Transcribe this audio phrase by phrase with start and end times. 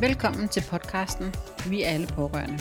[0.00, 1.26] Velkommen til podcasten
[1.70, 2.58] Vi er alle pårørende.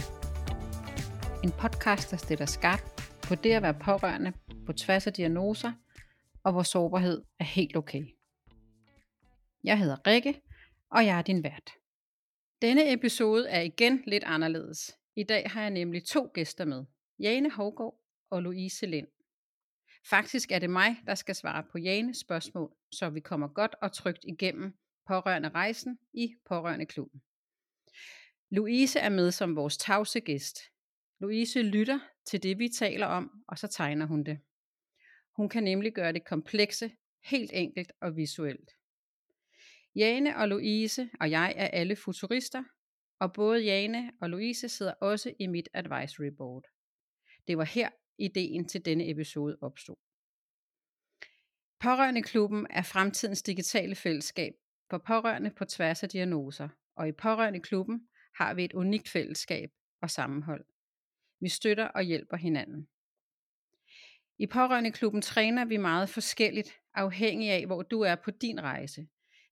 [1.43, 4.33] En podcast, der stiller skarpt på det at være pårørende
[4.65, 5.71] på tværs af diagnoser,
[6.43, 8.03] og hvor sårbarhed er helt okay.
[9.63, 10.41] Jeg hedder Rikke,
[10.91, 11.71] og jeg er din vært.
[12.61, 14.97] Denne episode er igen lidt anderledes.
[15.15, 16.85] I dag har jeg nemlig to gæster med.
[17.19, 19.07] Jane Hovgaard og Louise Lind.
[20.09, 23.91] Faktisk er det mig, der skal svare på Janes spørgsmål, så vi kommer godt og
[23.91, 24.77] trygt igennem
[25.07, 27.21] pårørende rejsen i pårørende klubben.
[28.49, 30.59] Louise er med som vores tavse gæst.
[31.19, 34.39] Louise lytter til det, vi taler om, og så tegner hun det.
[35.35, 36.91] Hun kan nemlig gøre det komplekse
[37.23, 38.71] helt enkelt og visuelt.
[39.95, 42.63] Jane og Louise og jeg er alle futurister,
[43.19, 46.65] og både Jane og Louise sidder også i mit advisory board.
[47.47, 49.95] Det var her ideen til denne episode opstod.
[51.79, 54.53] Pårørende klubben er fremtidens digitale fællesskab
[54.89, 59.69] for pårørende på tværs af diagnoser, og i Pårørende klubben har vi et unikt fællesskab
[60.01, 60.65] og sammenhold.
[61.41, 62.87] Vi støtter og hjælper hinanden.
[64.37, 69.07] I Pårørende klubben træner vi meget forskelligt, afhængig af hvor du er på din rejse.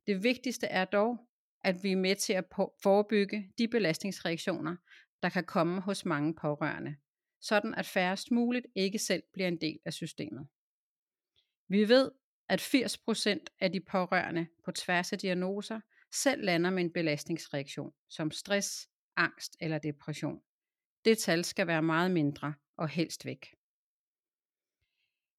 [0.08, 1.28] Det vigtigste er dog,
[1.64, 2.45] at vi er med til at
[2.84, 4.76] forebygge de belastningsreaktioner,
[5.23, 6.95] der kan komme hos mange pårørende,
[7.42, 10.48] sådan at færrest muligt ikke selv bliver en del af systemet.
[11.67, 12.11] Vi ved,
[12.49, 15.80] at 80% af de pårørende på tværs af diagnoser
[16.11, 20.41] selv lander med en belastningsreaktion, som stress, angst eller depression.
[21.05, 23.55] Det tal skal være meget mindre og helst væk.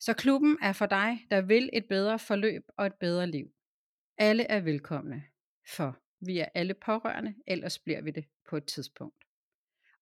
[0.00, 3.55] Så klubben er for dig, der vil et bedre forløb og et bedre liv.
[4.19, 5.25] Alle er velkomne,
[5.77, 9.25] for vi er alle pårørende, ellers bliver vi det på et tidspunkt.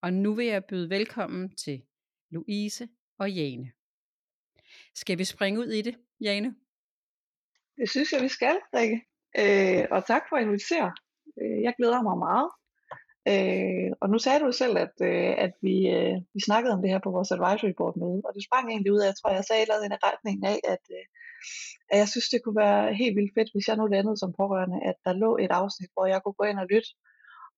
[0.00, 1.82] Og nu vil jeg byde velkommen til
[2.30, 2.88] Louise
[3.18, 3.72] og Jane.
[4.94, 6.54] Skal vi springe ud i det, Jane?
[7.78, 8.98] Det synes jeg, vi skal, Rikke.
[9.42, 10.92] Øh, og tak for at invitere.
[11.40, 12.50] Øh, jeg glæder mig meget.
[13.32, 16.90] Øh, og nu sagde du selv, at, øh, at vi, øh, vi snakkede om det
[16.90, 19.44] her på vores advisory board møde, og det sprang egentlig ud af, jeg tror, jeg
[19.44, 21.04] sagde noget i retning af, at, øh,
[21.92, 24.78] at jeg synes, det kunne være helt vildt fedt, hvis jeg nu landede som pårørende,
[24.90, 26.90] at der lå et afsnit, hvor jeg kunne gå ind og lytte,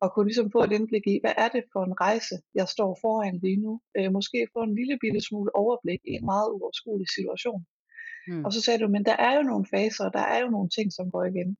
[0.02, 2.91] og kunne ligesom få et indblik i, hvad er det for en rejse, jeg står
[3.02, 3.72] foran lige nu.
[3.96, 7.60] Øh, måske få en lille bitte smule overblik i en meget uoverskuelig situation.
[8.29, 8.45] Mm.
[8.45, 10.93] Og så sagde du, men der er jo nogle faser, der er jo nogle ting,
[10.93, 11.57] som går igen.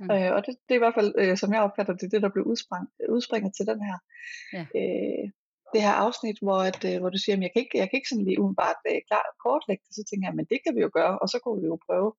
[0.00, 0.10] Mm.
[0.10, 2.28] Øh, og det, det er i hvert fald, øh, som jeg opfatter det, det der
[2.34, 3.98] blev udspring, udspringet til den her.
[4.56, 4.64] Ja.
[4.80, 5.26] Øh,
[5.72, 7.96] det her afsnit, hvor, at, øh, hvor du siger, at jeg kan ikke, jeg kan
[7.96, 10.80] ikke sådan lige umiddelbart øh, klar, kortlægge det, så tænker jeg, men det kan vi
[10.86, 12.10] jo gøre, og så kunne vi jo prøve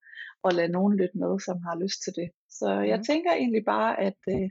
[0.47, 2.29] at lade nogen lytte med, som har lyst til det.
[2.59, 2.85] Så mm.
[2.91, 4.49] jeg tænker egentlig bare, at, øh,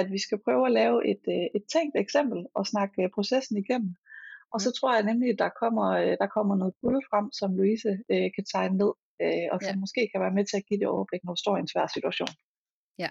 [0.00, 3.56] at vi skal prøve at lave et, øh, et tænkt eksempel og snakke øh, processen
[3.64, 3.92] igennem.
[4.54, 7.56] Og så tror jeg nemlig, at der kommer, øh, der kommer noget guld frem, som
[7.58, 8.92] Louise øh, kan tegne ned,
[9.24, 9.82] øh, og som ja.
[9.84, 11.86] måske kan være med til at give det overblik, når du står i en svær
[11.96, 12.32] situation.
[13.02, 13.10] Ja.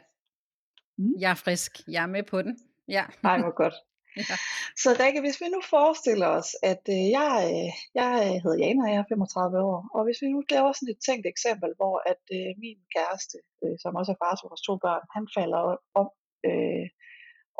[0.97, 1.15] Mm.
[1.23, 1.71] Jeg er frisk.
[1.95, 2.53] Jeg er med på den.
[2.97, 3.05] Ja.
[3.27, 3.75] Nej, hvor godt.
[4.29, 4.35] ja.
[4.83, 8.11] Så Rikke, hvis vi nu forestiller os, at øh, jeg, øh, jeg
[8.43, 11.25] hedder Jana, og jeg er 35 år, og hvis vi nu laver sådan et tænkt
[11.33, 15.03] eksempel, hvor at øh, min kæreste, øh, som også er far til vores to børn,
[15.15, 15.61] han falder
[16.01, 16.07] om,
[16.49, 16.85] øh,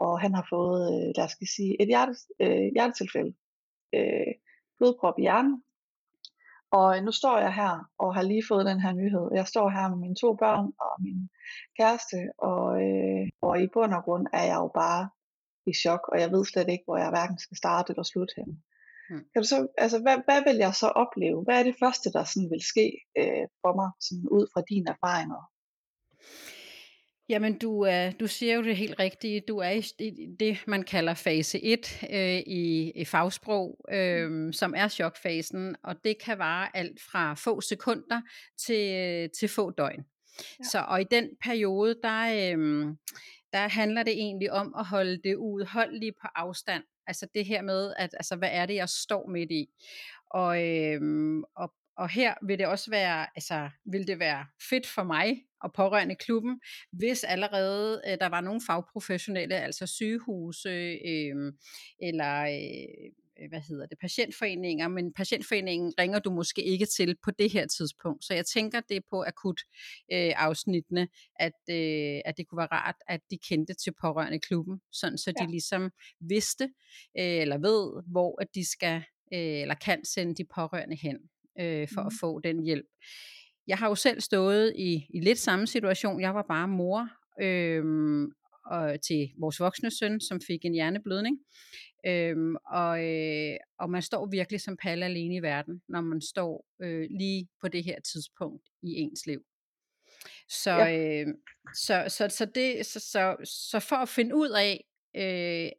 [0.03, 3.33] og han har fået, øh, lad os sige, et hjerte, øh, hjertetilfælde
[3.93, 4.33] øh,
[4.77, 5.63] blodprop i hjernen.
[6.79, 9.25] Og nu står jeg her og har lige fået den her nyhed.
[9.33, 11.29] Jeg står her med mine to børn og min
[11.77, 15.09] kæreste, og, øh, og i bund og grund er jeg jo bare
[15.71, 18.63] i chok, og jeg ved slet ikke, hvor jeg hverken skal starte eller slutte hen.
[19.09, 19.23] Hmm.
[19.31, 21.43] Kan du så, altså, hvad, hvad vil jeg så opleve?
[21.43, 22.87] Hvad er det første, der sådan vil ske
[23.19, 25.41] øh, for mig, sådan ud fra dine erfaringer?
[27.29, 29.41] Jamen, du, uh, du siger jo det helt rigtige.
[29.47, 29.69] Du er
[29.99, 35.75] i det, man kalder fase 1 uh, øh, i, i fagsprog, uh, som er chokfasen,
[35.83, 38.21] og det kan vare alt fra få sekunder
[38.57, 40.05] til, til få døgn.
[40.59, 40.63] Ja.
[40.63, 42.97] Så, og i den periode, der, um,
[43.53, 46.83] der handler det egentlig om at holde det udholdeligt på afstand.
[47.07, 49.67] Altså det her med, at altså, hvad er det, jeg står midt i?
[50.31, 55.03] Og, øhm, og, og her vil det også være, altså, vil det være fedt for
[55.03, 56.61] mig og pårørende klubben,
[56.91, 60.69] hvis allerede øh, der var nogle fagprofessionelle, altså sygehuse
[61.05, 61.53] øh,
[61.99, 67.51] eller øh, hvad hedder det, patientforeninger, men patientforeningen ringer du måske ikke til på det
[67.51, 68.25] her tidspunkt.
[68.25, 69.61] Så jeg tænker det på akut
[70.13, 74.81] øh, afsnittene, at, øh, at det kunne være rart, at de kendte til pårørende klubben,
[74.91, 75.45] sådan så ja.
[75.45, 76.63] de ligesom vidste
[77.19, 78.95] øh, eller ved, hvor at de skal
[79.33, 81.17] øh, eller kan sende de pårørende hen
[81.59, 82.07] øh, for mm.
[82.07, 82.85] at få den hjælp.
[83.67, 86.21] Jeg har jo selv stået i, i lidt samme situation.
[86.21, 87.09] Jeg var bare mor
[87.41, 88.31] øhm,
[88.65, 91.39] og til vores voksne søn, som fik en hjerneblødning.
[92.05, 96.65] Øhm, og, øh, og man står virkelig som palle alene i verden, når man står
[96.81, 99.41] øh, lige på det her tidspunkt i ens liv.
[100.49, 101.21] Så, ja.
[101.21, 101.27] øh,
[101.75, 104.85] så, så, så, det, så, så, så for at finde ud af,
[105.15, 105.71] øh,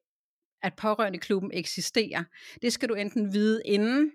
[0.62, 2.24] at pårørendeklubben eksisterer,
[2.62, 4.12] det skal du enten vide inden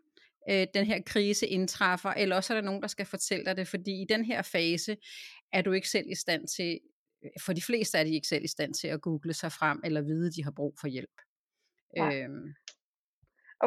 [0.49, 3.67] øh, den her krise indtræffer, eller også er der nogen, der skal fortælle dig det,
[3.67, 4.97] fordi i den her fase
[5.53, 6.79] er du ikke selv i stand til,
[7.41, 10.01] for de fleste er de ikke selv i stand til at google sig frem, eller
[10.01, 11.21] vide, at de har brug for hjælp.
[11.97, 12.13] Ja.
[12.13, 12.53] Øhm,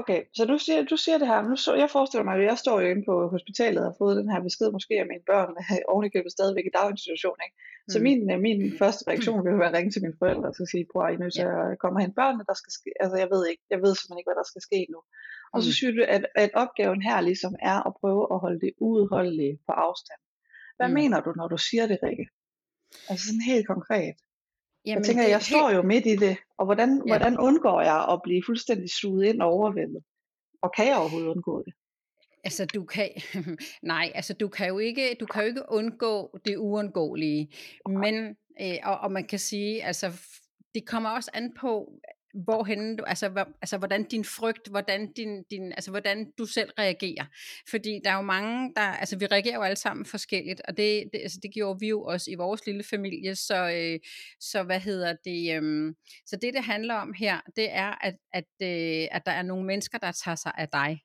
[0.01, 2.59] Okay, så du siger, du siger det her, nu så, jeg forestiller mig, at jeg
[2.65, 5.53] står jo inde på hospitalet og har fået den her besked, måske af mine børn
[5.93, 7.57] oven i købet stadigvæk i daginstitution, ikke?
[7.93, 8.03] Så mm.
[8.09, 10.85] min, øh, min første reaktion vil være at ringe til mine forældre og så sige,
[10.93, 13.63] bror, I nødt til at komme hen børnene, der skal ske, altså jeg ved ikke,
[13.73, 15.01] jeg ved simpelthen ikke, hvad der skal ske nu.
[15.53, 15.73] Og så mm.
[15.73, 19.73] synes du, at, at opgaven her ligesom er at prøve at holde det udholdeligt på
[19.73, 20.21] afstand.
[20.77, 20.95] Hvad mm.
[20.95, 22.27] mener du, når du siger det, Rikke?
[23.09, 24.15] Altså sådan helt konkret.
[24.87, 27.03] Jamen, jeg tænker, jeg står jo midt i det, og hvordan, ja.
[27.13, 30.03] hvordan undgår jeg at blive fuldstændig suget ind og overvældet?
[30.63, 31.75] Og kan jeg overhovedet undgå det?
[32.45, 33.09] Altså du kan
[33.93, 37.55] nej, altså du kan jo ikke du kan jo ikke undgå det uundgåelige.
[37.89, 40.13] Men øh, og, og man kan sige altså
[40.75, 41.93] det kommer også an på
[42.35, 47.25] hvorhen altså, hvor, altså hvordan din frygt, hvordan, din, din, altså, hvordan du selv reagerer.
[47.71, 51.05] Fordi der er jo mange, der, altså vi reagerer jo alle sammen forskelligt, og det,
[51.13, 54.01] det, altså, det gjorde vi jo også i vores lille familie, så, øh,
[54.41, 55.95] så hvad hedder det, øh,
[56.27, 59.67] så det det handler om her, det er, at, at, øh, at der er nogle
[59.67, 61.01] mennesker, der tager sig af dig.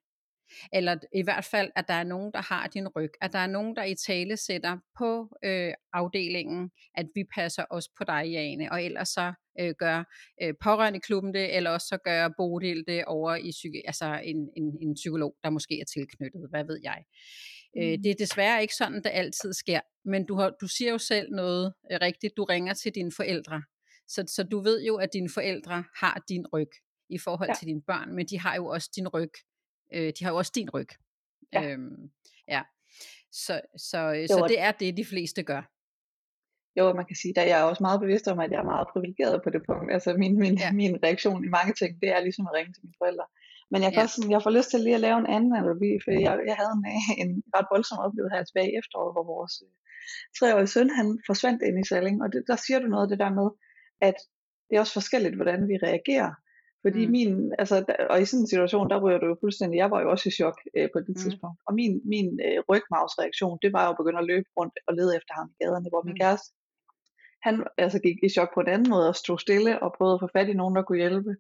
[0.74, 3.12] Eller i hvert fald, at der er nogen, der har din ryg.
[3.22, 7.90] At der er nogen, der i tale sætter på øh, afdelingen, at vi passer os
[7.98, 8.72] på dig, Jane.
[8.72, 10.04] Og ellers så øh, gør
[10.42, 14.50] øh, pårørende klubben det, eller også så gør Bodil det over i psyki- altså en,
[14.58, 16.50] en, en psykolog, der måske er tilknyttet.
[16.50, 17.04] Hvad ved jeg.
[17.78, 18.04] Øh, mm.
[18.04, 19.80] Det er desværre ikke sådan, det altid sker.
[20.06, 22.38] Men du, har, du siger jo selv noget øh, rigtigt.
[22.38, 23.64] Du ringer til dine forældre.
[24.08, 26.70] Så, så du ved jo, at dine forældre har din ryg
[27.10, 27.54] i forhold ja.
[27.54, 29.32] til dine børn, men de har jo også din ryg
[29.94, 30.90] øh, de har jo også din ryg.
[31.54, 31.62] Ja.
[31.64, 32.12] Øhm,
[32.48, 32.62] ja.
[33.32, 35.62] Så, så, øh, jo, så det er det, de fleste gør.
[36.78, 38.88] Jo, man kan sige, at jeg er også meget bevidst om, at jeg er meget
[38.94, 39.88] privilegeret på det punkt.
[39.96, 40.72] Altså min, min, ja.
[40.82, 43.26] min reaktion i mange ting, det er ligesom at ringe til mine forældre.
[43.72, 44.08] Men jeg, kan ja.
[44.08, 46.74] også, jeg får lyst til lige at lave en anden analogi, for jeg, jeg havde
[46.78, 46.84] en,
[47.24, 49.74] en ret voldsom oplevelse her tilbage i efteråret, hvor vores øh,
[50.38, 52.16] treårige søn, han forsvandt ind i Salling.
[52.24, 53.48] Og det, der siger du noget af det der med,
[54.10, 54.18] at
[54.68, 56.32] det er også forskelligt, hvordan vi reagerer.
[56.88, 57.12] Fordi mm.
[57.12, 57.32] min,
[57.62, 57.76] altså,
[58.10, 60.38] og i sådan en situation, der ryger du jo fuldstændig, jeg var jo også i
[60.40, 61.22] chok øh, på det mm.
[61.22, 61.58] tidspunkt.
[61.68, 65.12] Og min, min øh, rygmavsreaktion, det var jo at begynde at løbe rundt og lede
[65.18, 66.22] efter ham i gaderne, hvor min mm.
[66.22, 66.50] kæreste,
[67.48, 70.24] han altså, gik i chok på en anden måde og stod stille og prøvede at
[70.24, 71.32] få fat i nogen, der kunne hjælpe.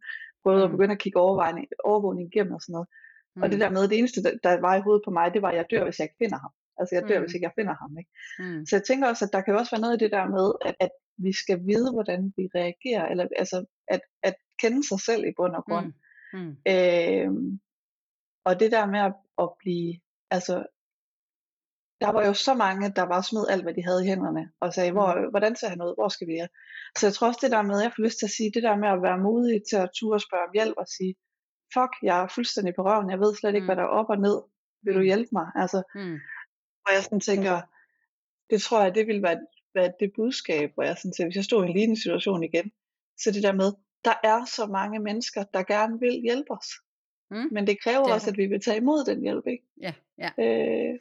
[0.43, 0.67] Prøvede mm.
[0.67, 2.87] at begynde at kigge overvågning, overvågning igennem og sådan noget.
[3.35, 3.41] Mm.
[3.43, 5.51] Og det der med, det eneste, der, der var i hovedet på mig, det var,
[5.51, 6.53] at jeg dør, hvis jeg ikke finder ham.
[6.79, 7.23] Altså jeg dør, mm.
[7.23, 7.91] hvis ikke jeg finder ham.
[8.01, 8.11] Ikke?
[8.39, 8.65] Mm.
[8.67, 10.75] Så jeg tænker også, at der kan også være noget i det der med, at,
[10.85, 10.93] at
[11.25, 13.57] vi skal vide, hvordan vi reagerer, eller altså,
[13.95, 15.85] at, at kende sig selv i bund og grund.
[15.85, 16.39] Mm.
[16.39, 16.57] Mm.
[16.73, 17.59] Øhm,
[18.45, 19.13] og det der med at,
[19.43, 19.99] at blive,
[20.31, 20.65] altså,
[22.01, 24.73] der var jo så mange, der var smed alt, hvad de havde i hænderne, og
[24.73, 25.29] sagde, hvor, mm.
[25.29, 26.47] hvordan ser han ud, hvor skal vi være?
[26.97, 28.75] Så jeg tror også det der med, jeg får lyst til at sige, det der
[28.75, 31.15] med at være modig til at ture og spørge om hjælp og sige,
[31.73, 33.67] fuck, jeg er fuldstændig på røven, jeg ved slet ikke, mm.
[33.67, 34.37] hvad der er op og ned,
[34.83, 35.09] vil du mm.
[35.11, 35.47] hjælpe mig?
[35.55, 36.17] Altså, mm.
[36.85, 37.55] Og jeg sådan tænker,
[38.49, 39.39] det tror jeg, det vil være,
[39.75, 42.71] være det budskab, hvor jeg sådan tænker, hvis jeg stod i en lignende situation igen,
[43.21, 43.69] så det der med,
[44.05, 46.67] der er så mange mennesker, der gerne vil hjælpe os.
[47.31, 47.47] Mm.
[47.51, 49.63] Men det kræver det også, at vi vil tage imod den hjælp, ikke?
[49.81, 50.29] Ja, ja.
[50.39, 50.99] Øh,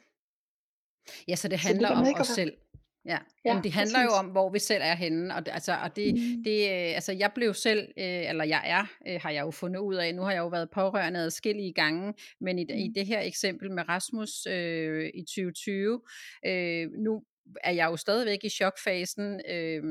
[1.27, 2.57] ja, så det handler så det om os selv.
[3.05, 4.11] Ja, ja Jamen, det handler præcis.
[4.11, 6.43] jo om, hvor vi selv er henne, og, altså, og det, mm.
[6.43, 9.79] det, øh, altså, jeg blev selv, øh, eller jeg er, øh, har jeg jo fundet
[9.79, 12.75] ud af, nu har jeg jo været pårørende adskillige gange, men i, mm.
[12.75, 16.01] i det her eksempel med Rasmus øh, i 2020,
[16.45, 17.23] øh, nu
[17.63, 19.83] er jeg jo stadigvæk i chokfasen, øh,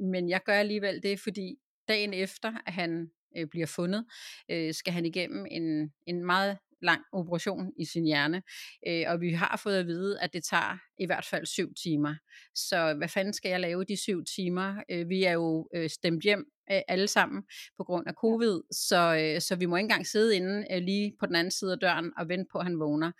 [0.00, 1.56] men jeg gør alligevel det, fordi
[1.88, 4.04] dagen efter, at han øh, bliver fundet,
[4.50, 8.42] øh, skal han igennem en, en meget lang operation i sin hjerne,
[8.88, 12.14] øh, og vi har fået at vide, at det tager i hvert fald syv timer.
[12.54, 14.82] Så hvad fanden skal jeg lave de syv timer?
[14.90, 17.42] Øh, vi er jo øh, stemt hjem øh, alle sammen
[17.76, 21.12] på grund af covid, så, øh, så vi må ikke engang sidde inde øh, lige
[21.20, 23.12] på den anden side af døren og vente på, at han vågner.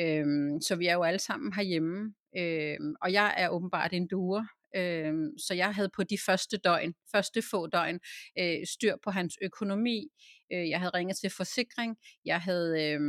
[0.00, 0.26] Øh,
[0.60, 4.44] så vi er jo alle sammen herhjemme, øh, og jeg er åbenbart en duer,
[4.76, 8.00] Øh, så jeg havde på de første døgn, første få døgn,
[8.38, 10.08] øh, styr på hans økonomi.
[10.52, 11.96] Øh, jeg havde ringet til forsikring.
[12.24, 13.00] Jeg havde, øh,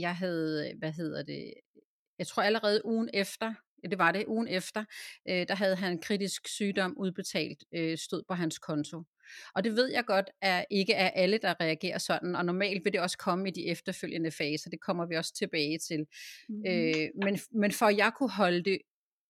[0.00, 1.54] jeg havde, hvad hedder det,
[2.18, 3.54] jeg tror allerede ugen efter,
[3.90, 4.84] det var det, ugen efter,
[5.28, 9.02] øh, der havde han kritisk sygdom udbetalt, øh, stod på hans konto.
[9.54, 12.92] Og det ved jeg godt, at ikke er alle, der reagerer sådan, og normalt vil
[12.92, 16.06] det også komme i de efterfølgende faser, det kommer vi også tilbage til.
[16.48, 16.62] Mm.
[16.66, 18.78] Øh, men, men for at jeg kunne holde det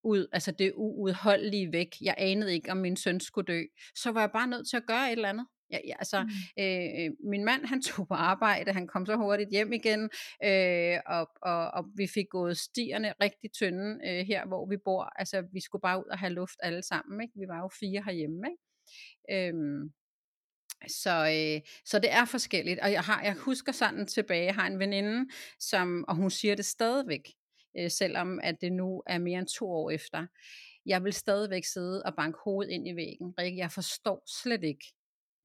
[0.05, 1.95] ud, altså det uudholdelige væk.
[2.01, 3.61] Jeg anede ikke, om min søn skulle dø.
[3.95, 5.47] Så var jeg bare nødt til at gøre et eller andet.
[5.71, 6.63] Ja, ja, altså, mm.
[6.63, 10.09] øh, min mand han tog på arbejde, han kom så hurtigt hjem igen,
[10.43, 15.03] øh, og, og, og vi fik gået stierne rigtig tynde øh, her, hvor vi bor.
[15.15, 17.33] Altså, vi skulle bare ud og have luft alle sammen, ikke?
[17.35, 19.47] Vi var jo fire herhjemme, ikke?
[19.49, 19.93] Øhm,
[20.87, 24.67] så, øh, så det er forskelligt, og jeg, har, jeg husker sådan tilbage, jeg har
[24.67, 27.29] en veninde, som, og hun siger det stadigvæk,
[27.79, 30.27] øh, selvom at det nu er mere end to år efter.
[30.85, 33.33] Jeg vil stadigvæk sidde og banke hovedet ind i væggen.
[33.39, 34.85] Rikke, jeg forstår slet ikke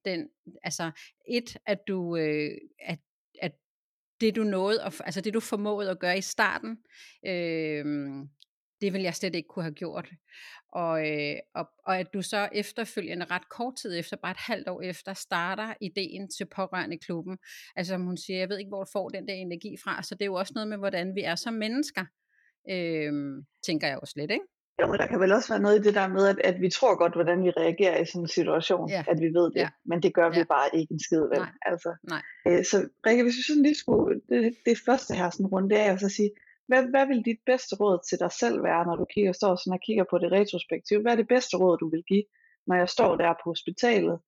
[0.05, 0.29] den,
[0.63, 0.91] altså
[1.29, 2.99] et, at du, øh, at,
[3.43, 3.53] at
[4.21, 6.79] det du nåede, at, altså det du formåede at gøre i starten,
[7.27, 7.85] øh,
[8.81, 10.11] det ville jeg slet ikke kunne have gjort.
[10.73, 14.69] Og, øh, og, og at du så efterfølgende, ret kort tid efter, bare et halvt
[14.69, 17.39] år efter, starter ideen til pårørende klubben.
[17.77, 20.15] Altså som hun siger, jeg ved ikke, hvor du får den der energi fra, så
[20.15, 22.05] det er jo også noget med, hvordan vi er som mennesker,
[22.71, 23.13] øh,
[23.67, 24.45] tænker jeg også lidt, ikke?
[24.81, 26.71] Jo, men der kan vel også være noget i det der med, at, at vi
[26.71, 29.05] tror godt, hvordan vi reagerer i sådan en situation, ja.
[29.09, 29.69] at vi ved det, ja.
[29.85, 30.45] men det gør vi ja.
[30.45, 31.39] bare ikke en skid vel.
[31.39, 31.53] Nej.
[31.63, 32.23] Altså, Nej.
[32.47, 32.77] Øh, så
[33.07, 35.99] Rikke, hvis vi sådan lige skulle, det, det første her sådan rundt, det er jo
[35.99, 36.31] så at sige,
[36.69, 39.79] hvad, hvad vil dit bedste råd til dig selv være, når du kigger, står sådan
[39.79, 40.97] og kigger på det retrospektiv?
[41.03, 42.25] Hvad er det bedste råd, du vil give,
[42.67, 44.19] når jeg står der på hospitalet,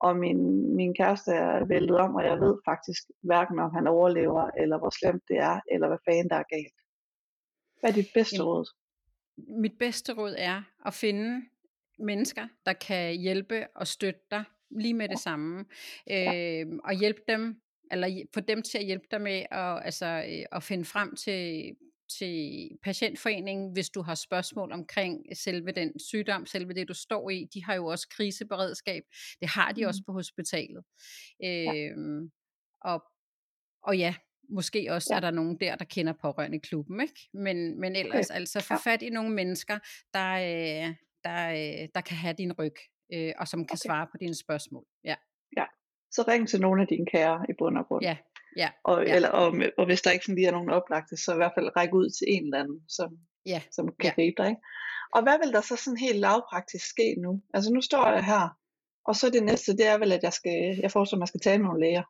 [0.00, 0.40] og min,
[0.76, 4.92] min kæreste er væltet om, og jeg ved faktisk hverken om han overlever, eller hvor
[4.98, 6.78] slemt det er, eller hvad fanden der er galt.
[7.80, 8.66] Hvad er dit bedste Jamen, råd?
[9.36, 11.42] mit bedste råd er at finde
[11.98, 15.64] mennesker, der kan hjælpe og støtte dig lige med det samme.
[16.06, 16.60] Ja.
[16.60, 20.44] Øh, og hjælpe dem, eller få dem til at hjælpe dig med at, altså, øh,
[20.52, 21.76] at finde frem til,
[22.18, 27.48] til patientforeningen, hvis du har spørgsmål omkring selve den sygdom, selve det du står i.
[27.54, 29.02] De har jo også kriseberedskab.
[29.40, 29.88] Det har de mm.
[29.88, 30.84] også på hospitalet.
[31.44, 31.74] Øh, ja.
[31.74, 32.30] Øhm,
[32.80, 33.04] og,
[33.82, 34.14] og ja,
[34.48, 35.16] Måske også ja.
[35.16, 37.28] er der nogen der, der kender pårørende klubben, ikke?
[37.34, 38.38] Men, men ellers okay.
[38.40, 39.78] altså få fat i nogle mennesker,
[40.14, 42.74] der, øh, der, øh, der kan have din ryg,
[43.12, 43.88] øh, og som kan okay.
[43.88, 44.84] svare på dine spørgsmål.
[45.04, 45.14] Ja.
[45.56, 45.64] ja.
[46.10, 48.04] Så ring til nogle af dine kære i bund og grund.
[48.04, 48.16] Ja.
[48.56, 48.70] Ja.
[48.84, 49.14] Og, ja.
[49.14, 51.76] Eller, og, og hvis der ikke sådan lige er nogen oplagte, så i hvert fald
[51.76, 53.62] række ud til en eller anden, som, ja.
[53.72, 54.14] som kan ja.
[54.14, 54.48] gribe dig.
[54.48, 54.62] Ikke?
[55.14, 57.42] Og hvad vil der så sådan helt lavpraktisk ske nu?
[57.54, 58.48] Altså nu står jeg her,
[59.04, 61.40] og så det næste, det er vel, at jeg skal, jeg forestiller, at man skal
[61.40, 62.02] tale med nogle læger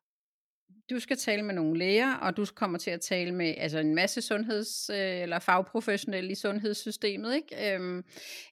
[0.91, 3.95] du skal tale med nogle læger, og du kommer til at tale med altså en
[3.95, 7.75] masse sundheds- øh, eller fagprofessionelle i sundhedssystemet, ikke?
[7.75, 7.99] Øhm,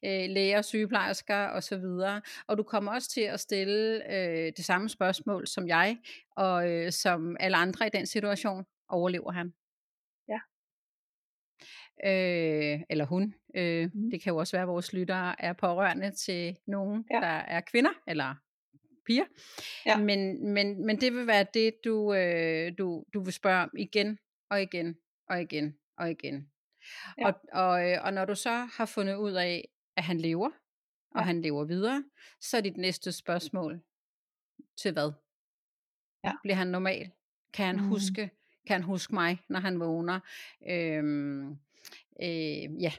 [0.05, 1.85] øh, læger, sygeplejersker osv.
[2.47, 5.99] Og du kommer også til at stille øh, det samme spørgsmål som jeg,
[6.37, 8.65] og øh, som alle andre i den situation.
[8.89, 9.53] Overlever han?
[10.29, 10.39] Ja.
[12.05, 13.35] Øh, eller hun.
[13.57, 14.11] Øh, mm.
[14.11, 17.21] Det kan jo også være, at vores lyttere er pårørende til nogen, ja.
[17.21, 18.35] der er kvinder, eller
[19.07, 19.25] piger.
[19.87, 19.97] Ja.
[19.97, 24.19] Men, men, men det vil være det, du, øh, du, du vil spørge om igen
[24.51, 24.97] og igen
[25.29, 26.51] og igen og igen.
[27.19, 27.27] Ja.
[27.27, 30.51] Og, og, øh, og når du så har fundet ud af, at han lever,
[31.11, 31.23] og ja.
[31.23, 32.05] han lever videre,
[32.41, 33.81] så er dit næste spørgsmål
[34.77, 35.13] til hvad?
[36.25, 36.33] Ja.
[36.43, 37.11] Bliver han normal?
[37.53, 37.89] Kan han mm.
[37.89, 38.31] huske?
[38.67, 40.21] Kan han huske mig, når han vågner?
[40.71, 41.51] Øhm,
[42.23, 42.93] øh, ja,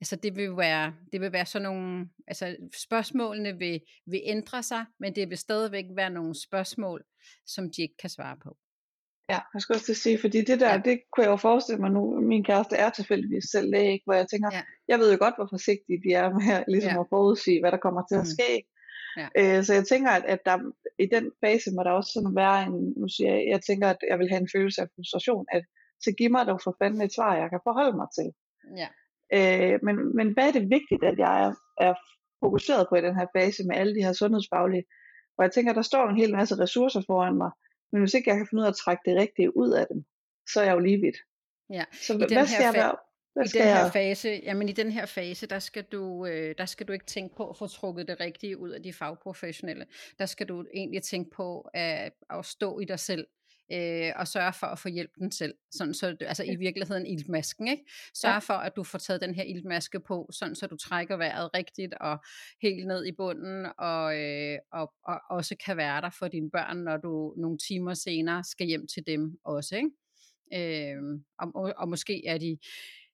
[0.00, 4.84] Altså det vil være, det vil være sådan nogle, altså spørgsmålene vil, vil ændre sig,
[5.00, 7.04] men det vil stadigvæk være nogle spørgsmål,
[7.46, 8.56] som de ikke kan svare på.
[9.30, 10.80] Ja, jeg skal også sige, fordi det der, ja.
[10.84, 14.04] det kunne jeg jo forestille mig nu, min kæreste er tilfældigvis selv læge, ikke?
[14.04, 14.62] hvor jeg tænker, ja.
[14.88, 17.00] jeg ved jo godt, hvor forsigtige de er med ligesom ja.
[17.00, 18.34] at forudsige, hvad der kommer til at mm.
[18.36, 18.52] ske.
[19.20, 19.28] Ja.
[19.38, 20.58] Øh, så jeg tænker, at, at der,
[20.98, 24.00] i den fase må der også sådan være en, nu siger jeg, jeg tænker, at
[24.10, 25.64] jeg vil have en følelse af frustration, at
[26.00, 28.28] så giv mig dog for fanden et svar, jeg kan forholde mig til.
[28.76, 28.88] Ja.
[29.34, 31.52] Øh, men, men hvad er det vigtigt, at jeg er,
[31.86, 31.94] er
[32.44, 34.84] fokuseret på i den her fase med alle de her sundhedsfaglige?
[35.38, 37.50] Og jeg tænker, der står en hel masse ressourcer foran mig,
[37.92, 40.04] men hvis ikke jeg kan finde ud af at trække det rigtige ud af dem,
[40.52, 41.16] så er jeg jo lige vidt.
[41.70, 41.84] Ja.
[41.92, 42.96] Så I hvad skal jeg være?
[43.32, 43.92] Hvad I den her jeg...
[43.92, 47.34] fase, jamen i den her fase, der skal du, øh, der skal du ikke tænke
[47.36, 49.86] på at få trukket det rigtige ud af de fagprofessionelle.
[50.18, 53.26] Der skal du egentlig tænke på at, at stå i dig selv
[53.72, 55.54] øh, og sørge for at få hjælp den selv.
[55.70, 57.68] Sådan, så, altså i virkeligheden iltmasken.
[57.68, 57.84] Ikke?
[58.14, 58.38] Sørg ja.
[58.38, 61.94] for, at du får taget den her iltmaske på, sådan så du trækker vejret rigtigt
[61.94, 62.18] og
[62.62, 66.76] helt ned i bunden, og, øh, og, og også kan være der for dine børn,
[66.76, 69.76] når du nogle timer senere skal hjem til dem også.
[69.76, 69.90] Ikke?
[70.54, 71.02] Øh,
[71.38, 72.58] og, og, og måske er de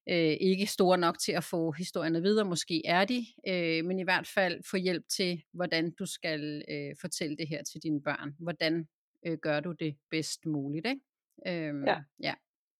[0.08, 4.02] øh, ikke store nok til at få historierne videre, måske er de, øh, men i
[4.02, 8.34] hvert fald få hjælp til, hvordan du skal øh, fortælle det her til dine børn.
[8.38, 8.88] Hvordan
[9.26, 11.68] øh, gør du det bedst muligt, ikke?
[11.68, 11.98] Øhm, ja.
[12.22, 12.34] ja.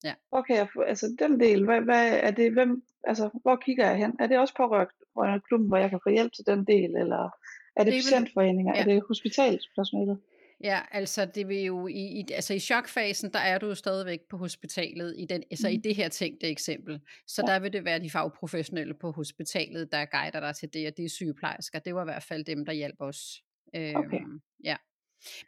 [0.04, 0.14] Ja.
[0.30, 4.12] Okay, altså den del, hvad, hvad er det, hvem, altså, hvor kigger jeg hen?
[4.20, 7.30] Er det også pårørende klubben, hvor jeg kan få hjælp til den del, eller
[7.76, 8.80] er det, det patientforeninger, ja.
[8.80, 10.18] er det hospitalspersonalet?
[10.60, 14.20] Ja, altså det vil jo i, i, altså i chokfasen, der er du jo stadigvæk
[14.30, 15.74] på hospitalet, i, den, altså mm.
[15.74, 17.00] i det her tænkte eksempel.
[17.26, 17.52] Så ja.
[17.52, 21.04] der vil det være de fagprofessionelle på hospitalet, der guider dig til det, og det
[21.04, 21.78] er sygeplejersker.
[21.78, 23.42] Det var i hvert fald dem, der hjælper os.
[23.74, 24.20] Øhm, okay.
[24.64, 24.76] Ja.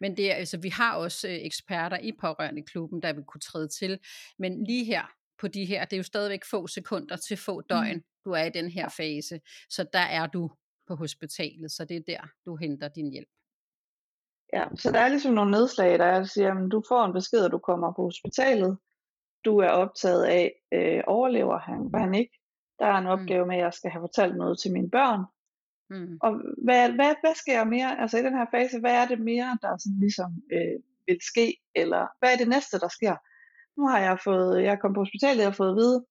[0.00, 3.68] Men det altså, vi har også øh, eksperter i pårørende klubben, der vil kunne træde
[3.68, 3.98] til.
[4.38, 5.02] Men lige her
[5.40, 8.04] på de her, det er jo stadigvæk få sekunder til få døgn, mm.
[8.25, 9.40] du er i den her fase.
[9.70, 10.50] Så der er du
[10.88, 13.28] på hospitalet, så det er der, du henter din hjælp.
[14.52, 17.44] Ja, så der er ligesom nogle nedslag, der er, siger, at du får en besked,
[17.44, 18.78] at du kommer på hospitalet.
[19.44, 22.38] Du er optaget af, øh, overlever han, hvad han ikke.
[22.78, 23.10] Der er en mm.
[23.10, 25.25] opgave med, at jeg skal have fortalt noget til mine børn.
[25.90, 26.18] Mm.
[26.23, 26.33] Og
[26.64, 29.76] hvad, hvad, hvad sker mere, altså i den her fase, hvad er det mere, der
[29.76, 33.16] sådan ligesom øh, vil ske, eller hvad er det næste, der sker?
[33.76, 36.04] Nu har jeg fået, jeg kommet på hospitalet og fået at vide,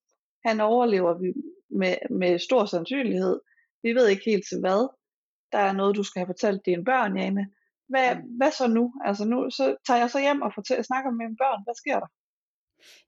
[0.46, 1.34] han overlever vi
[1.70, 3.40] med, med stor sandsynlighed.
[3.84, 4.82] Vi ved ikke helt til hvad.
[5.52, 7.48] Der er noget, du skal have fortalt dine børn, Jane.
[7.90, 8.22] Hvad, mm.
[8.38, 8.94] hvad så nu?
[9.06, 11.64] Altså nu så tager jeg så hjem og fortæller, snakker med mine børn.
[11.66, 12.10] Hvad sker der?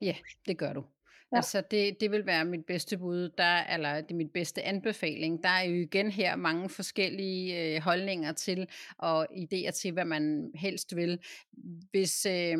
[0.01, 0.15] Ja,
[0.47, 0.83] det gør du.
[1.31, 1.37] Ja.
[1.37, 5.43] Altså det, det vil være mit bedste bud, der, eller det er mit bedste anbefaling.
[5.43, 8.67] Der er jo igen her mange forskellige øh, holdninger til
[8.97, 11.19] og idéer til, hvad man helst vil.
[11.91, 12.57] Hvis, øh,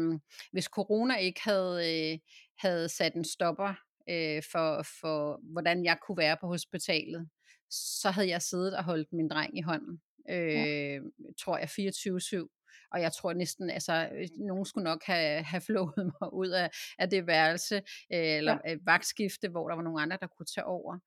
[0.52, 2.20] hvis corona ikke havde, øh,
[2.58, 3.74] havde sat en stopper
[4.10, 7.30] øh, for, for, hvordan jeg kunne være på hospitalet,
[7.70, 10.02] så havde jeg siddet og holdt min dreng i hånden.
[10.30, 11.00] Øh, ja.
[11.40, 12.59] tror jeg 24-7
[12.92, 16.70] og jeg tror næsten, altså øh, nogen skulle nok have, have flået mig ud af,
[17.00, 17.76] af det værelse,
[18.14, 18.76] øh, eller ja.
[18.86, 21.00] Vagtskifte, hvor der var nogle andre, der kunne tage over.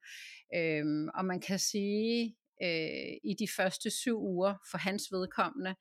[0.55, 5.75] Øhm, og man kan sige, øh, i de første syv uger for hans vedkommende,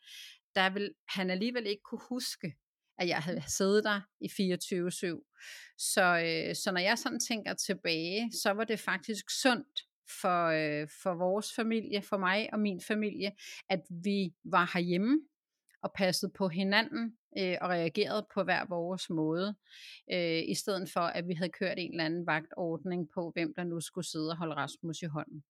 [0.56, 2.56] der vil han alligevel ikke kunne huske,
[3.00, 5.76] at jeg havde siddet der i 24-7.
[5.78, 9.82] Så, øh, så når jeg sådan tænker tilbage, så var det faktisk sundt
[10.22, 13.32] for, øh, for vores familie, for mig og min familie,
[13.70, 15.20] at vi var herhjemme,
[15.84, 19.56] og passet på hinanden øh, og reageret på hver vores måde,
[20.14, 23.64] øh, i stedet for at vi havde kørt en eller anden vagtordning på, hvem der
[23.64, 25.44] nu skulle sidde og holde Rasmus i hånden.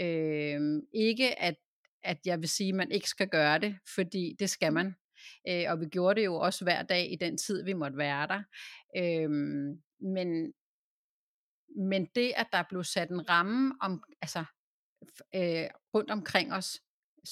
[0.00, 1.56] Øh, ikke at,
[2.02, 4.94] at jeg vil sige, at man ikke skal gøre det, fordi det skal man.
[5.48, 8.26] Øh, og vi gjorde det jo også hver dag i den tid, vi måtte være
[8.26, 8.42] der.
[8.96, 9.30] Øh,
[10.00, 10.52] men,
[11.76, 14.44] men det, at der blev sat en ramme om, altså,
[15.34, 16.80] øh, rundt omkring os,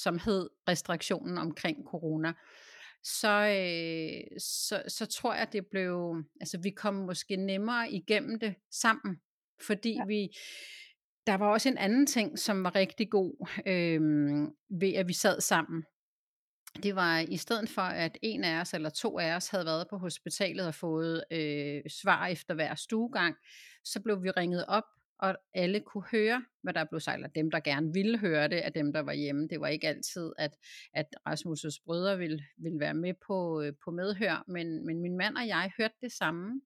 [0.03, 2.33] som hed restriktionen omkring corona,
[3.03, 8.55] så, øh, så, så tror jeg, det blev, altså vi kom måske nemmere igennem det
[8.71, 9.17] sammen,
[9.67, 10.05] fordi ja.
[10.05, 10.29] vi,
[11.27, 14.01] der var også en anden ting, som var rigtig god øh,
[14.81, 15.85] ved, at vi sad sammen.
[16.83, 19.87] Det var i stedet for, at en af os eller to af os havde været
[19.91, 23.37] på hospitalet og fået øh, svar efter hver stuegang,
[23.85, 24.85] så blev vi ringet op
[25.19, 28.57] og alle kunne høre, hvad der blev sagt, eller dem, der gerne ville høre det,
[28.57, 29.49] af dem, der var hjemme.
[29.49, 30.57] Det var ikke altid, at,
[30.95, 35.37] at Rasmus' brødre ville, ville være med på, øh, på medhør, men, men min mand
[35.37, 36.61] og jeg hørte det samme,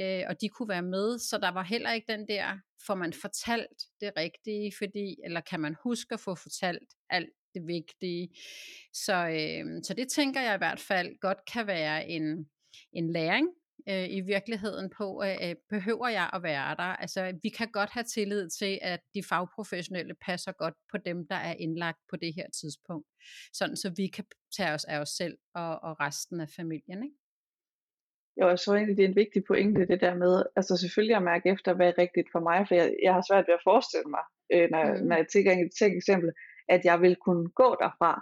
[0.00, 3.12] øh, og de kunne være med, så der var heller ikke den der, får man
[3.12, 8.28] fortalt det rigtige, fordi, eller kan man huske at få fortalt alt det vigtige.
[8.92, 12.48] Så, øh, så det tænker jeg i hvert fald godt kan være en,
[12.92, 13.48] en læring
[13.88, 16.92] øh, i virkeligheden på, øh, behøver jeg at være der?
[17.04, 21.36] Altså, vi kan godt have tillid til, at de fagprofessionelle passer godt på dem, der
[21.36, 23.06] er indlagt på det her tidspunkt,
[23.52, 24.24] sådan så vi kan
[24.56, 27.16] tage os af os selv og, og resten af familien, ikke?
[28.40, 31.22] Jo, jeg tror egentlig, det er en vigtig pointe, det der med, altså selvfølgelig at
[31.22, 34.10] mærke efter, hvad er rigtigt for mig, for jeg, jeg har svært ved at forestille
[34.16, 35.06] mig, øh, når, mm.
[35.08, 36.30] når jeg tænker et eksempel,
[36.68, 38.12] at jeg vil kunne gå derfra.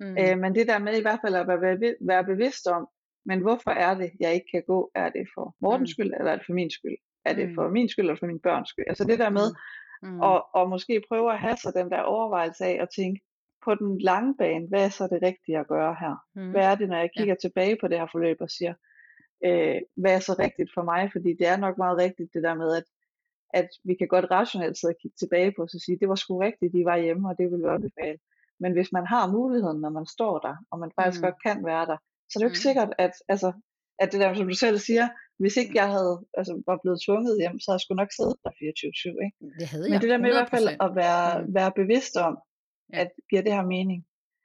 [0.00, 0.16] Mm.
[0.20, 2.88] Øh, men det der med i hvert fald at være, være bevidst om,
[3.26, 4.90] men hvorfor er det, jeg ikke kan gå?
[4.94, 5.92] Er det for Mortens mm.
[5.92, 6.96] skyld, eller er det for min skyld?
[7.24, 7.54] Er det mm.
[7.54, 8.84] for min skyld, eller for min børns skyld?
[8.88, 9.46] Altså det der med,
[10.02, 10.08] mm.
[10.08, 10.20] mm.
[10.20, 13.20] og, og måske prøve at have så den der overvejelse af at tænke,
[13.66, 16.14] på den lange bane, hvad er så det rigtige at gøre her?
[16.34, 16.50] Mm.
[16.50, 17.42] Hvad er det, når jeg kigger ja.
[17.44, 18.74] tilbage på det her forløb og siger,
[19.44, 21.10] øh, hvad er så rigtigt for mig?
[21.14, 22.86] Fordi det er nok meget rigtigt det der med, at,
[23.60, 26.14] at vi kan godt rationelt sidde og kigge tilbage på os og sige, det var
[26.14, 28.18] sgu rigtigt, de var hjemme, og det vil vi anbefale.
[28.60, 31.24] Men hvis man har muligheden, når man står der, og man faktisk mm.
[31.26, 31.96] godt kan være der,
[32.28, 32.68] så det er jo ikke mm.
[32.68, 33.48] sikkert, at, altså,
[34.02, 35.06] at det der, som du selv siger,
[35.40, 38.36] hvis ikke jeg havde, altså, var blevet tvunget hjem, så havde jeg sgu nok siddet
[38.44, 39.38] der 24-7, ikke?
[39.60, 40.32] Det havde jeg, Men det der med 100%.
[40.32, 41.54] i hvert fald at være, mm.
[41.58, 42.34] være bevidst om,
[42.92, 42.98] ja.
[43.02, 44.00] at giver det her mening.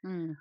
[0.10, 0.34] Mm.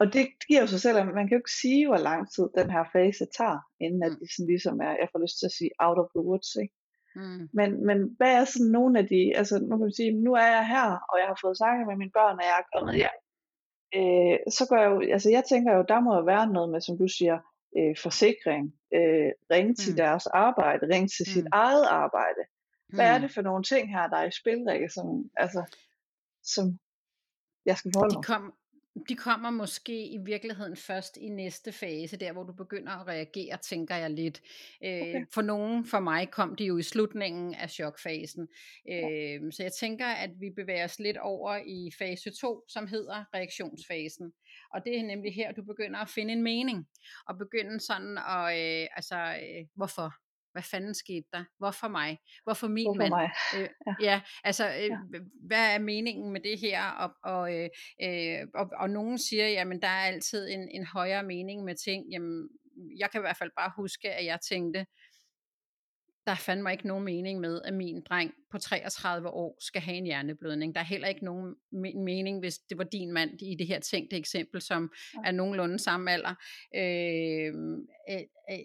[0.00, 2.46] Og det giver jo sig selv, at man kan jo ikke sige, hvor lang tid
[2.58, 4.18] den her fase tager, inden at mm.
[4.20, 6.74] det sådan ligesom er, jeg får lyst til at sige, out of the woods, ikke?
[7.18, 7.42] Mm.
[7.58, 10.48] Men, men hvad er sådan nogle af de, altså nu kan man sige, nu er
[10.56, 13.18] jeg her, og jeg har fået snakket med mine børn, og jeg er kommet hjem
[13.94, 16.80] øh, så gør jeg jo, altså jeg tænker jo, der må jo være noget med,
[16.80, 17.38] som du siger,
[17.78, 19.96] øh, forsikring, øh, ringe til mm.
[19.96, 21.32] deres arbejde, ringe til mm.
[21.32, 22.42] sit eget arbejde.
[22.88, 23.14] Hvad mm.
[23.14, 25.62] er det for nogle ting her, der er i spil, Rikke, som, altså,
[26.42, 26.78] som
[27.66, 28.22] jeg skal forholde mig?
[28.22, 28.54] De kom,
[29.08, 33.56] de kommer måske i virkeligheden først i næste fase, der hvor du begynder at reagere,
[33.56, 34.42] tænker jeg lidt.
[34.82, 35.20] Okay.
[35.20, 38.48] Øh, for nogen, for mig, kom de jo i slutningen af chokfasen.
[38.86, 39.10] Ja.
[39.10, 43.24] Øh, så jeg tænker, at vi bevæger os lidt over i fase 2, som hedder
[43.34, 44.32] reaktionsfasen.
[44.74, 46.88] Og det er nemlig her, du begynder at finde en mening,
[47.28, 50.14] og begynde sådan at, øh, altså, øh, hvorfor?
[50.52, 51.44] Hvad fanden skete der?
[51.58, 52.18] Hvorfor mig?
[52.44, 53.10] Hvorfor min Hvorfor mand?
[53.10, 53.30] Mig?
[53.56, 53.94] Øh, ja.
[54.00, 54.98] ja, altså, øh, ja.
[55.46, 56.84] hvad er meningen med det her?
[56.84, 57.68] Og, og, øh,
[58.02, 62.04] øh, og, og nogen siger, jamen der er altid en, en højere mening med ting.
[62.12, 62.48] Jamen,
[62.98, 64.86] jeg kan i hvert fald bare huske, at jeg tænkte,
[66.28, 69.96] der fandt mig ikke nogen mening med, at min dreng på 33 år skal have
[69.96, 70.74] en hjerneblødning.
[70.74, 71.54] Der er heller ikke nogen
[72.04, 75.28] mening, hvis det var din mand i det her tænkte eksempel, som ja.
[75.28, 76.34] er nogenlunde samme alder.
[76.76, 77.52] Øh,
[78.10, 78.58] øh, øh,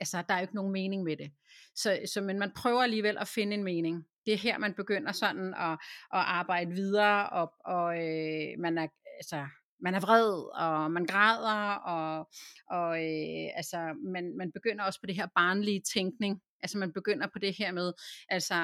[0.00, 1.32] altså, der er jo ikke nogen mening med det.
[1.74, 4.04] Så, så, men man prøver alligevel at finde en mening.
[4.26, 8.86] Det er her, man begynder sådan at, at arbejde videre, og, og øh, man er,
[9.16, 9.46] altså,
[9.80, 12.28] man er vred, og man græder, og,
[12.70, 16.40] og øh, altså, man, man begynder også på det her barnlige tænkning.
[16.62, 17.92] Altså man begynder på det her med,
[18.28, 18.54] altså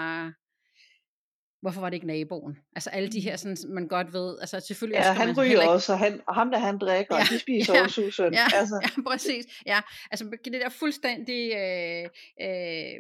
[1.61, 2.57] hvorfor var det ikke naboen?
[2.77, 3.57] Altså alle de her, mm.
[3.57, 4.99] sådan, man godt ved, altså selvfølgelig...
[4.99, 5.71] Ja, han ryger ikke...
[5.71, 8.35] også, og, han, og ham der han drikker, ja, og de spiser ja, også usundt.
[8.35, 8.81] Ja, altså.
[8.83, 9.45] ja, præcis.
[9.67, 11.53] Ja, altså det der fuldstændig...
[11.53, 12.09] Øh,
[12.43, 12.95] øh,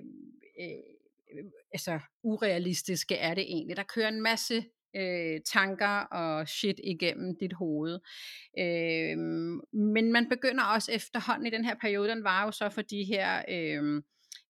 [0.60, 3.76] øh, altså urealistiske er det egentlig.
[3.76, 4.64] Der kører en masse
[4.96, 7.98] øh, tanker og shit igennem dit hoved.
[8.58, 9.18] Øh,
[9.72, 13.04] men man begynder også efterhånden i den her periode, den var jo så for de
[13.04, 13.42] her...
[13.48, 14.02] Øh,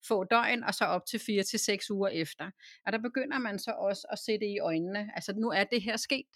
[0.09, 2.51] få døgn, og så op til 4 til seks uger efter.
[2.87, 5.11] Og der begynder man så også at se det i øjnene.
[5.15, 6.27] Altså nu er det her sket.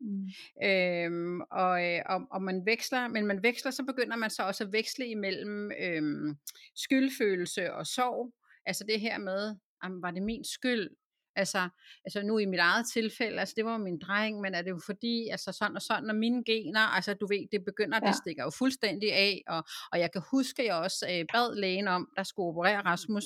[0.00, 0.28] Mm.
[0.64, 4.64] Øhm, og, øh, og, og man veksler, men man veksler, så begynder man så også
[4.64, 6.36] at veksle imellem øhm,
[6.76, 8.32] skyldfølelse og sorg.
[8.66, 10.90] Altså det her med, jamen, var det min skyld?
[11.38, 11.68] Altså,
[12.04, 14.80] altså nu i mit eget tilfælde, altså det var min dreng, men er det jo
[14.86, 18.06] fordi, altså sådan og sådan, og mine gener, altså du ved, det begynder, ja.
[18.06, 21.56] det stikker jo fuldstændig af, og, og jeg kan huske, at jeg også øh, bad
[21.56, 23.24] lægen om, der skulle operere Rasmus,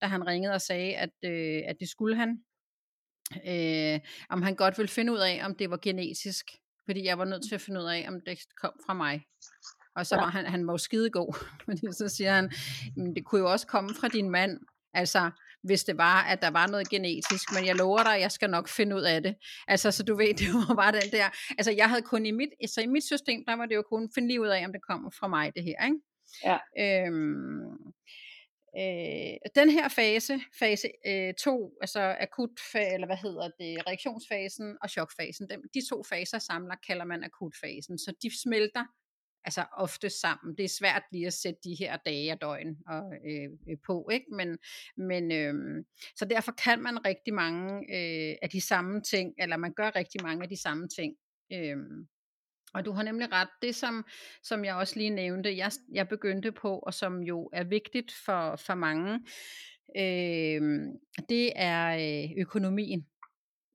[0.00, 2.30] da han ringede og sagde, at, øh, at det skulle han,
[3.46, 4.00] øh,
[4.30, 6.46] om han godt ville finde ud af, om det var genetisk,
[6.86, 9.22] fordi jeg var nødt til at finde ud af, om det kom fra mig.
[9.96, 12.50] Og så var han, han var jo skidegod, fordi så siger han,
[13.16, 14.60] det kunne jo også komme fra din mand,
[14.94, 15.30] Altså,
[15.64, 18.68] hvis det var, at der var noget genetisk, men jeg lover dig, jeg skal nok
[18.68, 19.34] finde ud af det.
[19.68, 21.26] Altså, så du ved, det var bare den der,
[21.58, 24.10] altså jeg havde kun i mit, så i mit system, der var det jo kun
[24.14, 26.00] finde lige ud af, om det kommer fra mig, det her, ikke?
[26.44, 26.58] Ja.
[26.78, 27.64] Øhm,
[28.78, 30.88] øh, den her fase, fase
[31.44, 36.38] 2, øh, altså akut, eller hvad hedder det, reaktionsfasen og chokfasen, dem, de to faser
[36.38, 38.84] samler, kalder man akutfasen, så de smelter
[39.44, 40.56] altså ofte sammen.
[40.56, 44.08] Det er svært lige at sætte de her dage og døgn og, øh, øh, på,
[44.12, 44.26] ikke?
[44.30, 44.58] Men,
[44.96, 45.84] men øh,
[46.16, 50.22] så derfor kan man rigtig mange øh, af de samme ting, eller man gør rigtig
[50.22, 51.14] mange af de samme ting.
[51.52, 51.76] Øh,
[52.74, 54.04] og du har nemlig ret, det som,
[54.42, 58.56] som jeg også lige nævnte, jeg, jeg begyndte på, og som jo er vigtigt for,
[58.56, 59.14] for mange,
[59.96, 60.62] øh,
[61.28, 63.06] det er øh, økonomien.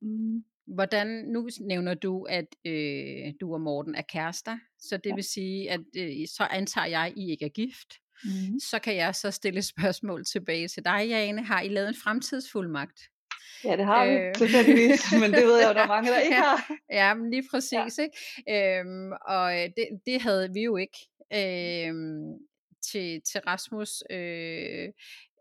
[0.02, 0.44] Mm.
[0.74, 5.16] Hvordan, nu nævner du, at øh, du og Morten er kærester, så det ja.
[5.16, 7.94] vil sige, at øh, så antager jeg, at I ikke er gift.
[8.24, 8.60] Mm.
[8.60, 11.44] Så kan jeg så stille spørgsmål tilbage til dig, Jane.
[11.44, 13.02] Har I lavet en fremtidsfuldmagt?
[13.64, 14.34] Ja, det har vi, øh.
[14.36, 16.72] tilfældigvis, men det ved jeg jo, der er mange, der ikke har.
[16.92, 18.04] Ja, men lige præcis, ja.
[18.04, 18.80] ikke?
[18.80, 20.98] Øhm, og øh, det, det havde vi jo ikke.
[21.34, 22.40] Øhm,
[22.92, 24.88] til, til Rasmus, øh,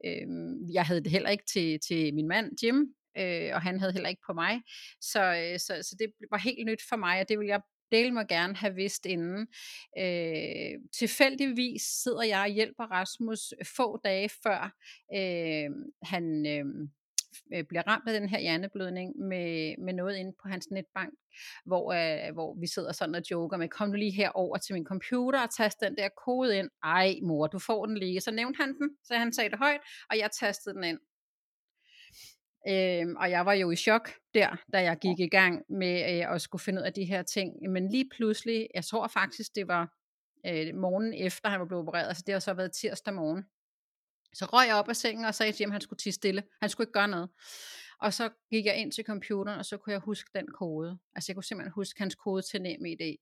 [0.04, 0.26] øh,
[0.72, 4.08] jeg havde det heller ikke til, til min mand, Jim, øh, og han havde heller
[4.08, 4.62] ikke på mig.
[5.00, 7.60] Så, øh, så, så det var helt nyt for mig, og det vil jeg
[7.92, 9.46] del må gerne have vidst inden.
[9.98, 14.74] Øh, tilfældigvis sidder jeg og hjælper Rasmus øh, få dage før
[15.14, 15.70] øh,
[16.02, 16.64] han øh,
[17.54, 21.14] øh, bliver ramt af den her hjerneblødning med, med noget inde på hans netbank,
[21.66, 24.74] hvor, øh, hvor vi sidder sådan og joker med, kom nu lige her over til
[24.74, 26.70] min computer og tast den der kode ind.
[26.84, 28.20] Ej mor, du får den lige.
[28.20, 30.98] Så nævnte han den, så han sagde det højt, og jeg tastede den ind.
[32.68, 36.34] Øhm, og jeg var jo i chok der, da jeg gik i gang med øh,
[36.34, 37.70] at skulle finde ud af de her ting.
[37.70, 39.92] Men lige pludselig, jeg tror faktisk, det var
[40.46, 43.44] øh, morgen efter, han var blevet opereret, altså det har så været tirsdag morgen.
[44.34, 46.42] Så røg jeg op af sengen og sagde til ham, at han skulle tige stille.
[46.60, 47.28] Han skulle ikke gøre noget.
[48.00, 50.98] Og så gik jeg ind til computeren, og så kunne jeg huske den kode.
[51.14, 53.16] Altså jeg kunne simpelthen huske hans kode til NemID.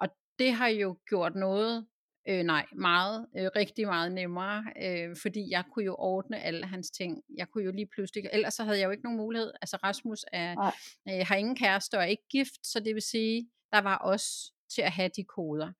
[0.00, 0.08] Og
[0.38, 1.86] det har jo gjort noget
[2.28, 6.90] Øh, nej, meget, øh, rigtig meget nemmere, øh, fordi jeg kunne jo ordne alle hans
[6.90, 7.22] ting.
[7.36, 9.52] Jeg kunne jo lige pludselig, ellers så havde jeg jo ikke nogen mulighed.
[9.62, 10.72] Altså Rasmus er,
[11.08, 14.52] øh, har ingen kæreste og er ikke gift, så det vil sige, der var os
[14.74, 15.72] til at have de koder.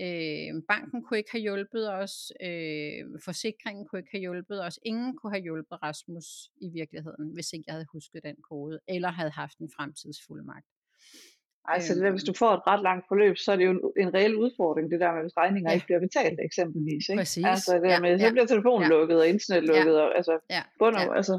[0.00, 5.16] Øh, banken kunne ikke have hjulpet os, øh, forsikringen kunne ikke have hjulpet os, ingen
[5.16, 6.26] kunne have hjulpet Rasmus
[6.60, 10.66] i virkeligheden, hvis ikke jeg havde husket den kode, eller havde haft en fremtidsfuldmagt.
[11.74, 13.80] Altså det der, hvis du får et ret langt forløb, så er det jo en,
[14.02, 15.74] en reel udfordring, det der med, hvis regninger ja.
[15.74, 17.04] ikke bliver betalt eksempelvis.
[17.08, 17.20] Ikke?
[17.20, 17.44] Præcis.
[17.52, 18.88] Altså det der Ja, med, så ja, bliver telefonen ja.
[18.96, 20.00] lukket, og internet lukket, Ja.
[20.04, 21.16] og altså, Ja, bund ja.
[21.16, 21.34] altså,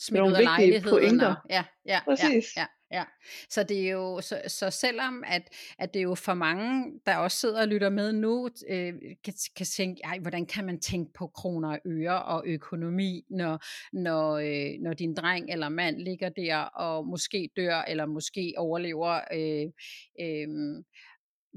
[0.00, 1.28] Smidt nogle ud af vigtige pointer.
[1.34, 2.46] Og, ja, ja, Præcis.
[2.56, 3.04] Ja, ja, ja.
[3.50, 5.42] Så det er jo, så, så selvom at,
[5.78, 9.34] at det er jo for mange, der også sidder og lytter med nu, øh, kan,
[9.56, 14.36] kan tænke, ej, hvordan kan man tænke på kroner og øre og økonomi, når, når,
[14.36, 19.66] øh, når din dreng eller mand ligger der og måske dør, eller måske overlever, øh,
[20.20, 20.48] øh,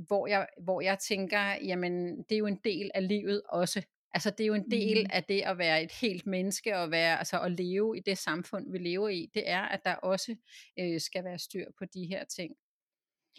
[0.07, 3.81] hvor jeg, hvor jeg tænker, jamen det er jo en del af livet også.
[4.13, 5.09] Altså det er jo en del Mhm.
[5.13, 8.71] af det at være et helt menneske og være altså at leve i det samfund
[8.71, 9.29] vi lever i.
[9.33, 10.35] Det er at der også
[10.79, 12.55] øh, skal være styr på de her ting.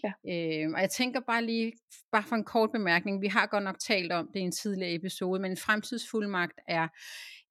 [0.04, 0.12] Ja.
[0.28, 1.72] Øh, og jeg tænker bare lige,
[2.12, 4.94] bare for en kort bemærkning, vi har godt nok talt om det i en tidligere
[4.94, 6.82] episode, men en fremtidsfuldmagt er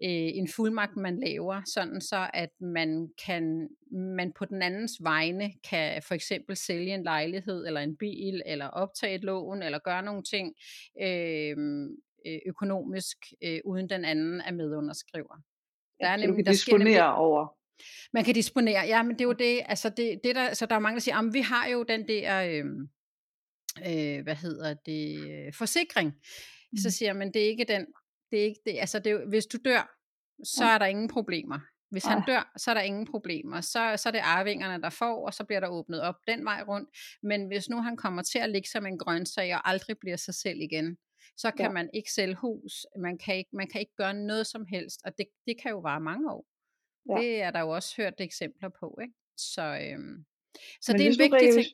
[0.04, 5.54] øh, en fuldmagt, man laver, sådan så at man kan, man på den andens vegne
[5.70, 10.04] kan for eksempel sælge en lejlighed eller en bil, eller optage et lån, eller gøre
[10.04, 10.54] nogle ting
[11.02, 11.58] øh,
[12.46, 15.36] økonomisk, øh, uden den anden er medunderskriver.
[16.00, 17.48] Der er du nemlig, der sker nemlig, disponere over.
[18.14, 20.76] man kan disponere, ja, men det er jo det, altså det, det der, så der
[20.76, 22.66] er mange, der siger, "Jamen, vi har jo den der, øh,
[23.88, 26.14] øh, hvad hedder det, øh, forsikring.
[26.78, 26.92] Så Mm.
[26.92, 27.86] siger men det er ikke den,
[28.32, 29.98] det er ikke det, altså det, er hvis du dør,
[30.44, 30.74] så Ja.
[30.74, 31.60] er der ingen problemer.
[31.92, 33.62] Hvis han dør, så er der ingen problemer.
[33.62, 36.64] Så, så er det arvingerne, der får, og så bliver der åbnet op den vej
[36.68, 36.90] rundt.
[37.24, 40.34] Men hvis nu han kommer til at ligge som en grøntsag og aldrig bliver sig
[40.36, 40.98] selv igen,
[41.38, 41.72] så kan Ja.
[41.72, 45.18] man ikke sælge hus, man kan ikke, man kan ikke gøre noget som helst, og
[45.18, 46.46] det, det kan jo vare mange år.
[47.10, 47.22] Ja.
[47.22, 49.14] Det er der jo også hørt eksempler på, ikke?
[49.38, 50.26] Så, øhm,
[50.82, 51.66] så Men det er en nu, vigtig ting.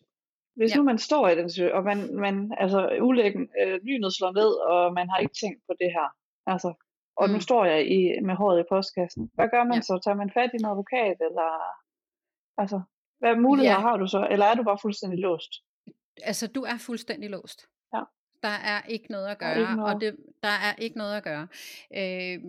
[0.56, 0.76] hvis, Ja.
[0.78, 4.52] nu man står i den situation, og man, man altså ulæggen, øh, lynet slår ned,
[4.72, 6.08] og man har ikke tænkt på det her,
[6.54, 6.74] altså,
[7.22, 7.42] og nu Mm.
[7.42, 9.32] står jeg i, med håret i postkassen.
[9.34, 9.82] Hvad gør man Ja.
[9.82, 10.00] så?
[10.04, 11.50] Tager man fat i en advokat, eller,
[12.62, 12.82] altså,
[13.20, 13.88] hvad muligheder Ja.
[13.88, 15.52] har du så, eller er du bare fuldstændig låst?
[16.24, 17.60] Altså, du er fuldstændig låst.
[18.44, 19.94] Der er ikke noget at gøre, noget.
[19.94, 21.48] og det, der er ikke noget at gøre.
[21.96, 22.40] Øh,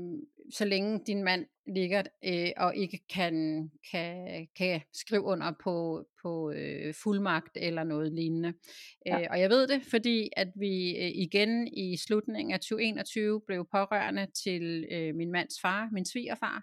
[0.51, 6.51] så længe din mand ligger øh, og ikke kan, kan, kan skrive under på, på
[6.51, 8.53] øh, fuldmagt eller noget lignende.
[9.07, 9.21] Ja.
[9.21, 13.67] Øh, og jeg ved det, fordi at vi øh, igen i slutningen af 2021 blev
[13.73, 16.63] pårørende til øh, min mands far, min svigerfar,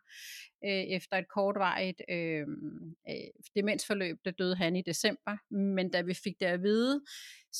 [0.65, 2.47] øh, efter et kortvarigt øh,
[3.09, 3.15] øh,
[3.55, 5.53] demensforløb, der døde han i december.
[5.55, 7.01] Men da vi fik det at vide,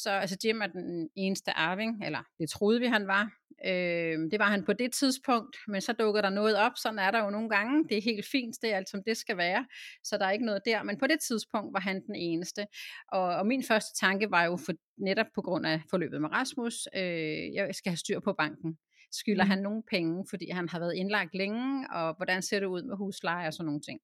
[0.03, 3.31] så altså Jim er den eneste arving, eller det troede vi han var.
[3.65, 7.11] Øh, det var han på det tidspunkt, men så dukker der noget op, sådan er
[7.11, 7.83] der jo nogle gange.
[7.89, 9.65] Det er helt fint, det er alt som det skal være,
[10.03, 10.83] så der er ikke noget der.
[10.83, 12.65] Men på det tidspunkt var han den eneste.
[13.11, 16.87] Og, og min første tanke var jo for, netop på grund af forløbet med Rasmus,
[16.95, 18.77] øh, jeg skal have styr på banken
[19.11, 19.49] skylder Mhm.
[19.49, 22.95] han nogle penge, fordi han har været indlagt længe, og hvordan ser det ud med
[22.97, 23.99] husleje og sådan nogle ting.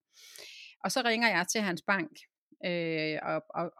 [0.84, 2.12] Og så ringer jeg til hans bank
[2.66, 3.72] øh, og, og,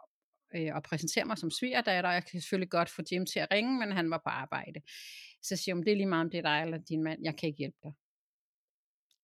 [0.54, 3.48] øh, og præsenterer mig som svigerdatter, og jeg kan selvfølgelig godt få Jim til at
[3.50, 4.80] ringe, men han var på arbejde.
[5.42, 7.36] Så siger hun, det er lige meget om det er dig eller din mand, jeg
[7.36, 7.92] kan ikke hjælpe dig.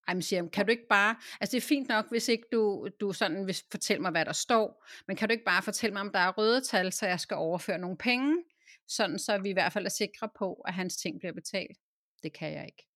[0.07, 2.87] Ej, men siger, kan du ikke bare, altså det er fint nok, hvis ikke du,
[2.99, 6.01] du sådan vil fortælle mig, hvad der står, men kan du ikke bare fortælle mig,
[6.01, 8.43] om der er røde tal, så jeg skal overføre nogle penge,
[8.87, 11.77] sådan så vi i hvert fald er sikre på, at hans ting bliver betalt.
[12.23, 12.87] Det kan jeg ikke.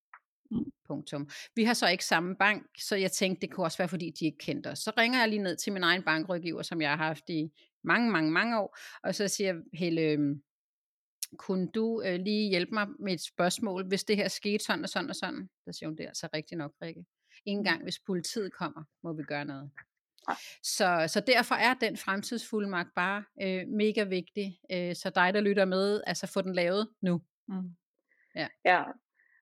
[0.51, 0.71] Mm.
[0.87, 1.29] Punktum.
[1.55, 4.25] Vi har så ikke samme bank, så jeg tænkte, det kunne også være, fordi de
[4.25, 4.79] ikke kendte os.
[4.79, 7.51] Så ringer jeg lige ned til min egen bankrådgiver, som jeg har haft i
[7.83, 10.43] mange, mange, mange år, og så siger Helle, øhm,
[11.37, 14.89] kunne du øh, lige hjælpe mig med et spørgsmål, hvis det her skete sådan og
[14.89, 15.49] sådan og sådan?
[15.65, 17.05] Der siger hun, det er altså rigtigt nok, Rikke.
[17.45, 17.65] Ingen Mm.
[17.65, 19.71] gang, hvis politiet kommer, må vi gøre noget.
[20.27, 20.37] Nej.
[20.63, 24.59] Så, så derfor er den fremtidsfuldmagt bare øh, mega vigtig.
[24.71, 27.21] Øh, så dig, der lytter med, altså få den lavet nu.
[27.47, 27.75] Mm.
[28.35, 28.47] Ja.
[28.65, 28.83] ja,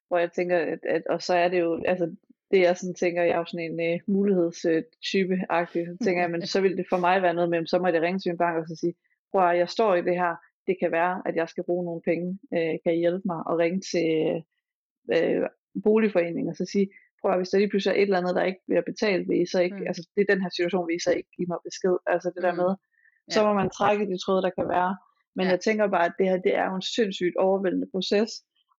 [0.07, 2.15] hvor jeg tænker, at, at, og så er det jo, altså
[2.51, 6.47] det jeg sådan tænker, jeg er jo sådan en uh, mulighedstype-agtig, så tænker jeg, men
[6.47, 8.57] så vil det for mig være noget med, så må jeg ringe til min bank
[8.57, 8.93] og så sige,
[9.31, 10.35] prøv at jeg står i det her,
[10.67, 13.57] det kan være, at jeg skal bruge nogle penge, øh, kan I hjælpe mig, og
[13.59, 14.07] ringe til
[15.15, 15.47] øh,
[15.83, 16.87] boligforeningen og så sige,
[17.21, 19.41] prøv at hvis der lige pludselig er et eller andet, der ikke bliver betalt, vil
[19.41, 19.87] I så ikke, Mm.
[19.87, 22.43] altså det er den her situation, vil I så ikke give mig besked, altså det
[22.43, 22.57] der Mm.
[22.57, 22.71] med,
[23.33, 24.97] så må man trække de tråde, der kan være,
[25.35, 25.51] men Ja.
[25.51, 28.31] jeg tænker bare, at det her, det er jo en sindssygt overvældende proces,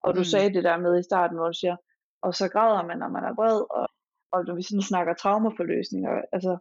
[0.04, 0.24] og du Mm.
[0.24, 1.76] sagde det der med i starten, hvor du siger,
[2.22, 3.86] og så græder man, når man er vred, og,
[4.32, 6.52] og når vi sådan snakker traumaforløsninger, altså,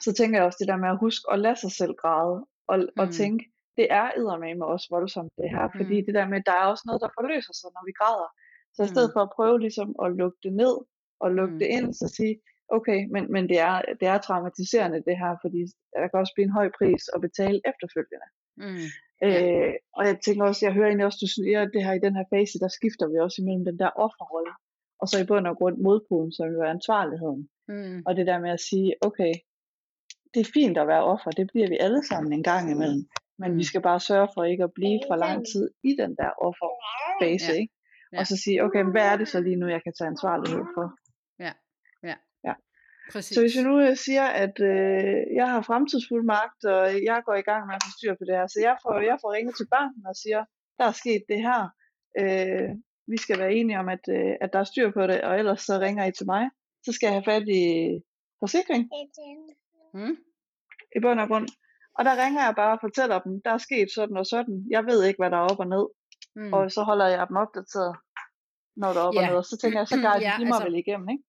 [0.00, 2.36] så tænker jeg også det der med at huske at lade sig selv græde,
[2.70, 3.00] og, mm.
[3.02, 3.44] og tænke,
[3.78, 6.06] det er eddermame også voldsomt det her, fordi Mm.
[6.06, 8.28] det der med, der er også noget, der forløser sig, når vi græder.
[8.74, 9.14] Så i stedet Mm.
[9.14, 10.74] for at prøve ligesom at lukke det ned,
[11.22, 11.58] og lukke Mm.
[11.60, 12.34] det ind, så sige,
[12.76, 15.60] okay, men, men det, er, det er traumatiserende det her, fordi
[15.94, 18.28] der kan også blive en høj pris at betale efterfølgende.
[18.64, 18.86] Mm.
[19.26, 22.04] Øh, og jeg tænker også, jeg hører egentlig også, du siger, at det her i
[22.06, 24.52] den her fase, der skifter vi også imellem den der offerrolle,
[25.04, 27.42] og så i bund og grund modpolen, som jo er ansvarligheden.
[27.68, 28.02] Mm.
[28.06, 29.32] Og det der med at sige, okay,
[30.34, 33.02] det er fint at være offer, det bliver vi alle sammen en gang imellem.
[33.40, 33.68] Men vi Mm.
[33.70, 37.58] skal bare sørge for ikke at blive for lang tid i den der offerfase, Ja.
[37.60, 37.72] ikke?
[38.12, 38.18] Ja.
[38.18, 40.86] Og så sige, okay, hvad er det så lige nu, jeg kan tage ansvarlighed for?
[41.44, 41.52] Ja,
[42.10, 42.16] ja.
[42.48, 42.54] Ja.
[43.12, 43.34] Præcis.
[43.34, 47.46] Så hvis jeg nu øh, siger, at øh, jeg har fremtidsfuldmagt, og jeg går i
[47.50, 49.66] gang med at få styr på det her, så jeg får, jeg får ringet til
[49.76, 50.40] banken og siger,
[50.78, 51.60] der er sket det her,
[52.22, 52.70] øh,
[53.06, 55.60] vi skal være enige om, at, øh, at der er styr på det, og ellers
[55.60, 56.50] så ringer I til mig,
[56.84, 57.62] så skal jeg have fat i
[58.42, 58.82] forsikring
[59.94, 60.16] Mm.
[60.96, 61.48] i bund og grund.
[61.98, 64.82] Og der ringer jeg bare og fortæller dem, der er sket sådan og sådan, jeg
[64.86, 65.86] ved ikke, hvad der er op og ned,
[66.36, 66.52] Mm.
[66.52, 67.96] og så holder jeg dem opdateret,
[68.76, 69.20] når der er op Ja.
[69.20, 71.24] og ned, og så tænker jeg, så guider Ja, de mig altså- vel igennem, ikke?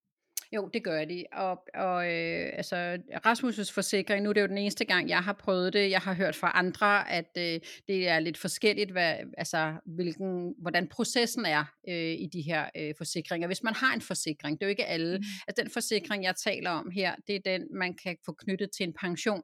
[0.51, 1.25] Jo, det gør de.
[1.33, 5.33] Og, og øh, altså, Rasmus' forsikring, nu er det jo den eneste gang, jeg har
[5.33, 5.91] prøvet det.
[5.91, 10.87] Jeg har hørt fra andre, at øh, det er lidt forskelligt, hvad, altså, hvilken, hvordan
[10.87, 13.47] processen er øh, i de her øh, forsikringer.
[13.47, 15.17] Hvis man har en forsikring, det er jo ikke alle.
[15.17, 15.23] Mm.
[15.47, 18.83] Altså, den forsikring, jeg taler om her, det er den, man kan få knyttet til
[18.83, 19.41] en pension.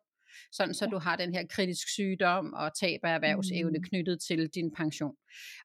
[0.51, 3.83] Sådan så du har den her kritisk sygdom og tab af erhvervsevne Mm.
[3.83, 5.15] knyttet til din pension.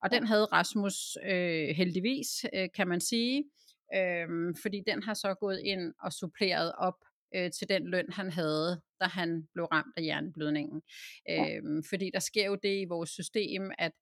[0.03, 0.95] Og den havde Rasmus
[1.27, 3.45] øh, heldigvis, øh, kan man sige.
[3.95, 6.99] Øhm, fordi den har så gået ind og suppleret op
[7.35, 10.83] øh, til den løn, han havde, da han blev ramt af hjerneblødningen.
[11.31, 13.93] Øhm, fordi der sker jo det i vores system, at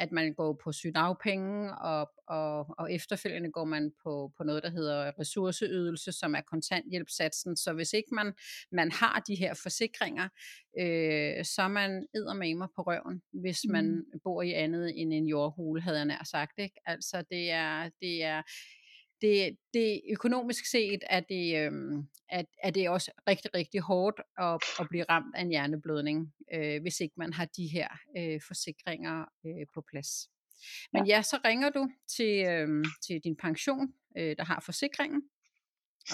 [0.00, 4.70] at man går på sygdagpenge, og, og, og efterfølgende går man på, på noget, der
[4.70, 7.56] hedder ressourceydelse, som er kontanthjælpssatsen.
[7.56, 8.32] Så hvis ikke man,
[8.72, 10.28] man har de her forsikringer,
[10.80, 13.72] øh, så er man eddermamer på røven, hvis Mm.
[13.72, 16.58] man bor i andet end en jordhule, havde jeg nær sagt.
[16.58, 16.80] Ikke?
[16.86, 18.42] Altså det er, det er
[19.20, 24.62] det, det økonomisk set er det, øhm, er, er det også rigtig, rigtig hårdt at,
[24.80, 29.24] at blive ramt af en hjerneblødning, øh, hvis ikke man har de her øh, forsikringer
[29.46, 30.30] øh, på plads.
[30.92, 31.16] Men ja.
[31.16, 35.22] ja, så ringer du til, øh, til din pension, øh, der har forsikringen,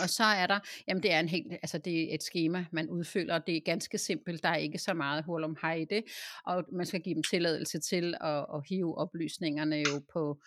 [0.03, 2.91] og så er der, jamen det er en helt, altså det er et schema, man
[2.91, 6.05] udfylder, det er ganske simpelt, der er ikke så meget hul om hej i det,
[6.47, 10.43] og man skal give dem tilladelse til at, at hive oplysningerne jo på,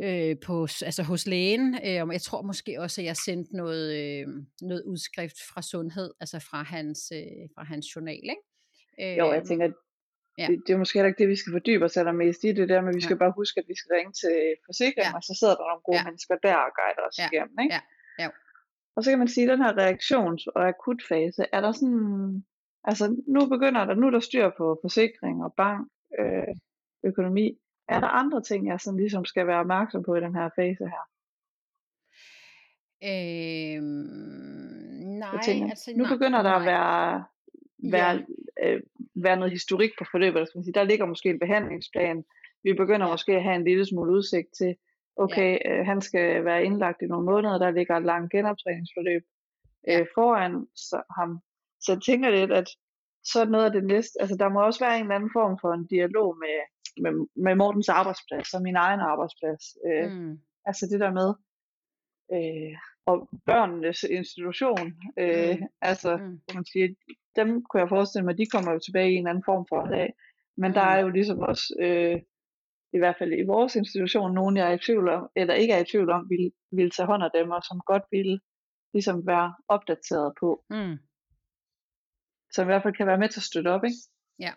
[0.00, 1.74] øh, på, altså hos lægen.
[1.86, 4.26] Øh, og jeg tror måske også, at jeg sendte noget, øh,
[4.60, 8.22] noget udskrift fra sundhed, altså fra hans, øh, fra hans journal.
[8.22, 9.16] Ikke?
[9.18, 9.66] Jo, jeg Øh, tænker,
[10.38, 10.46] ja.
[10.46, 12.80] det, det er måske heller ikke det, vi skal fordybe os allermest i det der,
[12.80, 13.06] men vi Ja.
[13.06, 15.16] skal bare huske, at vi skal ringe til forsikringen, Ja.
[15.16, 16.04] og så sidder der nogle gode Ja.
[16.04, 17.28] mennesker der og guider os Ja.
[17.32, 17.56] igennem.
[17.62, 17.74] Ikke?
[17.74, 17.80] Ja.
[18.22, 18.28] Ja.
[18.96, 22.44] Og så kan man sige, at den her reaktions- og akutfase, er der sådan,
[22.84, 25.88] altså nu begynder der, nu er der styr på forsikring og bank,
[26.20, 26.52] øh,
[27.04, 27.58] økonomi.
[27.88, 30.84] Er der andre ting, jeg sådan ligesom skal være opmærksom på i den her fase
[30.84, 31.04] her?
[33.04, 33.88] Øhm,
[35.18, 36.72] nej, Jeg tænker, altså nu nej, begynder der at nej.
[36.72, 37.24] være,
[37.92, 38.24] være,
[38.62, 38.74] Ja.
[38.74, 38.80] øh,
[39.14, 40.38] være noget historik på forløbet.
[40.40, 40.74] Der, skal man sige.
[40.74, 42.24] der ligger måske en behandlingsplan.
[42.62, 43.12] Vi begynder Ja.
[43.12, 44.76] måske at have en lille smule udsigt til,
[45.16, 49.22] okay, øh, han skal være indlagt i nogle måneder, der ligger et langt genoptræningsforløb
[49.86, 50.00] Ja.
[50.00, 51.40] øh, foran så, ham.
[51.80, 52.68] Så jeg tænker lidt, at
[53.24, 55.58] så er noget af det næste, altså der må også være en eller anden form
[55.60, 56.56] for en dialog med,
[57.00, 59.62] med, med Mortens arbejdsplads og min egen arbejdsplads.
[59.86, 60.40] Øh, Mm.
[60.64, 61.34] Altså det der med,
[62.34, 62.76] øh,
[63.06, 65.66] og børnenes institution, øh, Mm.
[65.80, 66.40] altså Mm.
[66.54, 66.96] man sige,
[67.36, 70.14] dem kunne jeg forestille mig, de kommer jo tilbage i en anden form for dag.
[70.56, 70.90] Men der Mm.
[70.90, 72.20] er jo ligesom også, øh,
[72.92, 75.78] i hvert fald i vores institution, nogen jeg er i tvivl om, eller ikke er
[75.80, 78.40] i tvivl om, vil, vil tage hånd om dem, og som godt vil
[78.94, 80.64] ligesom være opdateret på.
[80.70, 80.96] Mm.
[82.50, 83.96] Som i hvert fald kan være med til at støtte op, ikke?
[84.38, 84.52] Ja.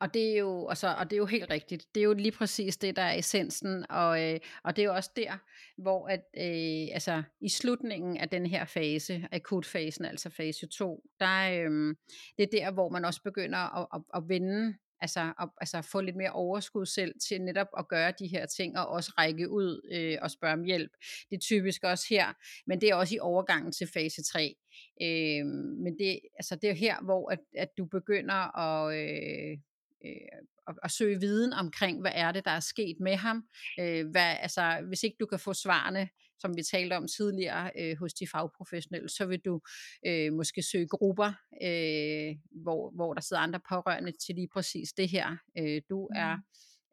[0.00, 1.94] Og det er jo altså, og det er jo helt rigtigt.
[1.94, 4.94] Det er jo lige præcis det der er essensen og øh, og det er jo
[4.94, 5.38] også der
[5.76, 11.50] hvor at øh, altså i slutningen af den her fase, akutfasen, altså fase 2, der
[11.50, 11.94] øh,
[12.38, 16.00] det er der hvor man også begynder at, at, at vende altså, at, altså få
[16.00, 19.90] lidt mere overskud selv til netop at gøre de her ting, og også række ud
[19.92, 20.90] øh, og spørge om hjælp.
[21.30, 22.32] Det er typisk også her,
[22.66, 24.56] men det er også i overgangen til fase 3.
[25.02, 25.46] Øh,
[25.84, 29.58] men det, altså, det er her, hvor at, at du begynder at, øh,
[30.04, 33.44] øh, at, at søge viden omkring, hvad er det, der er sket med ham.
[33.80, 36.08] Øh, hvad, altså, hvis ikke du kan få svarene,
[36.44, 39.60] som vi talte om tidligere øh, hos de fagprofessionelle, så vil du
[40.06, 45.08] øh, måske søge grupper, øh, hvor, hvor der sidder andre pårørende til lige præcis det
[45.08, 46.32] her, øh, du er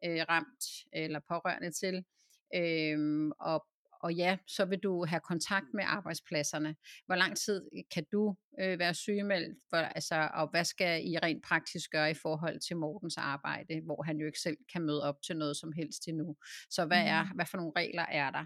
[0.04, 2.04] øh, ramt eller pårørende til.
[2.54, 3.66] Øh, og,
[4.02, 6.76] og ja, så vil du have kontakt med arbejdspladserne.
[7.06, 7.62] Hvor lang tid
[7.94, 12.14] kan du øh, være sygemeldt, for, altså, og hvad skal I rent praktisk gøre i
[12.14, 15.72] forhold til Mortens arbejde, hvor han jo ikke selv kan møde op til noget som
[15.72, 16.36] helst endnu.
[16.70, 18.44] Så hvad, er, hvad for nogle regler er der?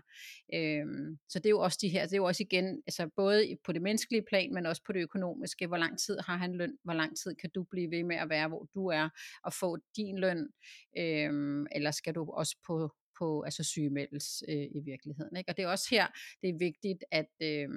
[0.54, 3.56] Øhm, så det er jo også de her, det er jo også igen, altså både
[3.64, 5.66] på det menneskelige plan, men også på det økonomiske.
[5.66, 6.78] Hvor lang tid har han løn?
[6.84, 9.08] Hvor lang tid kan du blive ved med at være, hvor du er,
[9.42, 10.48] og få din løn?
[10.98, 15.36] Øhm, eller skal du også på på altså sygemeldes øh, i virkeligheden.
[15.36, 15.50] Ikke?
[15.50, 16.06] Og det er også her,
[16.42, 17.68] det er vigtigt, at, øh,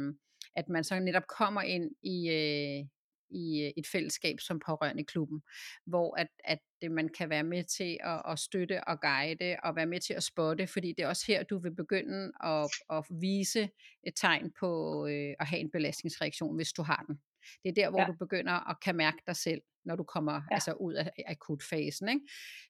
[0.55, 2.85] at man så netop kommer ind i, øh,
[3.29, 5.41] i øh, et fællesskab som pårørende klubben,
[5.85, 9.75] hvor at, at øh, man kan være med til at, at støtte og guide og
[9.75, 13.05] være med til at spotte, fordi det er også her, du vil begynde at, at
[13.21, 13.69] vise
[14.03, 17.19] et tegn på øh, at have en belastningsreaktion, hvis du har den.
[17.63, 18.07] Det er der, hvor ja.
[18.07, 20.41] du begynder at kan mærke dig selv, når du kommer ja.
[20.51, 22.09] altså ud af akutfasen.
[22.09, 22.21] Ikke?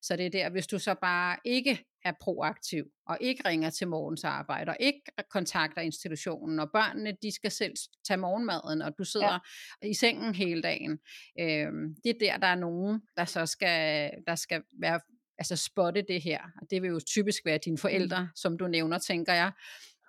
[0.02, 3.88] Så det er der, hvis du så bare ikke er proaktiv, og ikke ringer til
[3.88, 7.74] morgens arbejde, og ikke kontakter institutionen, og børnene de skal selv
[8.08, 9.40] tage morgenmaden, og du sidder
[9.84, 9.88] ja.
[9.88, 11.00] i sengen hele dagen.
[11.40, 15.00] Øhm, det er der, der er nogen, der så skal, der skal være
[15.38, 16.42] altså spotte det her.
[16.62, 18.30] Og det vil jo typisk være dine forældre, mm.
[18.36, 19.52] som du nævner, tænker jeg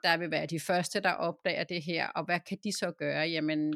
[0.03, 3.29] der vil være de første, der opdager det her, og hvad kan de så gøre?
[3.29, 3.75] Jamen,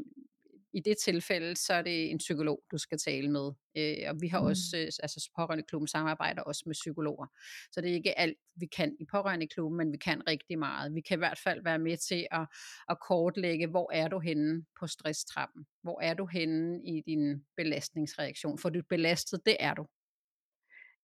[0.74, 3.52] i det tilfælde, så er det en psykolog, du skal tale med.
[3.76, 4.46] Øh, og vi har mm.
[4.46, 7.26] også, øh, altså Pårørendeklubben samarbejder også med psykologer.
[7.72, 10.94] Så det er ikke alt, vi kan i Pårørendeklubben, men vi kan rigtig meget.
[10.94, 12.46] Vi kan i hvert fald være med til at,
[12.88, 15.66] at kortlægge, hvor er du henne på stresstrappen?
[15.82, 18.58] Hvor er du henne i din belastningsreaktion?
[18.58, 19.86] For du belastet, det er du.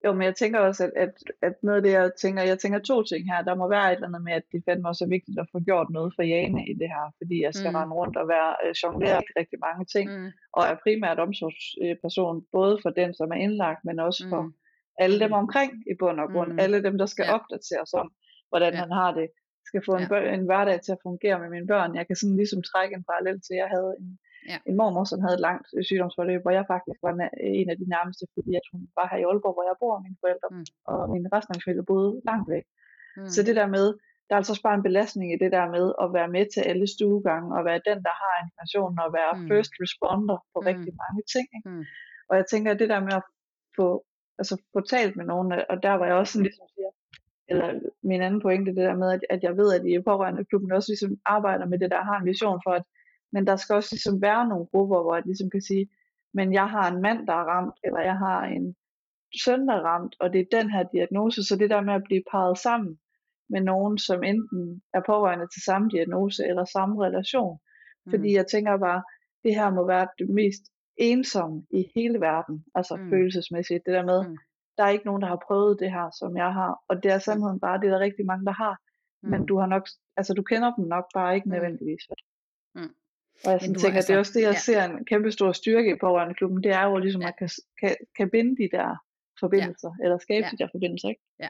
[0.05, 2.79] Jo, men jeg tænker også, at, at, at noget af det, jeg tænker, jeg tænker
[2.79, 3.43] to ting her.
[3.43, 5.59] Der må være et eller andet med, at det fandme også er vigtigt at få
[5.61, 7.77] gjort noget for Jane i det her, fordi jeg skal mm.
[7.77, 10.31] rende rundt og være øh, jongleret i rigtig mange ting, mm.
[10.57, 14.53] og er primært omsorgsperson, både for den, som er indlagt, men også for mm.
[14.99, 16.53] alle dem omkring i bund og grund.
[16.53, 16.59] Mm.
[16.65, 17.35] Alle dem, der skal ja.
[17.37, 18.09] opdateres om,
[18.49, 18.79] hvordan ja.
[18.79, 19.29] han har det.
[19.69, 20.35] Skal få en, ja.
[20.35, 21.97] en hverdag til at fungere med mine børn.
[21.99, 24.19] Jeg kan sådan ligesom trække en parallel til, at jeg havde en,
[24.49, 24.59] ja.
[24.69, 27.13] en mormor, som havde et langt øh, sygdomsforløb, hvor jeg faktisk var
[27.63, 30.21] en af de nærmeste, fordi at hun var her i Aalborg, hvor jeg bor, mine
[30.23, 30.65] forældre, mm.
[30.91, 32.67] og min resten af min familie boede langt væk.
[33.17, 33.29] Mm.
[33.35, 33.87] Så det der med,
[34.27, 36.63] der er altså også bare en belastning i det der med at være med til
[36.71, 39.49] alle stuegange, og være den, der har informationen, og være mm.
[39.51, 40.67] first responder på mm.
[40.71, 41.47] rigtig mange ting.
[41.57, 41.69] Ikke?
[41.71, 41.85] Mm.
[42.29, 43.27] Og jeg tænker, at det der med at
[43.79, 43.89] få,
[44.41, 46.91] altså, få talt med nogen, og der var jeg også sådan, ligesom siger,
[47.51, 47.69] eller
[48.03, 50.91] min anden pointe, det der med, at, at jeg ved, at I pårørende klubben også
[50.93, 52.85] ligesom arbejder med det der, har en vision for, at
[53.33, 55.89] men der skal også ligesom være nogle grupper, hvor jeg ligesom kan sige,
[56.35, 58.77] men jeg har en mand, der er ramt, eller jeg har en
[59.45, 61.45] søn, der er ramt, og det er den her diagnose.
[61.45, 62.99] Så det der med at blive parret sammen
[63.51, 67.59] med nogen, som enten er pårørende til samme diagnose eller samme relation.
[68.07, 68.11] Mm.
[68.11, 69.03] Fordi jeg tænker bare,
[69.45, 70.63] det her må være det mest
[70.97, 73.11] ensomme i hele verden, altså mm.
[73.11, 73.87] følelsesmæssigt.
[73.87, 74.37] Det der med, mm.
[74.77, 76.73] der er ikke nogen, der har prøvet det her, som jeg har.
[76.89, 78.77] Og det er sandheden bare, det er der rigtig mange, der har.
[79.23, 79.31] Mm.
[79.31, 79.85] Men du har nok,
[80.17, 81.53] altså du kender dem nok bare ikke mm.
[81.53, 82.03] nødvendigvis.
[82.11, 82.30] Mm.
[83.45, 84.59] Og jeg sådan tænker, altså, det er også det, jeg ja.
[84.59, 87.49] ser en kæmpe stor styrke i pårørendeklubben, det er jo ligesom, at man kan,
[87.81, 88.97] kan, kan binde de der
[89.41, 90.05] forbindelser, ja.
[90.05, 90.51] eller skabe ja.
[90.51, 91.23] de der forbindelser, ikke?
[91.39, 91.49] Ja,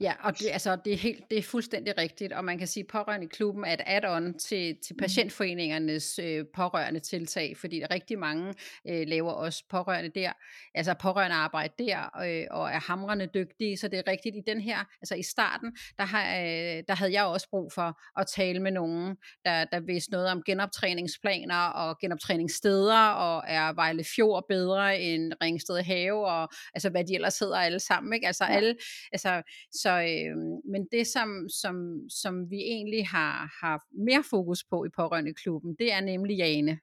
[0.00, 2.84] Ja, og det, altså, det, er helt, det er fuldstændig rigtigt, og man kan sige,
[2.84, 4.98] at pårørende i klubben er et add-on til, til mm.
[4.98, 8.54] patientforeningernes øh, pårørende tiltag, fordi der rigtig mange
[8.88, 10.32] øh, laver også pårørende der,
[10.74, 14.60] altså pårørende arbejde der, øh, og er hamrende dygtige, så det er rigtigt i den
[14.60, 18.60] her, altså i starten, der, har, øh, der havde jeg også brug for at tale
[18.60, 25.00] med nogen, der, der vidste noget om genoptræningsplaner og genoptræningssteder, og er Vejle Fjord bedre
[25.00, 28.26] end Ringsted Have, og altså hvad de ellers hedder alle sammen, ikke?
[28.26, 28.76] Altså alle,
[29.12, 29.42] altså
[29.72, 30.36] så, øh,
[30.72, 35.92] men det, som, som, som vi egentlig har, har mere fokus på i pårørendeklubben, det
[35.92, 36.80] er nemlig Jane.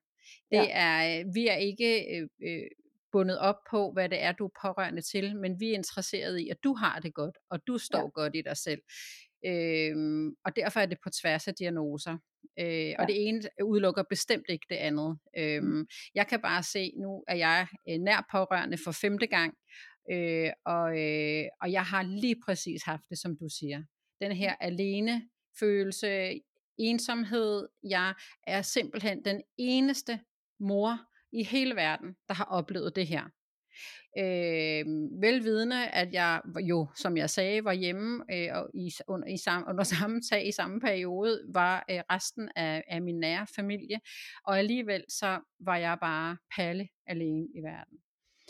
[0.52, 0.68] Det ja.
[0.70, 2.68] er, øh, vi er ikke øh, øh,
[3.12, 6.50] bundet op på, hvad det er, du er pårørende til, men vi er interesseret i,
[6.50, 8.22] at du har det godt, og du står ja.
[8.22, 8.82] godt i dig selv.
[9.46, 12.18] Øhm, og derfor er det på tværs af diagnoser.
[12.60, 13.02] Øh, ja.
[13.02, 15.18] Og det ene udelukker bestemt ikke det andet.
[15.38, 15.88] Øhm, mm.
[16.16, 19.54] Jeg kan bare se, nu er jeg øh, nær pårørende for femte gang,
[20.12, 23.84] Øh, og, øh, og jeg har lige præcis haft det, som du siger.
[24.22, 25.30] Den her alene
[25.60, 26.40] følelse,
[26.78, 27.68] ensomhed.
[27.84, 28.14] Jeg
[28.48, 30.20] er simpelthen den eneste
[30.60, 31.00] mor
[31.32, 33.24] i hele verden, der har oplevet det her.
[34.18, 34.86] Øh,
[35.22, 39.68] velvidende, at jeg jo, som jeg sagde, var hjemme øh, og i, under, i samme,
[39.70, 44.00] under samme tag i samme periode, var øh, resten af, af min nære familie,
[44.46, 47.98] og alligevel så var jeg bare palle alene i verden.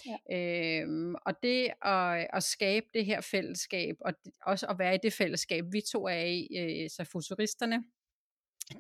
[0.05, 0.37] Ja.
[0.81, 5.13] Øhm, og det at, at skabe det her fællesskab, og også at være i det
[5.13, 7.83] fællesskab, vi to er i, øh, så futuristerne,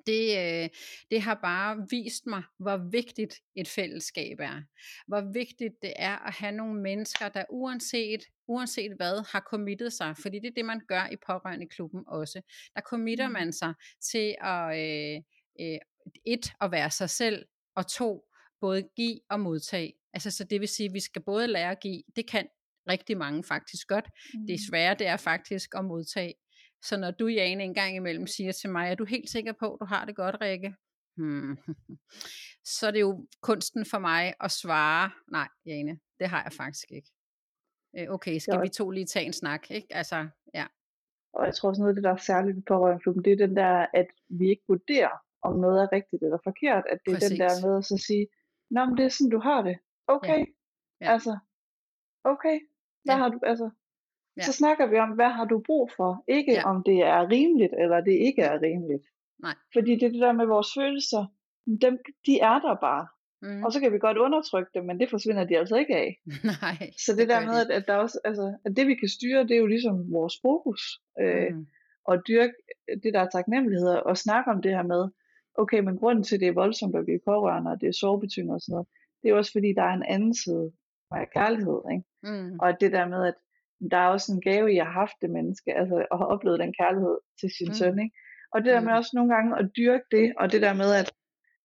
[0.07, 0.69] det, øh,
[1.11, 4.61] det har bare vist mig, hvor vigtigt et fællesskab er.
[5.07, 10.17] Hvor vigtigt det er at have nogle mennesker, der uanset, uanset hvad, har committet sig.
[10.17, 12.41] Fordi det er det, man gør i pårørende klubben også.
[12.75, 13.33] Der committer mm.
[13.33, 13.73] man sig
[14.11, 15.21] til at, øh,
[15.59, 15.79] øh,
[16.25, 17.45] et, at være sig selv,
[17.75, 18.23] og to,
[18.61, 19.93] både give og modtage.
[20.13, 22.47] Altså, så det vil sige, at vi skal både lære at give, det kan
[22.89, 24.09] rigtig mange faktisk godt.
[24.33, 24.47] Mm.
[24.47, 26.33] Det svære, det er faktisk at modtage.
[26.81, 29.73] Så når du, Jane, en gang imellem siger til mig, er du helt sikker på,
[29.73, 30.75] at du har det godt, Rikke?
[31.17, 31.57] Hmm.
[32.77, 36.91] Så er det jo kunsten for mig at svare, nej, Jane, det har jeg faktisk
[36.91, 37.09] ikke.
[37.97, 39.87] Øh, okay, skal vi to lige tage en snak, ikke?
[39.91, 40.65] Altså, ja.
[41.33, 43.55] Og jeg tror også noget af det, der er særligt ved pårørendeklubben, det er den
[43.55, 45.09] der, at vi ikke vurderer,
[45.41, 46.83] om noget er rigtigt eller forkert.
[46.89, 47.29] At det er Præcis.
[47.29, 48.27] den der med at så sige,
[48.75, 49.77] Nå, men det er sådan, du har det.
[50.07, 50.39] Okay.
[50.39, 50.45] Ja.
[51.01, 51.11] Ja.
[51.11, 51.37] Altså,
[52.23, 52.59] okay.
[53.03, 53.19] Hvad Ja.
[53.21, 53.69] har du, altså,
[54.37, 54.41] Ja.
[54.41, 56.23] så snakker vi om, hvad har du brug for?
[56.27, 56.63] Ikke Ja.
[56.69, 59.03] om det er rimeligt, eller det ikke er rimeligt.
[59.41, 59.55] Nej.
[59.73, 61.25] Fordi det det der med vores følelser,
[61.81, 63.07] dem, de er der bare.
[63.41, 63.63] Mm.
[63.63, 66.19] Og så kan vi godt undertrykke dem, men det forsvinder de altså ikke af.
[66.61, 66.77] Nej.
[67.05, 69.43] Så det, der gør med, at, at, der også, altså, at det vi kan styre,
[69.43, 70.81] det er jo ligesom vores fokus.
[71.21, 71.65] Øh, Mm.
[72.05, 72.53] og dyrke
[73.03, 75.09] det, der er taknemmelighed, og snakke om det her med,
[75.55, 78.55] okay, men grunden til, at det er voldsomt at blive pårørende, og det er sårbetyngende
[78.55, 78.87] og sådan noget,
[79.23, 80.71] det er også fordi, der er en anden side
[81.11, 82.03] af kærlighed, ikke?
[82.23, 82.59] Mm.
[82.59, 83.35] Og det der med, at
[83.91, 86.59] der er også en gave i at have haft det menneske, altså at have oplevet
[86.59, 87.71] den kærlighed til sin Mm.
[87.71, 87.79] mm.
[87.79, 88.15] søn, ikke?
[88.53, 88.97] Og det der med Mm.
[88.99, 91.07] også nogle gange at dyrke det, og det der med, at,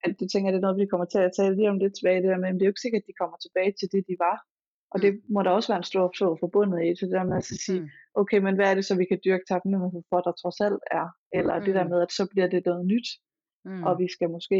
[0.05, 2.21] at det tænker det er noget, vi kommer til at tale lige om lidt tilbage,
[2.23, 4.01] det der med, at det er jo ikke sikkert, at de kommer tilbage til det,
[4.09, 4.37] de var.
[4.93, 5.01] Og Mm.
[5.03, 7.45] det må der også være en stor sorg forbundet i, så det der med at
[7.65, 7.89] sige, Mm.
[8.21, 11.07] okay, men hvad er det så, vi kan dyrke taknemmelighed for, der trods alt er?
[11.39, 11.89] Eller det der Mm.
[11.91, 13.07] med, at så bliver det noget nyt,
[13.65, 13.83] Mm.
[13.87, 14.59] og vi skal måske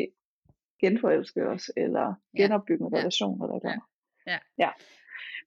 [0.81, 2.41] genforelske os, eller Ja.
[2.43, 2.99] genopbygge en Ja.
[2.99, 3.85] relation, eller et eller andet.
[4.27, 4.37] Ja.
[4.65, 4.69] ja.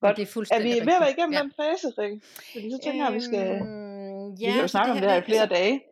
[0.00, 0.16] Men Godt.
[0.16, 1.42] det er Er vi ved at være igennem Ja.
[1.42, 2.20] den fase, Rikke?
[2.52, 3.46] Fordi så tænker jeg, at vi skal...
[3.60, 3.92] Øhm,
[4.40, 5.82] Vi kan jo snakke om det her i flere altså, dage.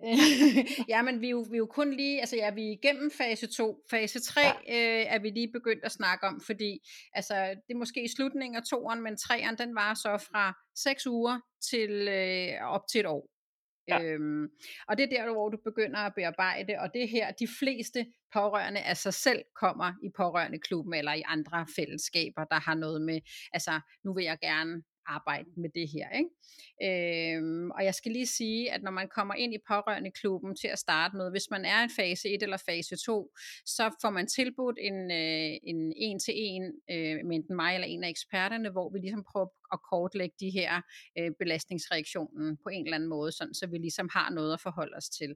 [0.92, 3.10] ja, men vi er, jo, vi er jo kun lige, altså ja, vi er igennem
[3.18, 3.82] fase 2.
[3.90, 4.50] Fase 3 ja.
[4.50, 6.78] øh, er vi lige begyndt at snakke om, fordi
[7.12, 7.34] altså,
[7.66, 11.40] det er måske i slutningen af toeren, men treeren, den var så fra 6 uger
[11.70, 13.26] til øh, op til et år.
[13.88, 14.02] Ja.
[14.02, 14.48] Øhm,
[14.88, 18.06] og det er der, hvor du begynder at bearbejde, og det er her, de fleste
[18.32, 23.02] pårørende af sig selv kommer i pårørende klubben eller i andre fællesskaber, der har noget
[23.02, 23.20] med,
[23.52, 26.08] altså nu vil jeg gerne arbejde med det her.
[26.20, 27.36] Ikke?
[27.36, 30.68] Øhm, og jeg skal lige sige, at når man kommer ind i pårørende klubben til
[30.68, 33.30] at starte med, hvis man er i fase 1 eller fase 2,
[33.66, 38.08] så får man tilbudt en, øh, en en-til-en øh, med enten mig eller en af
[38.08, 39.52] eksperterne, hvor vi ligesom prøver at
[39.90, 40.72] kortlægge de her
[41.18, 44.94] øh, belastningsreaktionen på en eller anden måde, sådan, så vi ligesom har noget at forholde
[44.96, 45.30] os til.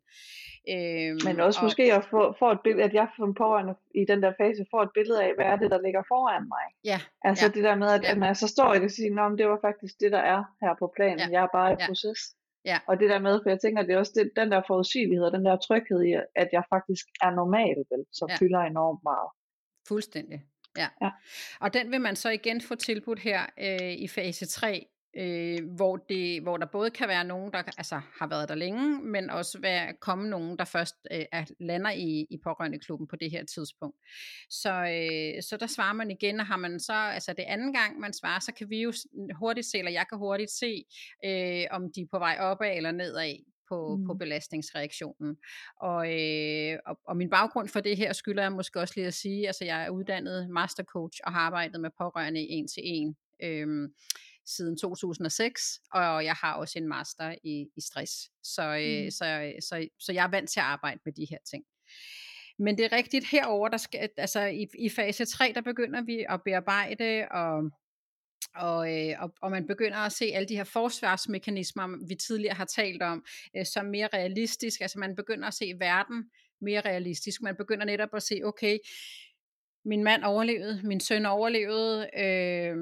[0.72, 4.04] Øhm, Men også og, måske at få, få et billede, at jeg som pårørende i
[4.10, 6.66] den der fase får et billede af, hvad er det, der ligger foran mig.
[6.84, 7.50] Ja, Altså Ja.
[7.56, 8.10] det der med, at, Ja.
[8.10, 10.22] at når jeg så står i det og siger, at det var faktisk det, der
[10.34, 11.18] er her på planen.
[11.18, 11.28] Ja.
[11.34, 11.86] Jeg er bare i Ja.
[11.86, 12.20] proces.
[12.64, 12.78] Ja.
[12.88, 15.32] Og det der med, for jeg tænker, det er også det, den der forudsigelighed og
[15.32, 16.12] den der tryghed i,
[16.42, 18.36] at jeg faktisk er normal, vel, som Ja.
[18.40, 19.28] fylder enormt meget.
[19.88, 20.42] Fuldstændig.
[20.76, 20.88] Ja.
[21.02, 21.10] Ja.
[21.60, 25.96] Og den vil man så igen få tilbudt her øh, i fase 3, øh, hvor,
[25.96, 29.58] det, hvor der både kan være nogen, der altså, har været der længe, men også
[29.60, 33.96] være, komme nogen, der først øh, er, lander i, i pårørendeklubben på det her tidspunkt.
[34.50, 38.00] Så, øh, så der svarer man igen, og har man så, altså det anden gang
[38.00, 38.92] man svarer, så kan vi jo
[39.38, 40.84] hurtigt se, eller jeg kan hurtigt se,
[41.24, 43.34] øh, om de er på vej opad eller nedad
[43.68, 44.06] på, mm.
[44.06, 45.36] på belastningsreaktionen.
[45.80, 49.14] Og, øh, og, og min baggrund for det her skylder jeg måske også lige at
[49.14, 53.88] sige, altså jeg er uddannet mastercoach og har arbejdet med pårørende en til en øh,
[54.46, 58.30] siden 2006, og jeg har også en master i, i stress.
[58.42, 59.10] Så, øh, Mm.
[59.10, 61.64] så, så, så jeg er vant til at arbejde med de her ting.
[62.58, 66.26] Men det er rigtigt, herover der skal, altså i, i fase 3, der begynder vi
[66.28, 67.70] at bearbejde og
[68.56, 72.64] og, øh, og, og man begynder at se alle de her forsvarsmekanismer, vi tidligere har
[72.64, 73.24] talt om,
[73.56, 74.80] øh, som mere realistisk.
[74.80, 76.30] Altså man begynder at se verden
[76.60, 77.42] mere realistisk.
[77.42, 78.78] Man begynder netop at se, okay,
[79.84, 82.76] min mand overlevede, min søn overlevede, øh,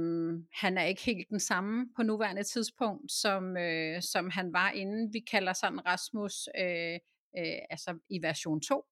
[0.53, 5.13] han er ikke helt den samme på nuværende tidspunkt, som, øh, som han var inden.
[5.13, 6.95] Vi kalder sådan Rasmus øh,
[7.39, 8.85] øh, altså i version 2.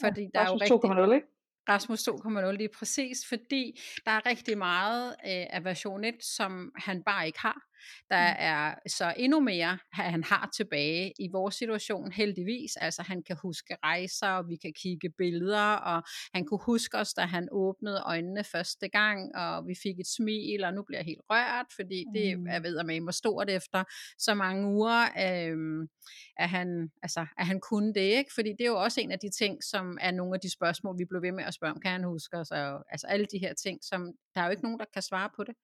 [0.00, 1.26] Fordi Ja, der er jo Rasmus rigtig, 2.0, ikke?
[1.68, 7.02] Rasmus 2.0 lige præcis, fordi der er rigtig meget øh, af version 1, som han
[7.02, 7.68] bare ikke har.
[8.10, 8.36] Der Mm.
[8.38, 12.76] er så endnu mere, han har tilbage i vores situation heldigvis.
[12.76, 16.02] Altså han kan huske rejser, og vi kan kigge billeder, og
[16.34, 20.64] han kunne huske os, da han åbnede øjnene første gang, og vi fik et smil,
[20.64, 22.46] og nu bliver jeg helt rørt, fordi det Mm.
[22.46, 23.84] er ved med hvor stort efter
[24.18, 25.88] så mange uger, øh,
[26.36, 28.30] at, han, altså, at han kunne det, ikke?
[28.34, 30.98] Fordi det er jo også en af de ting, som er nogle af de spørgsmål,
[30.98, 33.38] vi blev ved med at spørge om, kan han huske os, og altså alle de
[33.38, 35.54] her ting, som der er jo ikke nogen, der kan svare på det.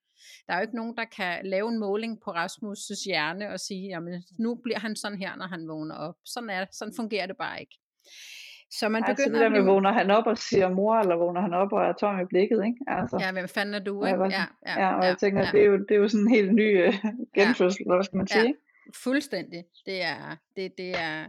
[0.47, 3.89] Der er jo ikke nogen, der kan lave en måling på Rasmus' hjerne og sige,
[3.89, 6.15] jamen nu bliver han sådan her, når han vågner op.
[6.25, 7.77] Sådan, er, sådan fungerer det bare ikke.
[8.71, 10.97] Så man Ej, så det begynder der at med, vågner han op og siger mor,
[10.97, 12.79] eller vågner han op og er tom i blikket, ikke?
[12.87, 14.25] Altså, Ja, hvem fanden er du, ikke?
[14.25, 15.51] Ja, ja, ja, og jeg tænker, ja.
[15.53, 16.95] det, er jo, det er jo sådan en helt ny øh,
[17.35, 18.53] genfødsel, eller hvad skal man sige, Ja.
[19.05, 19.65] Fuldstændig.
[19.87, 21.29] Det er, det, det er,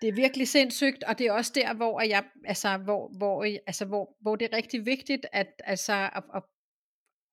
[0.00, 3.84] det er virkelig sindssygt, og det er også der, hvor jeg, altså, hvor, hvor, altså,
[3.84, 6.42] hvor, hvor det er rigtig vigtigt, at, altså, at, at,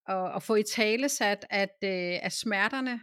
[0.09, 2.99] at, at få i tale sat, at, øh, at smerterne,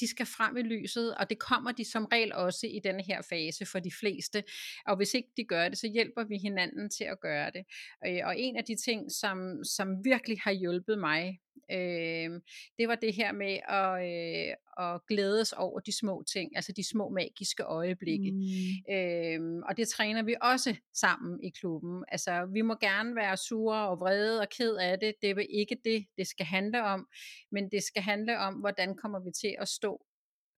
[0.00, 3.22] de skal frem i lyset, og det kommer de som regel også i denne her
[3.22, 4.44] fase for de fleste.
[4.86, 7.64] Og hvis ikke de gør det, så hjælper vi hinanden til at gøre det.
[8.06, 11.38] Øh, og en af de ting, som, som virkelig har hjulpet mig,
[11.70, 12.40] øh,
[12.78, 14.54] det var det her med at, øh,
[14.86, 18.32] at glædes over de små ting, altså de små magiske øjeblikke.
[18.32, 18.94] Mm.
[18.94, 22.04] Øh, og det træner vi også sammen i klubben.
[22.08, 25.14] Altså vi må gerne være sure og vrede og ked af det.
[25.22, 27.08] Det er ikke det, det skal handle om,
[27.52, 30.06] men det skal handle om, hvordan kommer vi til at stå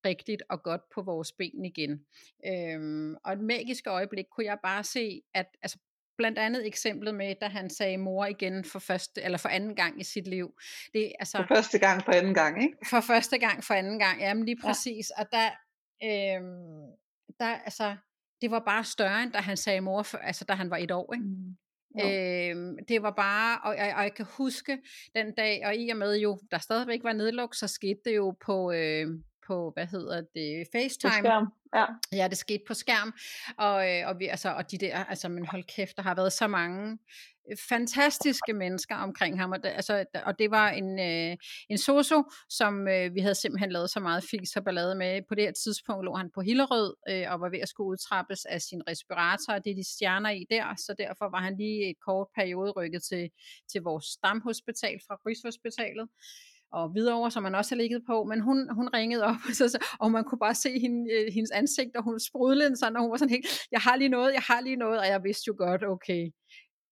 [0.04, 2.06] rigtigt og godt på vores ben igen.
[2.46, 5.78] Øhm, og et magisk øjeblik kunne jeg bare se, at altså,
[6.18, 10.00] blandt andet eksemplet med, da han sagde mor igen for første eller for anden gang
[10.00, 10.54] i sit liv.
[10.94, 12.76] Det, altså, for første gang for anden gang, ikke?
[12.90, 15.06] For første gang for anden gang, jamen lige præcis.
[15.18, 15.22] Ja.
[15.22, 15.48] Og der,
[16.04, 16.86] øhm,
[17.40, 17.96] der, altså,
[18.42, 20.90] det var bare større, end da han sagde mor, for, altså da han var et
[20.90, 21.26] år, ikke?
[21.26, 21.56] Mm.
[22.00, 24.78] Øhm, det var bare, og jeg, og jeg kan huske
[25.14, 28.36] den dag, og i og med jo, der stadigvæk var nedluk, så skete det jo
[28.46, 29.06] på, øh,
[29.46, 31.10] på, hvad hedder det, FaceTime.
[31.10, 31.46] På skærm.
[31.74, 31.86] Ja.
[32.12, 33.12] ja, det skete på skærm,
[33.58, 36.32] og, øh, og, vi, altså, og de der, altså, men hold kæft, der har været
[36.32, 36.98] så mange
[37.50, 41.36] øh, fantastiske mennesker omkring ham, og det, altså, og det var en, øh,
[41.68, 45.22] en soso, som øh, vi havde simpelthen lavet så meget fis og ballade med.
[45.28, 48.44] På det her tidspunkt lå han på Hillerød, øh, og var ved at skulle udtrappes
[48.44, 51.90] af sin respirator, og det er de stjerner i der, så derfor var han lige
[51.90, 53.30] et kort periode rykket til,
[53.72, 56.08] til vores stamhospital fra Rigshospitalet
[56.72, 60.10] og videre, som man også har ligget på, men hun, hun ringede op, så, og
[60.10, 63.16] man kunne bare se hende, øh, hendes ansigt, og hun sprudlede sådan, og hun var
[63.16, 65.84] sådan helt, jeg har lige noget, jeg har lige noget, og jeg vidste jo godt,
[65.84, 66.22] okay,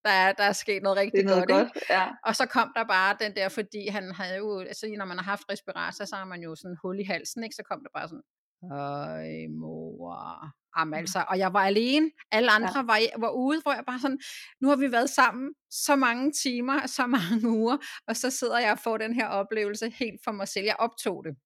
[0.07, 1.73] der er, der er sket noget rigtig det er noget godt.
[1.73, 2.07] godt ja.
[2.25, 5.25] Og så kom der bare den der, fordi han havde jo, altså når man har
[5.25, 7.57] haft respirator, så har man jo sådan hul i halsen, ikke?
[7.57, 8.27] så kom der bare sådan,
[8.63, 10.53] Øj, mor.
[10.79, 12.11] Jamen, altså, og jeg var alene.
[12.33, 12.83] Alle andre ja.
[12.83, 14.19] var, var ude, hvor jeg bare sådan,
[14.61, 17.77] nu har vi været sammen så mange timer, så mange uger,
[18.09, 20.65] og så sidder jeg og får den her oplevelse helt for mig selv.
[20.65, 21.37] Jeg optog det.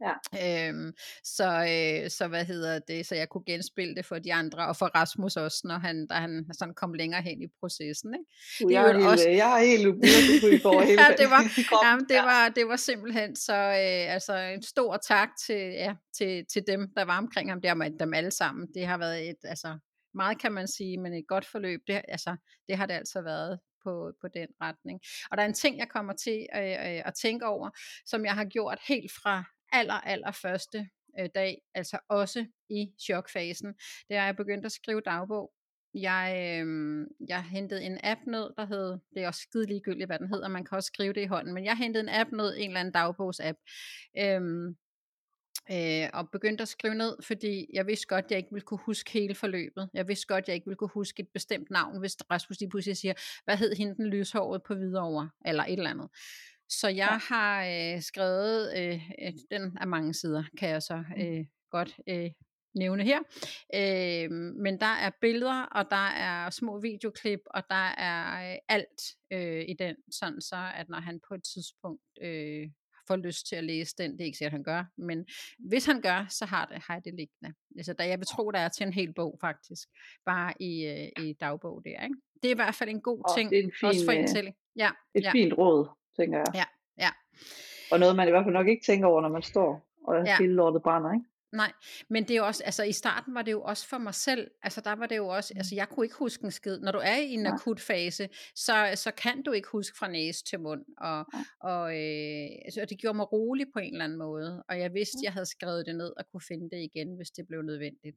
[0.00, 0.68] Ja.
[0.68, 0.92] Øhm,
[1.24, 4.76] så, øh, så hvad hedder det, så jeg kunne genspille det for de andre, og
[4.76, 8.14] for Rasmus også, når han, da han sådan kom længere hen i processen.
[8.14, 8.66] Ikke?
[8.66, 9.28] Uh, jeg, er helt, også...
[9.28, 11.42] jeg er helt ubrydelig for hele ja, det var,
[11.86, 16.44] jamen, det, var, det var simpelthen så, øh, altså en stor tak til, ja, til,
[16.52, 18.68] til dem, der var omkring ham, der med dem alle sammen.
[18.74, 19.78] Det har været et, altså
[20.14, 22.36] meget kan man sige, men et godt forløb, det, altså,
[22.68, 25.00] det har det altså været på, på den retning.
[25.30, 27.70] Og der er en ting, jeg kommer til øh, øh, at tænke over,
[28.06, 30.88] som jeg har gjort helt fra aller, aller første
[31.20, 33.74] øh, dag, altså også i chokfasen,
[34.08, 35.52] det er, at jeg begyndte at skrive dagbog.
[35.94, 40.18] Jeg, øh, jeg hentede en app ned, der hed, det er også skide ligegyldigt, hvad
[40.18, 42.56] den hedder, man kan også skrive det i hånden, men jeg hentede en app ned,
[42.56, 43.58] en eller anden dagbogsapp,
[44.18, 44.74] øh,
[45.72, 48.80] øh, og begyndte at skrive ned, fordi jeg vidste godt, at jeg ikke ville kunne
[48.86, 49.90] huske hele forløbet.
[49.94, 52.70] Jeg vidste godt, at jeg ikke ville kunne huske et bestemt navn, hvis Rasmus lige
[52.70, 53.14] pludselig siger,
[53.44, 56.08] hvad hed hende den lyshåret på Hvidovre, eller et eller andet.
[56.68, 57.34] Så jeg ja.
[57.34, 59.00] har øh, skrevet, øh,
[59.50, 61.22] den er mange sider, kan jeg så mm.
[61.22, 62.30] øh, godt øh,
[62.74, 63.18] nævne her.
[63.74, 64.30] Øh,
[64.64, 69.02] men der er billeder, og der er små videoklip, og der er øh, alt
[69.32, 72.70] øh, i den, sådan så, at når han på et tidspunkt øh,
[73.08, 75.26] får lyst til at læse den, det er ikke sikkert, han gør, men
[75.58, 77.54] hvis han gør, så har, det, har jeg det liggende.
[77.76, 79.88] Altså, der, jeg vil tro, der er til en hel bog faktisk,
[80.26, 82.02] bare i, øh, i dagbog der.
[82.02, 82.16] Ikke?
[82.42, 84.18] Det er i hvert fald en god ting, det er en fin, også for øh,
[84.18, 84.56] indtælling.
[84.76, 85.32] Ja, et ja.
[85.32, 86.46] fint råd tænker jeg.
[86.54, 86.64] Ja,
[87.04, 87.10] ja.
[87.92, 90.36] Og noget, man i hvert fald nok ikke tænker over, når man står og ja.
[90.38, 91.26] hele lortet brænder, ikke?
[91.52, 91.72] Nej,
[92.10, 94.80] men det er også, altså i starten var det jo også for mig selv, altså
[94.80, 96.78] der var det jo også, altså jeg kunne ikke huske en skid.
[96.78, 97.54] Når du er i en ja.
[97.54, 101.44] akut fase, så, så kan du ikke huske fra næse til mund, og, ja.
[101.60, 105.18] og øh, altså, det gjorde mig rolig på en eller anden måde, og jeg vidste,
[105.22, 108.16] jeg havde skrevet det ned og kunne finde det igen, hvis det blev nødvendigt.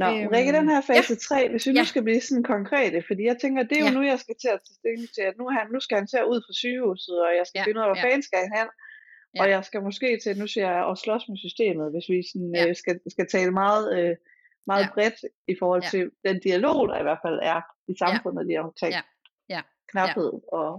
[0.00, 1.44] Nå, øhm, Rikke, den her fase ja.
[1.44, 1.80] 3, hvis vi ja.
[1.80, 3.96] nu skal blive sådan konkrete, fordi jeg tænker, det er jo ja.
[3.98, 6.18] nu, jeg skal til at tage stilling til, at nu, han, nu skal han til
[6.22, 7.64] at ud fra sygehuset, og jeg skal ja.
[7.64, 8.04] finde ud af, hvor ja.
[8.04, 8.68] fanden skal han hen,
[9.34, 9.40] ja.
[9.40, 12.52] og jeg skal måske til, nu siger jeg, at slås med systemet, hvis vi sådan,
[12.54, 12.68] ja.
[12.68, 14.14] øh, skal, skal tale meget, øh,
[14.70, 14.92] meget ja.
[14.94, 15.18] bredt
[15.52, 15.88] i forhold ja.
[15.92, 17.60] til den dialog, der i hvert fald er
[17.92, 18.46] i samfundet ja.
[18.48, 19.02] lige omkring ja.
[19.54, 19.62] Ja.
[19.90, 20.56] knaphed ja.
[20.58, 20.70] og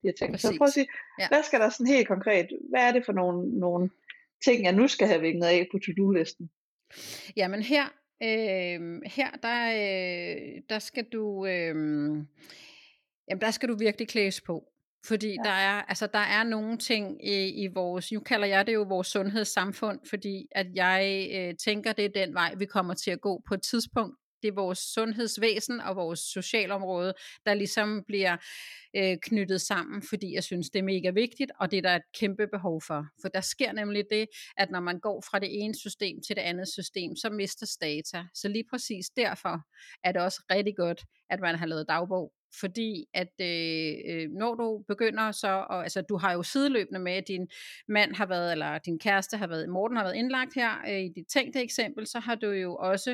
[0.00, 0.30] de her ting.
[0.32, 0.48] Præcis.
[0.48, 0.88] Så prøv at sige,
[1.20, 1.28] ja.
[1.32, 3.90] hvad skal der sådan helt konkret, hvad er det for nogle, nogle
[4.44, 6.50] ting, jeg nu skal have vinget af på to-do-listen?
[7.36, 7.84] Jamen her
[8.22, 11.74] Øh, her der, øh, der skal du øh,
[13.28, 14.64] jamen der skal du virkelig klædes på.
[15.06, 15.42] Fordi ja.
[15.44, 18.82] der er altså der er nogle ting i, i vores, nu kalder jeg det jo
[18.82, 23.20] vores sundhedssamfund, fordi at jeg øh, tænker, det er den vej, vi kommer til at
[23.20, 24.16] gå på et tidspunkt.
[24.42, 27.14] Det er vores sundhedsvæsen og vores socialområde,
[27.46, 28.36] der ligesom bliver
[28.96, 32.12] øh, knyttet sammen, fordi jeg synes, det er mega vigtigt, og det er der et
[32.20, 33.06] kæmpe behov for.
[33.22, 34.26] For der sker nemlig det,
[34.56, 38.24] at når man går fra det ene system til det andet system, så mister data.
[38.34, 39.60] Så lige præcis derfor
[40.04, 44.54] er det også rigtig godt, at man har lavet dagbog, fordi at øh, øh, når
[44.54, 47.48] du begynder så, og, altså du har jo sideløbende med, at din
[47.88, 51.08] mand har været, eller din kæreste har været, Morten har været indlagt her øh, i
[51.16, 53.10] dit tænkte eksempel, så har du jo også,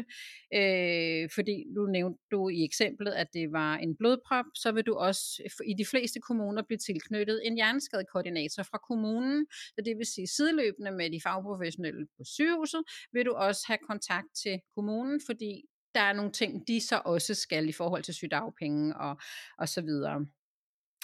[0.54, 4.94] øh, fordi du nævnte du i eksemplet, at det var en blodprop, så vil du
[4.94, 10.06] også øh, i de fleste kommuner blive tilknyttet en hjerneskadekoordinator fra kommunen, så det vil
[10.06, 12.82] sige sideløbende med de fagprofessionelle på sygehuset,
[13.12, 15.62] vil du også have kontakt til kommunen, fordi
[15.98, 19.16] der er nogle ting, de så også skal i forhold til sygdagpenge og,
[19.58, 20.26] og så videre.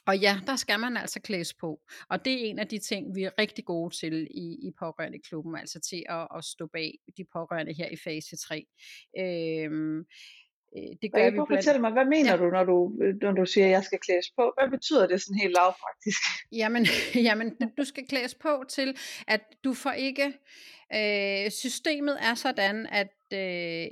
[0.07, 1.81] Og ja, der skal man altså klædes på.
[2.11, 5.19] Og det er en af de ting, vi er rigtig gode til i, i pårørende
[5.29, 8.67] klubben, altså til at, at stå bag de pårørende her i fase 3.
[9.19, 10.05] Øhm,
[11.03, 11.49] det gør vi blandt...
[11.49, 12.37] fortælle mig, hvad mener ja.
[12.37, 12.77] du, når du,
[13.23, 14.53] når du siger, at jeg skal klædes på?
[14.59, 16.21] Hvad betyder det sådan helt lavpraktisk?
[16.53, 16.87] Jamen,
[17.29, 20.33] jamen, du skal klædes på til, at du får ikke...
[20.95, 23.39] Øh, systemet er sådan, at øh,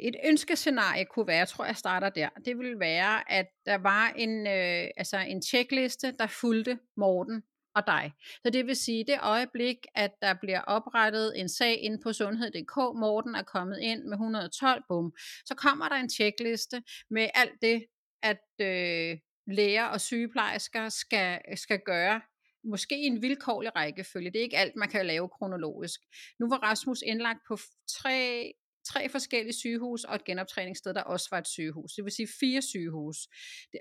[0.09, 4.13] et ønskescenarie kunne være, jeg tror jeg starter der, det ville være, at der var
[4.17, 7.43] en, øh, altså en checkliste, der fulgte Morten
[7.75, 8.13] og dig.
[8.45, 12.77] Så det vil sige, det øjeblik, at der bliver oprettet en sag inde på sundhed.dk,
[12.77, 15.13] Morten er kommet ind med 112, bum,
[15.45, 17.85] så kommer der en checkliste med alt det,
[18.23, 22.21] at øh, læger og sygeplejersker skal, skal gøre
[22.65, 24.31] måske i en vilkårlig rækkefølge.
[24.31, 26.01] Det er ikke alt, man kan lave kronologisk.
[26.41, 27.57] Nu var Rasmus indlagt på
[27.89, 28.53] tre,
[28.85, 31.93] tre forskellige sygehus og et genoptræningssted, der også var et sygehus.
[31.93, 33.17] Det vil sige fire sygehus.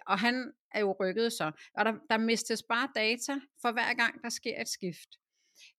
[0.07, 1.51] Og han er jo rykket så.
[1.77, 5.09] Og der, der mistes bare data for hver gang, der sker et skift.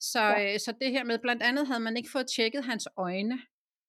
[0.01, 0.53] Så, ja.
[0.53, 3.39] øh, så det her med, blandt andet havde man ikke fået tjekket hans øjne,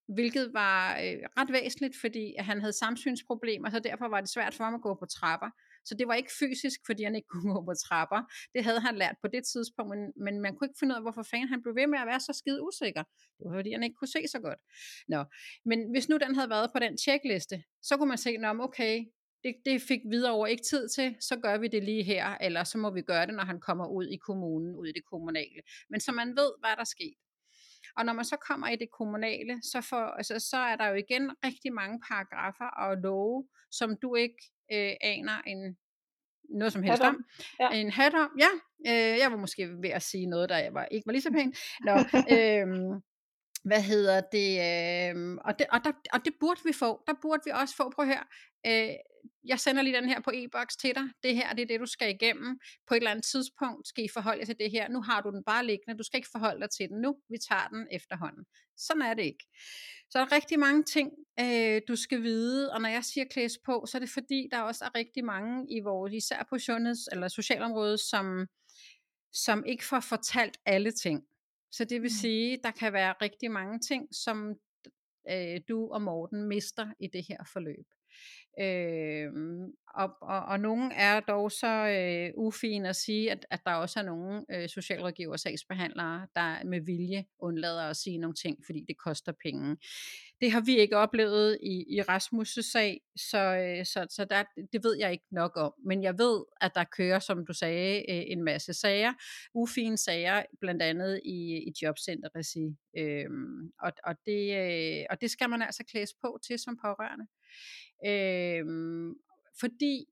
[0.08, 4.64] hvilket var øh, ret væsentligt, fordi han havde samsynsproblemer, så derfor var det svært for
[4.64, 5.50] ham at gå på trapper.
[5.86, 8.22] Så det var ikke fysisk, fordi han ikke kunne gå på trapper.
[8.54, 11.02] Det havde han lært på det tidspunkt, men, men man kunne ikke finde ud af,
[11.02, 13.04] hvorfor fanden han blev ved med at være så skide usikker.
[13.38, 14.60] Det var fordi, han ikke kunne se så godt.
[15.08, 15.24] Nå.
[15.66, 19.06] Men hvis nu den havde været på den checkliste, så kunne man se, om okay,
[19.44, 22.64] det, det fik videre over ikke tid til, så gør vi det lige her, eller
[22.64, 25.62] så må vi gøre det, når han kommer ud i kommunen, ud i det kommunale.
[25.90, 27.20] Men så man ved, hvad der skete.
[27.98, 30.96] Og når man så kommer i det kommunale, så, for, altså, så er der jo
[30.96, 34.42] igen rigtig mange paragrafer og love, som du ikke
[34.74, 35.78] øh, aner en
[36.50, 37.16] noget som helst om.
[37.16, 37.26] om.
[37.60, 37.80] Ja.
[37.80, 38.52] En hat om, ja.
[38.88, 41.58] Øh, jeg var måske ved at sige noget, der var, ikke var lige så pænt.
[41.88, 41.94] Nå,
[42.36, 42.68] øh,
[43.64, 47.42] hvad hedder det, øh, og det, og, der, og det burde vi få, der burde
[47.46, 48.24] vi også få, prøv her,
[48.68, 48.96] øh,
[49.46, 51.86] jeg sender lige den her på e-boks til dig, det her det er det, du
[51.86, 55.02] skal igennem, på et eller andet tidspunkt skal I forholde jer til det her, nu
[55.02, 57.68] har du den bare liggende, du skal ikke forholde dig til den nu, vi tager
[57.68, 58.46] den efterhånden.
[58.78, 59.46] Sådan er det ikke.
[60.10, 63.58] Så der er rigtig mange ting, øh, du skal vide, og når jeg siger klædes
[63.66, 67.08] på, så er det fordi, der også er rigtig mange i vores, især på sundheds-
[67.12, 68.48] eller socialområdet, som,
[69.34, 71.24] som ikke får fortalt alle ting.
[71.72, 72.20] Så det vil mm.
[72.22, 74.56] sige, der kan være rigtig mange ting, som
[75.30, 77.86] øh, du og Morten mister i det her forløb.
[78.60, 79.32] Øh,
[79.96, 84.00] og, og, og nogle er dog så øh, ufine at sige, at, at der også
[84.00, 88.86] er nogle øh, socialrådgiver og sagsbehandlere, der med vilje undlader at sige nogle ting, fordi
[88.88, 89.78] det koster penge.
[90.44, 94.84] Det har vi ikke oplevet i, i Rasmus' sag, så, øh, så, så der, det
[94.84, 95.74] ved jeg ikke nok om.
[95.86, 99.14] Men jeg ved, at der kører, som du sagde, øh, en masse sager,
[99.54, 102.76] ufine sager, blandt andet i, i jobcenterregi.
[102.98, 107.26] Øhm, og, og, det, øh, og det skal man altså klædes på til som pårørende.
[108.06, 109.14] Øhm,
[109.60, 110.06] fordi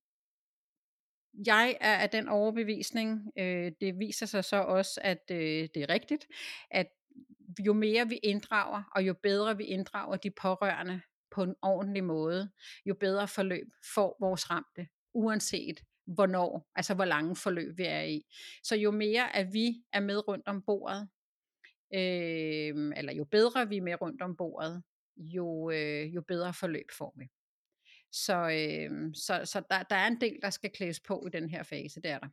[1.45, 5.89] jeg er af den overbevisning, øh, det viser sig så også, at øh, det er
[5.89, 6.27] rigtigt,
[6.69, 6.87] at
[7.59, 12.51] jo mere vi inddrager, og jo bedre vi inddrager de pårørende på en ordentlig måde,
[12.85, 18.25] jo bedre forløb får vores ramte, uanset hvornår, altså hvor lange forløb vi er i.
[18.63, 21.09] Så jo mere at vi er med rundt om bordet,
[21.93, 24.83] øh, eller jo bedre vi er med rundt om bordet,
[25.17, 27.25] jo, øh, jo bedre forløb får vi.
[28.11, 31.49] Så, øh, så, så der, der er en del, der skal klædes på i den
[31.49, 32.29] her fase, det er der.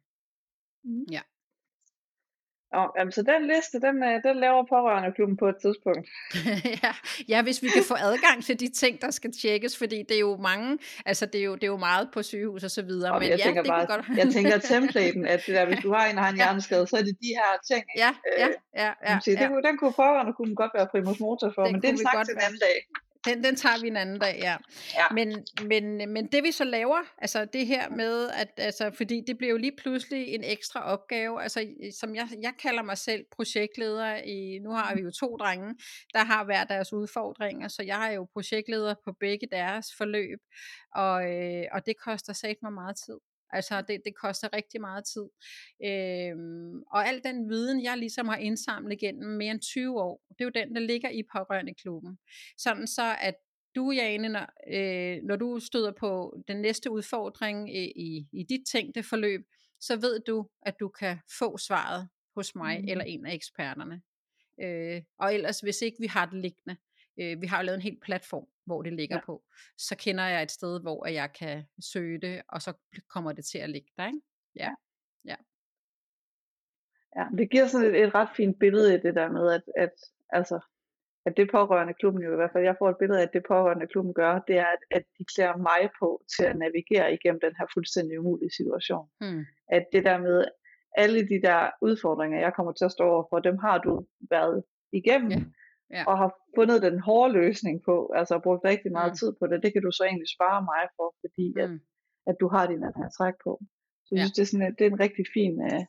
[0.85, 1.05] Mm.
[1.11, 1.23] Ja.
[2.73, 6.09] Oh, jamen, så den liste, den, øh, den laver pårørendeklubben på et tidspunkt.
[6.85, 6.93] ja,
[7.29, 10.25] ja, hvis vi kan få adgang til de ting, der skal tjekkes, fordi det er
[10.31, 13.13] jo mange, altså det er jo, det er jo meget på sygehus og så videre.
[13.13, 14.05] Og men jeg ja, tænker det bare, godt...
[14.17, 16.97] jeg tænker templaten, at det der, hvis du har en, der har en hjerneskade, så
[16.97, 17.85] er det de her ting.
[17.97, 18.49] Ja, ja, ja.
[18.85, 19.49] ja, ja, ja.
[19.49, 22.27] Den, den kunne pårørendeklubben godt være primus motor for, den men det er en snak
[22.27, 22.77] til en anden dag.
[23.25, 24.57] Den, den tager vi en anden dag, ja.
[24.95, 25.15] ja.
[25.15, 29.39] Men, men, men det vi så laver, altså det her med, at, altså, fordi det
[29.39, 31.67] bliver jo lige pludselig en ekstra opgave, altså
[32.01, 35.75] som jeg, jeg kalder mig selv projektleder i, nu har vi jo to drenge,
[36.13, 40.39] der har hver deres udfordringer, så jeg er jo projektleder på begge deres forløb,
[40.95, 43.19] og, øh, og det koster sat mig meget tid.
[43.51, 45.27] Altså det, det koster rigtig meget tid.
[45.85, 50.41] Øhm, og al den viden, jeg ligesom har indsamlet gennem mere end 20 år, det
[50.41, 52.19] er jo den, der ligger i pårørende klubben.
[52.59, 53.35] Sådan så, at
[53.75, 58.67] du, Jane, når, øh, når du støder på den næste udfordring i, i, i dit
[58.73, 59.41] tænkte forløb,
[59.81, 62.89] så ved du, at du kan få svaret hos mig mm.
[62.89, 64.03] eller en af eksperterne.
[64.63, 66.77] Øh, og ellers, hvis ikke vi har det liggende,
[67.21, 69.25] øh, vi har jo lavet en helt platform, hvor det ligger ja.
[69.27, 69.43] på,
[69.77, 72.73] så kender jeg et sted, hvor jeg kan søge det, og så
[73.09, 74.21] kommer det til at ligge der, ikke?
[74.57, 74.71] Ja.
[75.25, 75.37] ja.
[77.17, 79.93] Ja, det giver sådan et, et ret fint billede i det der med, at, at
[80.31, 80.61] altså,
[81.27, 83.43] at det pårørende klubben jo i hvert fald, jeg får et billede af, at det
[83.49, 87.41] pårørende klubben gør, det er, at, at de klæder mig på til at navigere igennem
[87.41, 89.07] den her fuldstændig umulige situation.
[89.21, 89.45] Hmm.
[89.77, 90.45] At det der med,
[90.97, 94.65] alle de der udfordringer, jeg kommer til at stå over for, dem har du været
[94.93, 95.41] igennem, ja.
[95.95, 96.05] Ja.
[96.11, 99.19] og har fundet den hårde løsning på, altså brugt rigtig meget hmm.
[99.21, 101.63] tid på det, det kan du så egentlig spare mig for, fordi hmm.
[101.63, 101.71] at,
[102.31, 103.53] at du har din her træk på.
[104.07, 104.25] Så jeg ja.
[104.25, 105.55] synes, det er, sådan, det er en rigtig fin...
[105.69, 105.85] Uh,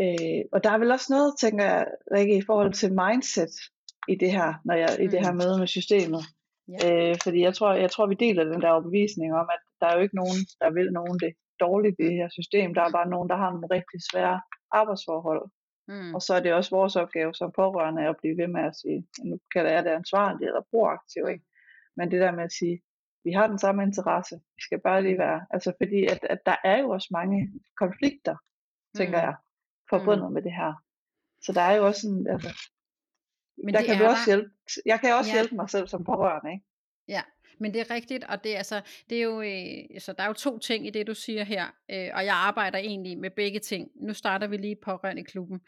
[0.00, 3.54] Øh, og der er vel også noget, tænker jeg, Rikke, i forhold til mindset
[4.08, 5.04] i det her, når jeg, mm.
[5.04, 5.38] i det her mm.
[5.38, 6.22] møde med systemet.
[6.72, 6.78] Ja.
[6.86, 9.96] Øh, fordi jeg tror, jeg tror, vi deler den der overbevisning om, at der er
[9.96, 12.74] jo ikke nogen, der vil nogen det dårligt i det her system.
[12.74, 15.42] Der er bare nogen, der har nogle rigtig svære arbejdsforhold.
[15.88, 16.14] Mm.
[16.14, 19.08] Og så er det også vores opgave som pårørende at blive ved med at sige,
[19.24, 21.28] nu kalder jeg det ansvarlig eller proaktiv.
[21.28, 21.44] Ikke?
[21.96, 22.82] Men det der med at sige,
[23.24, 24.36] vi har den samme interesse.
[24.36, 25.20] Vi skal bare lige mm.
[25.20, 28.36] være, altså fordi at, at der er jo også mange konflikter,
[28.96, 29.24] tænker mm.
[29.26, 29.34] jeg,
[29.90, 30.32] forbundet mm.
[30.34, 30.72] med det her.
[31.42, 32.50] Så der er jo også en, altså,
[33.64, 34.30] men der kan vi også der...
[34.36, 34.50] hjælpe,
[34.86, 35.34] jeg kan også ja.
[35.36, 36.64] hjælpe mig selv som pårørende, ikke?
[37.08, 37.22] Ja,
[37.64, 40.26] men det er rigtigt, og det er, altså, det er jo, øh, så der er
[40.26, 43.60] jo to ting i det, du siger her, øh, og jeg arbejder egentlig med begge
[43.60, 43.90] ting.
[43.94, 45.60] Nu starter vi lige pårørende i klubben,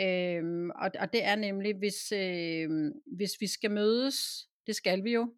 [0.00, 2.68] øh, og, og det er nemlig, hvis, øh,
[3.16, 5.32] hvis vi skal mødes, det skal vi jo,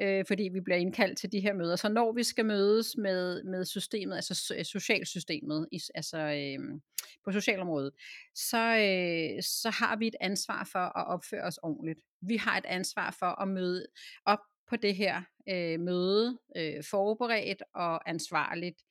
[0.00, 1.76] øh, fordi vi bliver indkaldt til de her møder.
[1.76, 6.80] Så når vi skal mødes med, med systemet, altså øh, socialsystemet, altså øh,
[7.24, 7.92] på socialområdet,
[8.34, 11.98] så, øh, så har vi et ansvar for at opføre os ordentligt.
[12.20, 13.86] Vi har et ansvar for at møde
[14.26, 14.38] op
[14.68, 18.82] på det her øh, møde, øh, forberedt og ansvarligt,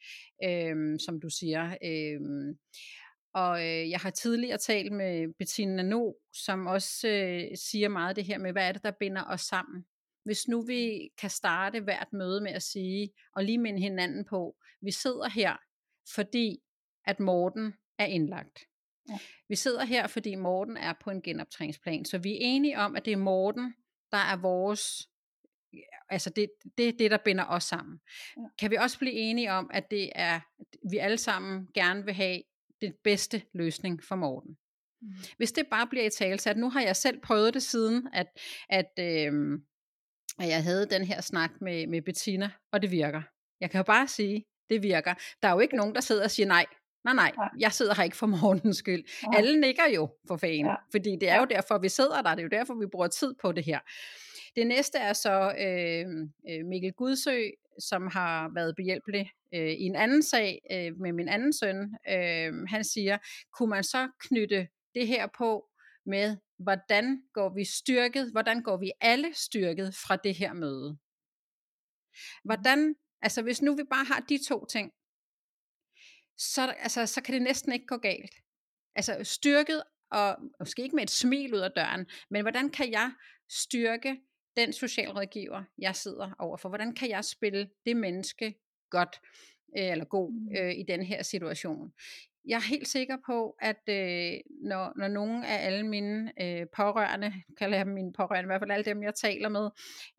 [0.44, 1.78] øh, som du siger.
[1.84, 2.22] Øh,
[3.34, 8.26] og øh, jeg har tidligere talt med Bettina No, som også øh, siger meget det
[8.26, 9.86] her med, hvad er det, der binder os sammen?
[10.26, 14.56] Hvis nu vi kan starte hvert møde med at sige, og lige minde hinanden på,
[14.82, 15.58] vi sidder her,
[16.16, 16.60] fordi
[17.06, 18.60] at Morten er indlagt.
[19.10, 19.20] Ja.
[19.50, 22.06] Vi sidder her, fordi Morten er på en genoptræningsplan.
[22.06, 23.74] Så vi er enige om, at det er Morten,
[24.12, 25.10] der er vores
[26.10, 28.00] altså det, det er det, der binder os sammen.
[28.38, 28.42] Ja.
[28.60, 30.40] Kan vi også blive enige om, at det er,
[30.90, 32.42] vi alle sammen gerne vil have
[32.82, 34.58] den bedste løsning for Morten?
[35.02, 35.08] Mm.
[35.38, 38.08] Hvis det bare bliver i tale, så at nu har jeg selv prøvet det siden,
[38.14, 38.28] at,
[38.70, 39.60] at, øh,
[40.40, 43.22] at jeg havde den her snak med, med Bettina, og det virker.
[43.62, 45.14] Jeg kan jo bare sige, det virker.
[45.42, 46.66] Der er jo ikke nogen, der sidder og siger nej.
[47.06, 49.04] Nej, nej, jeg sidder her ikke for morgens skyld.
[49.24, 49.38] Ja.
[49.38, 50.76] Alle nikker jo for fanden, ja.
[50.92, 52.30] fordi det er jo derfor, vi sidder der.
[52.30, 53.80] Det er jo derfor, vi bruger tid på det her.
[54.56, 56.06] Det næste er så øh,
[56.50, 57.50] øh, Mikkel Gudsø,
[57.80, 61.96] som har været behjælpelig øh, i en anden sag øh, med min anden søn.
[62.10, 63.18] Øh, han siger,
[63.54, 65.70] kunne man så knytte det her på
[66.06, 70.98] med, hvordan går vi styrket, hvordan går vi alle styrket fra det her møde.
[72.44, 74.92] Hvordan, altså hvis nu vi bare har de to ting,
[76.38, 78.36] så, altså, så kan det næsten ikke gå galt.
[78.96, 83.12] Altså styrket, og måske ikke med et smil ud af døren, men hvordan kan jeg
[83.50, 84.22] styrke
[84.58, 86.70] den socialrådgiver, jeg sidder overfor?
[86.70, 88.56] Hvordan kan jeg spille det menneske
[88.90, 89.20] godt,
[89.78, 90.56] øh, eller god mm.
[90.58, 91.94] øh, i den her situation?
[92.46, 97.34] jeg er helt sikker på, at øh, når, når nogle af alle mine øh, pårørende,
[97.58, 99.70] kalder jeg dem mine pårørende, i hvert fald alle dem, jeg taler med,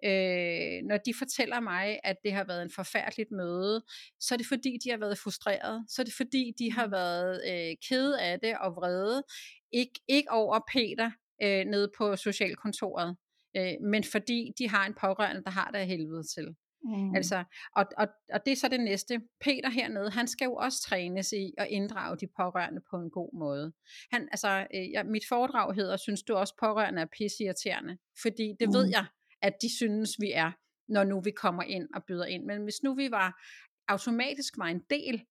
[0.04, 3.84] øh, når de fortæller mig, at det har været en forfærdeligt møde,
[4.20, 5.84] så er det fordi, de har været frustreret.
[5.88, 6.92] Så er det fordi, de har mm.
[6.92, 9.22] været øh, kede af det og vrede.
[9.76, 11.10] Ik- ikke over Peter
[11.42, 13.16] øh, nede på socialkontoret,
[13.56, 16.54] øh, men fordi de har en pårørende, der har det af helvede til.
[16.84, 17.14] Mm.
[17.14, 17.44] Altså,
[17.76, 19.20] og, og, og det er så det næste.
[19.40, 23.38] Peter hernede, han skal jo også trænes i at inddrage de pårørende på en god
[23.38, 23.72] måde.
[24.12, 27.98] Han, altså, øh, ja, mit foredrag hedder, synes du også pårørende er pisseirriterende?
[28.22, 28.74] Fordi det mm.
[28.74, 29.06] ved jeg,
[29.42, 30.52] at de synes, vi er,
[30.88, 32.44] når nu vi kommer ind og byder ind.
[32.44, 33.42] Men hvis nu vi var
[33.88, 35.24] automatisk var en del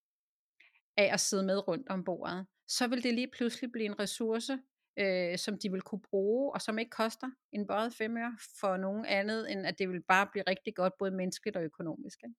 [0.97, 4.59] af at sidde med rundt om bordet, så vil det lige pludselig blive en ressource,
[4.97, 9.05] øh, som de vil kunne bruge, og som ikke koster en bøjet femøre for nogen
[9.05, 12.19] andet, end at det vil bare blive rigtig godt, både menneskeligt og økonomisk.
[12.23, 12.35] Ikke?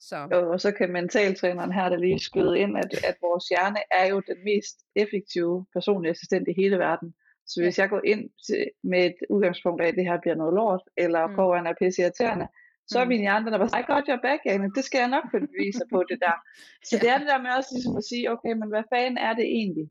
[0.00, 0.28] Så.
[0.32, 4.06] Jo, og så kan mentaltræneren her der lige skyde ind, at, at vores hjerne er
[4.06, 7.14] jo den mest effektive personlige assistent i hele verden.
[7.46, 7.82] Så hvis ja.
[7.82, 11.26] jeg går ind til, med et udgangspunkt af, at det her bliver noget lort, eller
[11.26, 11.34] mm.
[11.34, 12.48] pårørende er pisse irriterende,
[12.86, 13.08] så er mm.
[13.08, 14.70] min hjerne, der bare, I got your back, Anne.
[14.76, 16.36] det skal jeg nok finde beviser på det der.
[16.88, 17.00] Så ja.
[17.00, 19.46] det er det der med også ligesom at sige, okay, men hvad fanden er det
[19.58, 19.88] egentlig?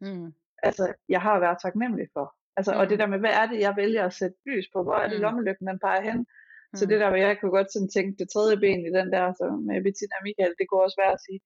[0.00, 0.32] Mm
[0.68, 2.78] altså, jeg har været taknemmelig for, Altså, mm.
[2.80, 4.78] og det der med, hvad er det, jeg vælger at sætte lys på?
[4.82, 5.24] Hvor er det mm.
[5.24, 6.18] lommelygten, den peger hen?
[6.18, 6.76] Mm.
[6.78, 9.24] Så det der, hvor jeg kunne godt sådan tænke, det tredje ben i den der,
[9.40, 11.40] så med Bettina og Michael, det kunne også være at sige,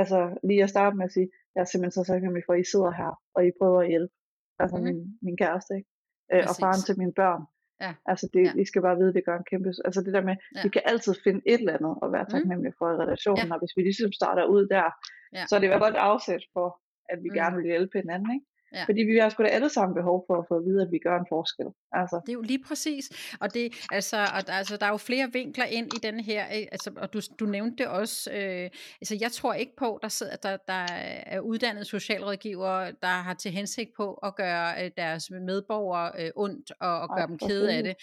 [0.00, 2.70] altså lige at starte med at sige, jeg er simpelthen så taknemmelig for, at I
[2.72, 4.14] sidder her, og I prøver at hjælpe.
[4.62, 4.84] Altså mm.
[4.86, 5.88] min, min kæreste, ikke?
[6.32, 7.42] Øh, og faren til mine børn.
[7.84, 7.92] Ja.
[8.12, 8.52] Altså det, ja.
[8.62, 9.68] I skal bare vide, det gør en kæmpe...
[9.86, 10.62] Altså det der med, ja.
[10.64, 12.32] vi kan altid finde et eller andet at være mm.
[12.34, 13.54] taknemmelig for i relationen, ja.
[13.54, 14.88] og hvis vi ligesom starter ud der,
[15.36, 15.42] ja.
[15.48, 16.68] så er det jo godt afsæt for,
[17.12, 17.34] at vi mm.
[17.34, 18.46] gerne vil hjælpe hinanden, ikke?
[18.74, 18.84] Ja.
[18.84, 20.98] Fordi vi har sgu da alle sammen behov for at få at vide, at vi
[20.98, 21.66] gør en forskel.
[21.92, 22.20] Altså.
[22.26, 23.36] Det er jo lige præcis.
[23.40, 26.90] Og, det, altså, og altså, der er jo flere vinkler ind i den her, altså,
[26.96, 28.30] og du, du nævnte det også.
[28.32, 30.86] Øh, altså, jeg tror ikke på, der sidder der, der
[31.26, 36.72] er uddannede socialrådgivere, der har til hensigt på at gøre øh, deres medborgere øh, ondt
[36.80, 37.94] og, og gøre Ej, dem kede af det.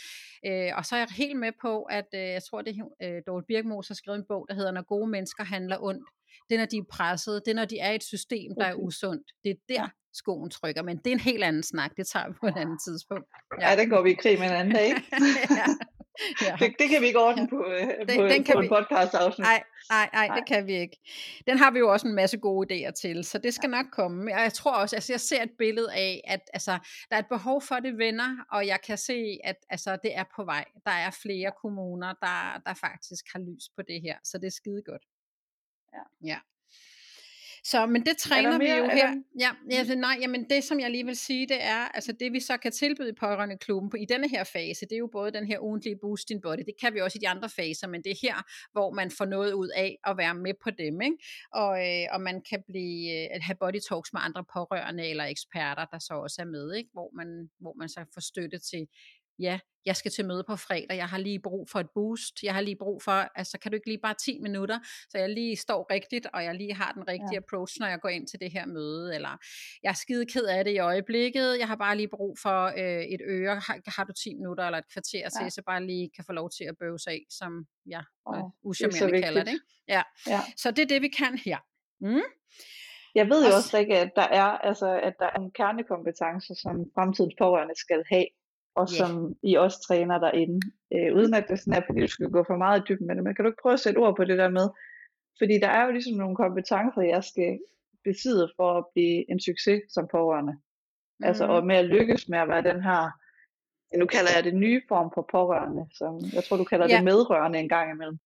[0.46, 3.22] Øh, og så er jeg helt med på, at øh, jeg tror, det er øh,
[3.28, 6.08] Dorte Birkmos har skrevet en bog, der hedder Når gode mennesker handler ondt.
[6.50, 7.42] Det er, når de er presset.
[7.46, 9.28] Det er, når de er i et system, der er usundt.
[9.44, 12.34] Det er der, skoen trykker, men det er en helt anden snak, det tager vi
[12.42, 13.26] på et andet tidspunkt.
[13.62, 15.04] Ja, ja den går vi i krig med en anden dag, ikke?
[15.62, 15.68] ja.
[16.42, 16.56] Ja.
[16.60, 17.48] Det, det kan vi ikke ordne ja.
[17.48, 18.66] på, øh, den, på, den kan på vi...
[18.66, 19.44] en podcast afsnit.
[19.44, 20.98] Nej, nej, nej, det kan vi ikke.
[21.48, 24.34] Den har vi jo også en masse gode idéer til, så det skal nok komme.
[24.36, 26.72] Og jeg tror også, altså jeg ser et billede af, at altså,
[27.10, 30.24] der er et behov for det venner, og jeg kan se, at altså, det er
[30.36, 30.66] på vej.
[30.86, 34.52] Der er flere kommuner, der, der faktisk har lys på det her, så det er
[34.52, 35.04] skide godt.
[35.98, 36.28] Ja.
[36.34, 36.40] ja.
[37.72, 39.16] Så, men det træner mere, vi jo her.
[39.40, 42.40] Ja, ja, nej, jamen det som jeg lige vil sige, det er, altså det vi
[42.40, 45.48] så kan tilbyde i klubben på, i denne her fase, det er jo både den
[45.48, 48.12] her ugentlige boost in body, det kan vi også i de andre faser, men det
[48.12, 48.36] er her,
[48.72, 51.18] hvor man får noget ud af at være med på dem, ikke?
[51.52, 55.24] Og, øh, og man kan blive, øh, at have body talks med andre pårørende eller
[55.24, 56.90] eksperter, der så også er med, ikke?
[56.94, 58.88] Hvor man, hvor man så får støtte til
[59.40, 62.54] ja, jeg skal til møde på fredag, jeg har lige brug for et boost, jeg
[62.54, 64.80] har lige brug for, altså kan du ikke lige bare 10 minutter,
[65.10, 67.38] så jeg lige står rigtigt, og jeg lige har den rigtige ja.
[67.38, 69.38] approach, når jeg går ind til det her møde, eller
[69.84, 73.04] jeg er skide ked af det i øjeblikket, jeg har bare lige brug for øh,
[73.04, 75.30] et øre, har, har du 10 minutter eller et kvarter ja.
[75.30, 78.42] til, så bare lige kan få lov til at bøve sig af, som jeg ja,
[78.44, 79.52] oh, uschammerende kalder det.
[79.52, 79.66] Ikke?
[79.88, 80.04] Ja.
[80.28, 80.42] ja.
[80.58, 81.58] Så det er det, vi kan her.
[82.02, 82.28] Mm.
[83.16, 86.76] Jeg ved jo også ikke, at der er, altså, at der er en kernekompetence, som
[86.96, 88.26] fremtidens pårørende skal have
[88.78, 89.52] og som yeah.
[89.52, 90.60] I også træner derinde.
[90.94, 93.16] Øh, uden at det sådan er, fordi du skal gå for meget i dybden med
[93.16, 94.68] det, men kan du ikke prøve at sætte ord på det der med,
[95.40, 97.60] fordi der er jo ligesom nogle kompetencer, jeg skal
[98.04, 100.54] besidde for at blive en succes som pårørende.
[101.20, 101.26] Mm.
[101.28, 103.02] Altså, og med at lykkes med at være den her,
[103.98, 106.96] nu kalder jeg det nye form for pårørende, som jeg tror, du kalder ja.
[106.96, 108.18] det medrørende en gang imellem.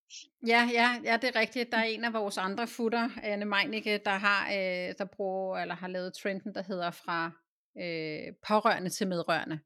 [0.48, 1.72] Ja, ja, ja, det er rigtigt.
[1.72, 5.76] Der er en af vores andre futter, Anne Meinicke, der har, øh, der bruger, eller
[5.76, 7.32] har lavet trenden, der hedder fra
[7.78, 9.60] øh, pårørende til medrørende.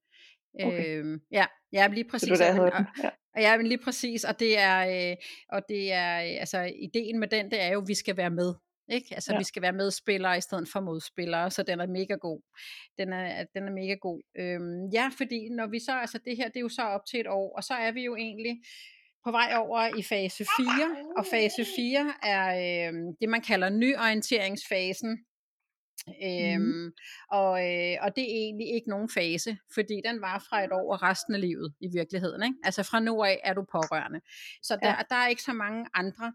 [0.63, 0.97] Okay.
[0.97, 2.29] Øhm, ja, ja, lige præcis.
[2.29, 3.09] Det er det, og, ja.
[3.51, 5.17] ja, men lige præcis, og det er, øh,
[5.49, 8.29] og det er, øh, altså ideen med den, det er jo, at vi skal være
[8.29, 8.53] med.
[8.91, 9.15] Ikke?
[9.15, 9.37] Altså ja.
[9.37, 12.41] vi skal være medspillere i stedet for modspillere, så den er mega god.
[12.97, 14.21] Den er, den er mega god.
[14.37, 17.19] Øhm, ja, fordi når vi så, altså det her, det er jo så op til
[17.19, 18.61] et år, og så er vi jo egentlig
[19.23, 25.25] på vej over i fase 4, og fase 4 er øh, det, man kalder nyorienteringsfasen,
[26.07, 26.91] Øhm, mm.
[27.31, 30.93] og, øh, og det er egentlig ikke nogen fase, fordi den var fra et år
[30.93, 32.43] og resten af livet i virkeligheden.
[32.43, 32.55] Ikke?
[32.63, 34.19] Altså fra nu af er du pårørende.
[34.63, 34.95] Så der, ja.
[35.09, 36.25] der er ikke så mange andre,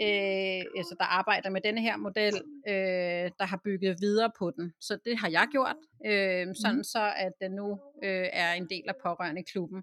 [0.00, 2.34] øh, altså, der arbejder med denne her model,
[2.68, 4.72] øh, der har bygget videre på den.
[4.80, 5.76] Så det har jeg gjort,
[6.06, 6.84] øh, sådan mm.
[6.84, 9.82] så at den nu øh, er en del af pårørende klubben.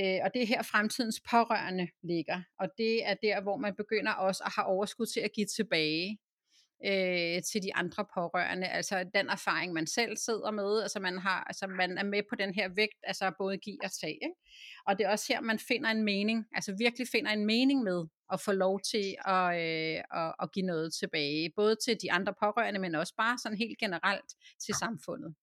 [0.00, 2.40] Øh, og det er her fremtidens pårørende ligger.
[2.60, 6.18] Og det er der, hvor man begynder også at have overskud til at give tilbage
[6.86, 11.44] øh, til de andre pårørende, altså den erfaring, man selv sidder med, altså man, har,
[11.44, 14.34] altså man er med på den her vægt, altså både give og tage, ikke?
[14.86, 18.06] og det er også her, man finder en mening, altså virkelig finder en mening med
[18.32, 22.34] at få lov til at, øh, at, at give noget tilbage, både til de andre
[22.42, 24.30] pårørende, men også bare sådan helt generelt
[24.64, 25.34] til samfundet.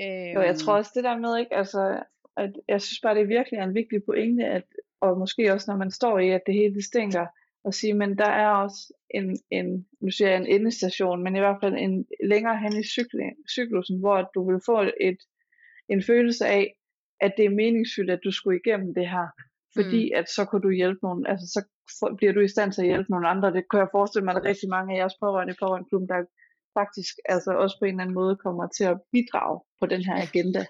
[0.00, 0.78] Øh, jo, jeg tror øhm.
[0.78, 2.02] også det der med, ikke, altså,
[2.36, 4.64] at jeg synes bare, det er virkelig en vigtig pointe, at,
[5.00, 7.26] og måske også når man står i, at det hele stinker,
[7.66, 11.38] at sige, men der er også en, en nu siger jeg en endestation, men i
[11.38, 15.18] hvert fald en længere hen i cyklen, cyklusen, hvor du vil få et,
[15.88, 16.76] en følelse af,
[17.20, 19.26] at det er meningsfyldt, at du skulle igennem det her.
[19.76, 20.18] Fordi mm.
[20.18, 21.60] at så kunne du hjælpe nogen, altså så
[22.16, 23.52] bliver du i stand til at hjælpe nogle andre.
[23.52, 26.18] Det kan jeg forestille mig, at rigtig mange af jeres pårørende i pårørendeklubben, der
[26.78, 30.16] faktisk altså også på en eller anden måde kommer til at bidrage på den her
[30.26, 30.62] agenda.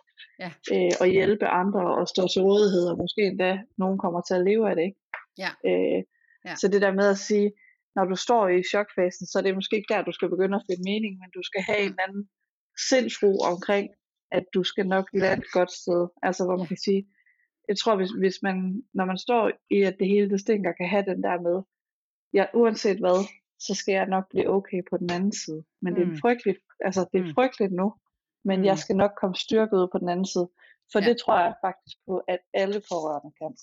[0.42, 0.50] Ja.
[0.74, 4.44] Øh, og hjælpe andre og stå til rådighed, og måske endda nogen kommer til at
[4.48, 4.84] leve af det.
[4.88, 5.00] Ikke?
[5.42, 5.50] Ja.
[5.68, 6.02] Øh,
[6.44, 6.54] Ja.
[6.56, 7.52] Så det der med at sige,
[7.96, 10.66] når du står i chokfasen, så er det måske ikke der, du skal begynde at
[10.68, 12.28] finde mening, men du skal have en anden
[12.88, 13.88] sindsro omkring,
[14.32, 16.08] at du skal nok lade et godt sted.
[16.22, 17.02] Altså hvor man kan sige,
[17.68, 20.88] jeg tror, hvis, hvis man, når man står i, at det hele det stinker, kan
[20.88, 21.62] have den der med,
[22.32, 23.18] ja, uanset hvad,
[23.58, 25.64] så skal jeg nok blive okay på den anden side.
[25.82, 25.96] Men mm.
[25.96, 26.18] det er mm.
[26.22, 27.34] frygteligt, altså det er mm.
[27.34, 27.94] frygteligt nu,
[28.44, 28.64] men mm.
[28.64, 30.48] jeg skal nok komme styrket ud på den anden side.
[30.92, 31.08] For ja.
[31.08, 33.56] det tror jeg faktisk på, at alle pårørende kan.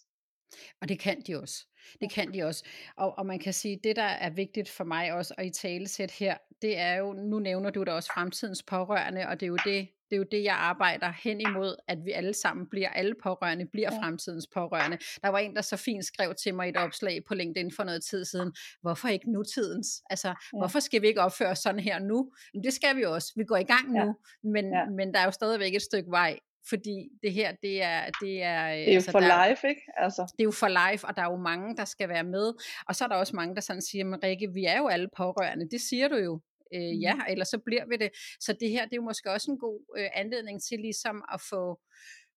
[0.82, 1.58] Og det kan de også.
[2.02, 2.64] Det kan de også.
[2.98, 5.88] Og, og man kan sige, det der er vigtigt for mig også at i tale
[5.88, 9.48] sæt her, det er jo, nu nævner du da også fremtidens pårørende, og det er
[9.48, 12.90] jo det, det er jo det, jeg arbejder hen imod, at vi alle sammen bliver,
[12.90, 14.00] alle pårørende bliver ja.
[14.00, 14.98] fremtidens pårørende.
[15.24, 18.04] Der var en, der så fint skrev til mig et opslag på LinkedIn for noget
[18.04, 20.04] tid siden, hvorfor ikke nutidens?
[20.10, 20.60] Altså, ja.
[20.60, 22.32] hvorfor skal vi ikke opføre sådan her nu?
[22.54, 23.34] Men det skal vi også.
[23.36, 24.14] Vi går i gang nu, ja.
[24.44, 24.86] Men, ja.
[24.86, 28.02] men der er jo stadigvæk et stykke vej fordi det her, det er...
[28.22, 29.82] Det er, det er altså, for der, life, ikke?
[29.98, 30.22] Altså.
[30.22, 32.54] Det er jo for life, og der er jo mange, der skal være med.
[32.88, 35.10] Og så er der også mange, der sådan siger, men Rikke, vi er jo alle
[35.18, 35.70] pårørende.
[35.70, 36.42] Det siger du jo.
[36.76, 37.22] Øh, ja, mm.
[37.28, 38.10] eller så bliver vi det.
[38.40, 41.42] Så det her, det er jo måske også en god øh, anledning til ligesom at
[41.50, 41.80] få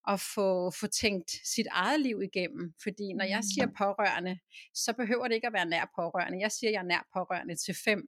[0.08, 2.74] at få, få tænkt sit eget liv igennem.
[2.82, 3.74] Fordi når jeg siger mm.
[3.78, 4.38] pårørende,
[4.74, 6.40] så behøver det ikke at være nær pårørende.
[6.40, 8.00] Jeg siger, at jeg er nær pårørende til fem.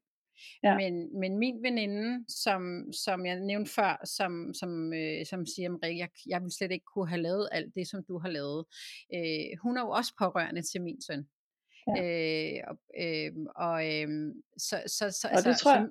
[0.62, 0.76] Ja.
[0.76, 5.96] Men, men min veninde, som, som jeg nævnte før, som, som, øh, som siger, at
[5.96, 8.64] jeg, jeg vil slet ikke kunne have lavet alt det, som du har lavet,
[9.14, 11.26] øh, hun er jo også pårørende til min søn.
[11.96, 12.02] Ja.
[12.02, 14.08] Øh, og, øh, og øh,
[14.58, 15.86] så, så, så, og det altså, tror jeg,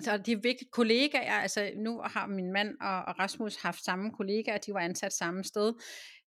[0.00, 0.70] så det er vigtigt.
[0.70, 5.12] Kollegaer, altså nu har min mand og, og Rasmus haft samme kollegaer, de var ansat
[5.12, 5.72] samme sted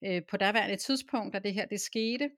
[0.05, 2.31] øh, på derværende tidspunkt, da det her det skete.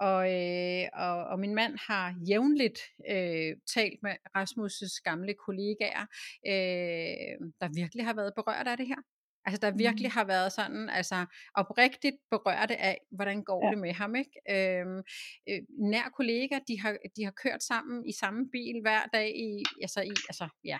[0.00, 2.78] Og, øh, og, og min mand har jævnligt
[3.10, 6.06] øh, talt med Rasmus' gamle kollegaer,
[6.46, 9.13] øh, der virkelig har været berørt af det her.
[9.46, 10.16] Altså der virkelig mm.
[10.18, 13.70] har været sådan, altså oprigtigt berørte af, hvordan går ja.
[13.70, 14.30] det med ham, ikke?
[14.50, 15.02] Øhm,
[15.48, 19.64] øh, nær kollega, de har, de har kørt sammen i samme bil hver dag i,
[19.82, 20.78] altså i, altså ja.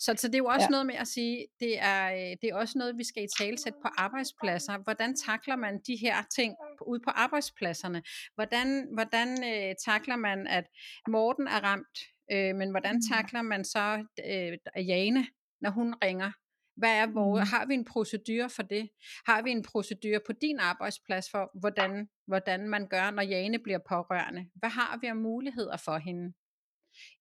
[0.00, 0.70] Så, så det er jo også ja.
[0.70, 3.78] noget med at sige, det er, øh, det er også noget, vi skal i talsætte
[3.82, 4.78] på arbejdspladser.
[4.78, 6.54] Hvordan takler man de her ting
[6.86, 8.02] ude på arbejdspladserne?
[8.34, 10.64] Hvordan, hvordan øh, takler man, at
[11.08, 11.98] Morten er ramt,
[12.32, 13.02] øh, men hvordan mm.
[13.14, 15.26] takler man så øh, Jane,
[15.60, 16.32] når hun ringer
[16.78, 17.50] hvad er vores, mm.
[17.56, 18.88] har vi en procedure for det?
[19.26, 23.78] Har vi en procedure på din arbejdsplads for, hvordan, hvordan man gør, når Jane bliver
[23.88, 24.46] pårørende?
[24.54, 26.32] Hvad har vi af muligheder for hende?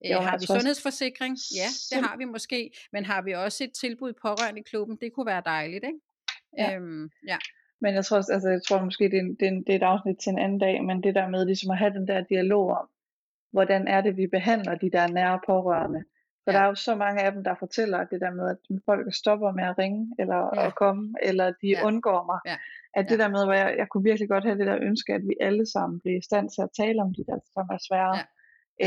[0.06, 1.38] Øh, jo, har vi sundhedsforsikring?
[1.56, 2.72] Ja, det har vi måske.
[2.92, 4.98] Men har vi også et tilbud pårørende i klubben?
[5.02, 6.00] Det kunne være dejligt, ikke?
[6.58, 6.76] Ja.
[6.76, 7.38] Øhm, ja.
[7.82, 10.18] Men jeg tror, altså, jeg tror måske, det er, det, er, det er et afsnit
[10.24, 12.88] til en anden dag, men det der med ligesom at have den der dialog om,
[13.52, 16.04] hvordan er det, vi behandler de der nære pårørende.
[16.48, 16.58] For ja.
[16.58, 19.52] der er jo så mange af dem, der fortæller det der med, at folk stopper
[19.52, 20.68] med at ringe, eller ja.
[20.68, 21.86] at komme, eller de ja.
[21.88, 22.40] undgår mig.
[22.46, 22.58] Ja.
[23.00, 23.24] At det ja.
[23.24, 25.66] der med, hvor jeg, jeg kunne virkelig godt have det der ønske, at vi alle
[25.74, 28.16] sammen bliver i stand til at tale om de der, som er svære.
[28.18, 28.24] Ja.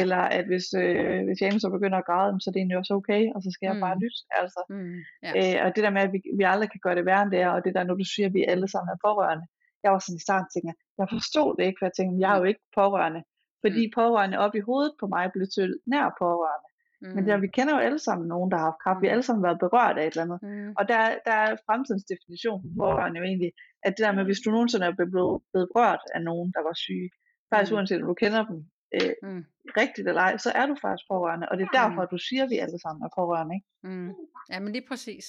[0.00, 2.94] Eller at hvis, øh, hvis Jane så begynder at græde, så er det egentlig også
[2.94, 3.84] okay, og så skal jeg mm.
[3.86, 4.20] bare lytte.
[4.40, 4.61] Altså.
[4.68, 4.98] Mm.
[5.24, 5.30] Ja.
[5.38, 7.40] Øh, og det der med, at vi, vi aldrig kan gøre det værre end det
[7.40, 9.46] er, og det der, når du siger, at vi alle sammen er pårørende.
[9.82, 12.38] Jeg var sådan i starten tænker, jeg forstod det ikke, for jeg tænkte, jeg er
[12.40, 12.52] jo mm.
[12.52, 13.22] ikke pårørende.
[13.64, 13.92] Fordi mm.
[13.98, 16.70] pårørende op i hovedet på mig blev til nær pårørende.
[17.03, 17.14] Mm.
[17.14, 19.01] Men der, vi kender jo alle sammen nogen, der har haft kræft.
[19.03, 20.40] Vi har alle sammen været berørt af et eller andet.
[20.42, 20.72] Mm.
[20.78, 23.53] Og der, der er fremtidens definition på pårørende jo egentlig,
[23.86, 25.12] at det der med, hvis du nogensinde er blevet,
[25.53, 27.11] blevet berørt af nogen, der var syge,
[27.51, 27.76] faktisk mm.
[27.76, 28.59] uanset om du kender dem
[28.98, 29.44] øh, mm.
[29.82, 31.48] rigtigt eller ej, så er du faktisk pårørende.
[31.48, 32.07] Og det er derfor, mm.
[32.07, 33.55] at du siger, at vi alle sammen er pårørende.
[33.59, 33.68] Ikke?
[33.88, 34.12] Mm.
[34.53, 35.26] Ja, men lige præcis.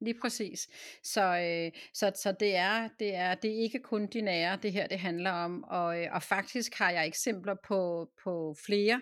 [0.00, 0.68] Lige præcis.
[1.02, 4.72] Så, øh, så, så det, er, det, er, det er ikke kun de nære, det
[4.72, 5.64] her det handler om.
[5.64, 9.00] Og, øh, og faktisk har jeg eksempler på, på flere,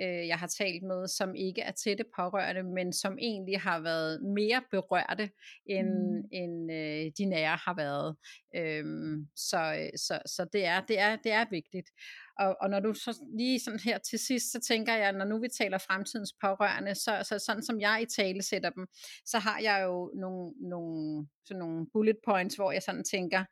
[0.00, 4.22] øh, jeg har talt med, som ikke er tætte pårørende, men som egentlig har været
[4.22, 5.30] mere berørte,
[5.66, 6.28] end, mm.
[6.32, 8.16] end øh, de nære har været.
[8.56, 11.90] Øhm, så så, så det, er, det, er, det er vigtigt.
[12.38, 15.38] Og, og når du så lige sådan her til sidst, så tænker jeg, når nu
[15.38, 18.86] vi taler fremtidens pårørende, så, så sådan som jeg i tale sætter dem,
[19.24, 23.44] så har jeg jo nogle, nogle, sådan nogle bullet points, hvor jeg sådan tænker,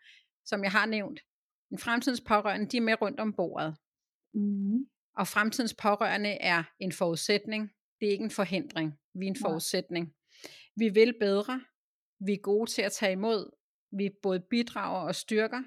[0.44, 1.20] som jeg har nævnt,
[1.72, 3.76] en fremtidens pårørende, de er med rundt om bordet.
[4.34, 4.86] Mm.
[5.16, 7.72] Og fremtidens pårørende er en forudsætning.
[8.00, 8.98] Det er ikke en forhindring.
[9.14, 10.14] Vi er en forudsætning.
[10.76, 11.64] Vi vil bedre.
[12.26, 13.50] Vi er gode til at tage imod.
[13.98, 15.62] Vi både bidrager og styrker.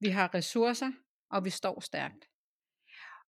[0.00, 0.92] Vi har ressourcer,
[1.30, 2.28] og vi står stærkt.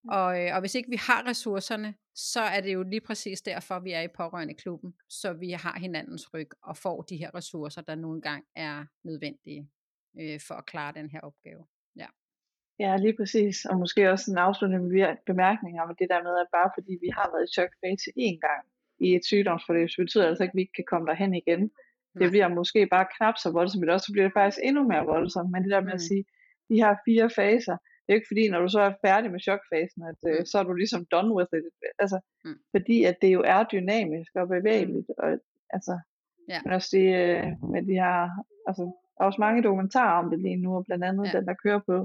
[0.08, 3.78] Og, øh, og hvis ikke vi har ressourcerne, så er det jo lige præcis derfor,
[3.80, 7.82] vi er i pårørende klubben, så vi har hinandens ryg og får de her ressourcer,
[7.82, 9.70] der nogle gange er nødvendige
[10.20, 11.64] øh, for at klare den her opgave.
[11.96, 12.06] Ja.
[12.80, 13.64] Ja, lige præcis.
[13.64, 17.30] Og måske også en afsluttende bemærkning om det der med, at bare fordi vi har
[17.32, 18.62] været i chokfase én gang
[19.06, 21.70] i et sygdomsforløb, så betyder det altså ikke, at vi ikke kan komme derhen igen.
[22.20, 25.04] Det bliver måske bare knap så voldsomt, men også så bliver det faktisk endnu mere
[25.14, 25.50] voldsomt.
[25.50, 26.08] Men det der med at mm.
[26.10, 26.24] sige,
[26.68, 27.76] de her fire faser,
[28.08, 30.46] det er ikke fordi, når du så er færdig med chokfasen, at øh, mm.
[30.50, 31.64] så er du ligesom done with it.
[31.98, 32.58] Altså, mm.
[32.74, 35.08] Fordi at det jo er dynamisk og bevægeligt.
[35.22, 35.28] Og,
[35.76, 35.94] altså,
[36.52, 36.58] ja.
[36.64, 38.16] Men også det, øh, med de her,
[38.68, 41.32] altså, der er også mange dokumentarer om det lige nu, og blandt andet ja.
[41.36, 41.96] den, der kører på,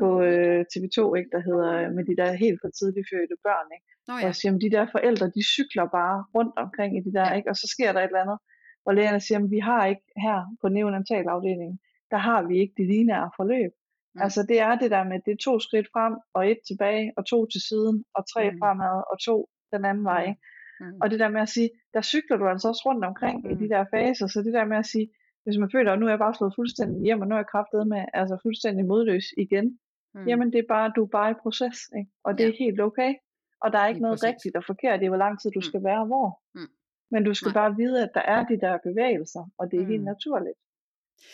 [0.00, 3.68] på øh, TV2, ikke, der hedder øh, med de der helt for tidligt fødte børn.
[3.76, 3.86] Ikke?
[4.12, 4.28] Oh, ja.
[4.28, 7.36] Og siger, de der forældre, de cykler bare rundt omkring i de der, ja.
[7.36, 7.50] ikke?
[7.50, 8.38] og så sker der et eller andet,
[8.82, 11.78] hvor lægerne siger, at vi har ikke her på neonatalafdelingen,
[12.12, 13.72] der har vi ikke det lineære forløb.
[14.14, 14.22] Mm.
[14.24, 17.26] Altså det er det der med, det er to skridt frem, og et tilbage, og
[17.26, 18.58] to til siden, og tre mm.
[18.58, 20.22] fremad, og to den anden vej.
[20.28, 20.40] Ikke?
[20.80, 20.98] Mm.
[21.02, 23.50] Og det der med at sige, der cykler du altså også rundt omkring mm.
[23.50, 25.08] i de der faser, så det der med at sige,
[25.44, 27.52] hvis man føler, at nu er jeg bare slået fuldstændig hjem, og nu er jeg
[27.54, 29.78] kraftet med, altså fuldstændig modløs igen,
[30.14, 30.26] mm.
[30.28, 32.10] jamen det er bare, du er bare i proces, ikke?
[32.24, 32.50] og det ja.
[32.50, 33.14] er helt okay.
[33.62, 34.28] Og der er ikke Lige noget præcis.
[34.28, 35.68] rigtigt og forkert i, hvor lang tid du mm.
[35.70, 36.28] skal være hvor.
[36.54, 36.72] Mm.
[37.12, 37.58] Men du skal Nej.
[37.60, 39.92] bare vide, at der er de der bevægelser, og det er mm.
[39.92, 40.58] helt naturligt.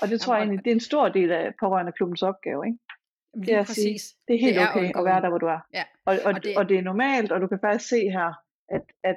[0.01, 2.67] Og det tror Jamen, jeg egentlig, det er en stor del af pårørende klubbens opgave,
[2.67, 2.79] ikke?
[3.41, 3.99] det er, at sige,
[4.29, 5.61] det er helt det er okay at være der, hvor du er.
[5.75, 5.85] Ja.
[6.05, 8.33] Og, og, og, det, og det er normalt, og du kan faktisk se her,
[8.69, 9.17] at, at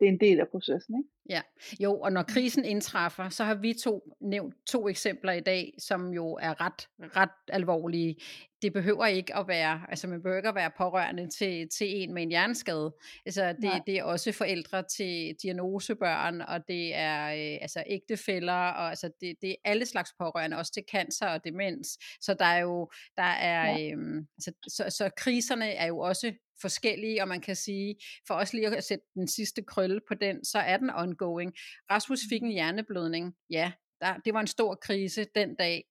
[0.00, 0.98] det er en del af processen.
[0.98, 1.10] Ikke?
[1.28, 1.42] Ja,
[1.80, 6.12] jo, og når krisen indtræffer, så har vi to nævnt to eksempler i dag, som
[6.12, 8.16] jo er ret, ret alvorlige.
[8.62, 12.14] Det behøver ikke at være, altså man behøver ikke at være pårørende til, til en
[12.14, 12.94] med en hjerneskade.
[13.26, 18.88] Altså det, det er også forældre til diagnosebørn, og det er øh, altså ægtefæller, og
[18.88, 21.98] altså det, det er alle slags pårørende, også til cancer og demens.
[22.20, 23.92] Så der er jo, der er, ja.
[23.92, 26.32] øhm, altså, så, så kriserne er jo også
[26.62, 30.44] forskellige, og man kan sige, for os lige at sætte den sidste krølle på den,
[30.44, 31.52] så er den ongoing.
[31.90, 32.52] Rasmus fik en mm.
[32.52, 35.84] hjerneblødning, ja, der, det var en stor krise den dag,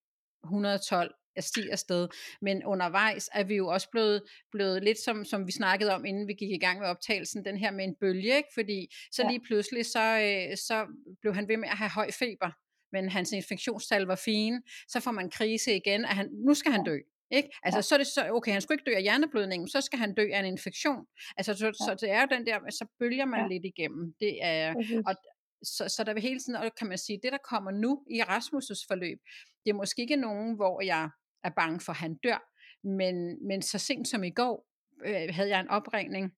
[0.43, 2.07] 112 er stiger afsted,
[2.41, 6.27] men undervejs er vi jo også blevet, blevet lidt som, som vi snakkede om, inden
[6.27, 8.49] vi gik i gang med optagelsen, den her med en bølge, ikke?
[8.53, 10.88] fordi så lige pludselig, så, øh, så
[11.22, 12.52] blev han ved med at have høj feber,
[12.91, 16.84] men hans infektionstal var fine, så får man krise igen, at han, nu skal han
[16.84, 16.98] dø.
[17.31, 17.49] Ikke?
[17.63, 17.81] Altså, ja.
[17.81, 20.29] så er det så, okay, han skulle ikke dø af hjerneblødningen, så skal han dø
[20.33, 21.05] af en infektion.
[21.37, 21.73] Altså, så, ja.
[21.73, 23.47] så det er jo den der, så bølger man ja.
[23.47, 24.13] lidt igennem.
[24.19, 24.73] Det er,
[25.07, 25.15] og,
[25.63, 28.21] så, så der vil hele tiden, og kan man sige, det der kommer nu i
[28.21, 29.19] Rasmus' forløb,
[29.65, 31.09] det er måske ikke nogen, hvor jeg
[31.43, 32.39] er bange for, at han dør,
[32.83, 34.67] men, men så sent som i går,
[35.05, 36.31] øh, havde jeg en opringning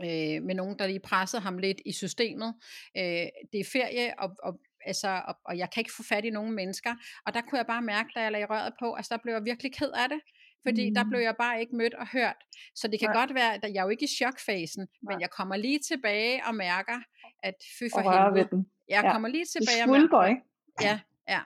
[0.00, 2.54] øh, med nogen, der lige pressede ham lidt i systemet.
[2.96, 6.30] Øh, det er ferie, og, og altså, og, og jeg kan ikke få fat i
[6.30, 6.94] nogen mennesker,
[7.26, 9.44] og der kunne jeg bare mærke, da jeg lagde røret på, altså der blev jeg
[9.44, 10.20] virkelig ked af det,
[10.66, 10.94] fordi mm.
[10.94, 12.36] der blev jeg bare ikke mødt og hørt.
[12.74, 13.20] Så det kan Nej.
[13.20, 15.12] godt være, at jeg er jo ikke i chokfasen, Nej.
[15.14, 16.98] men jeg kommer lige tilbage og mærker,
[17.42, 18.48] at fy for og helvede.
[18.50, 18.66] Den.
[18.88, 19.12] Jeg ja.
[19.12, 20.24] kommer lige tilbage og mærker.
[20.24, 20.42] Ikke?
[20.80, 21.40] Ja, ja.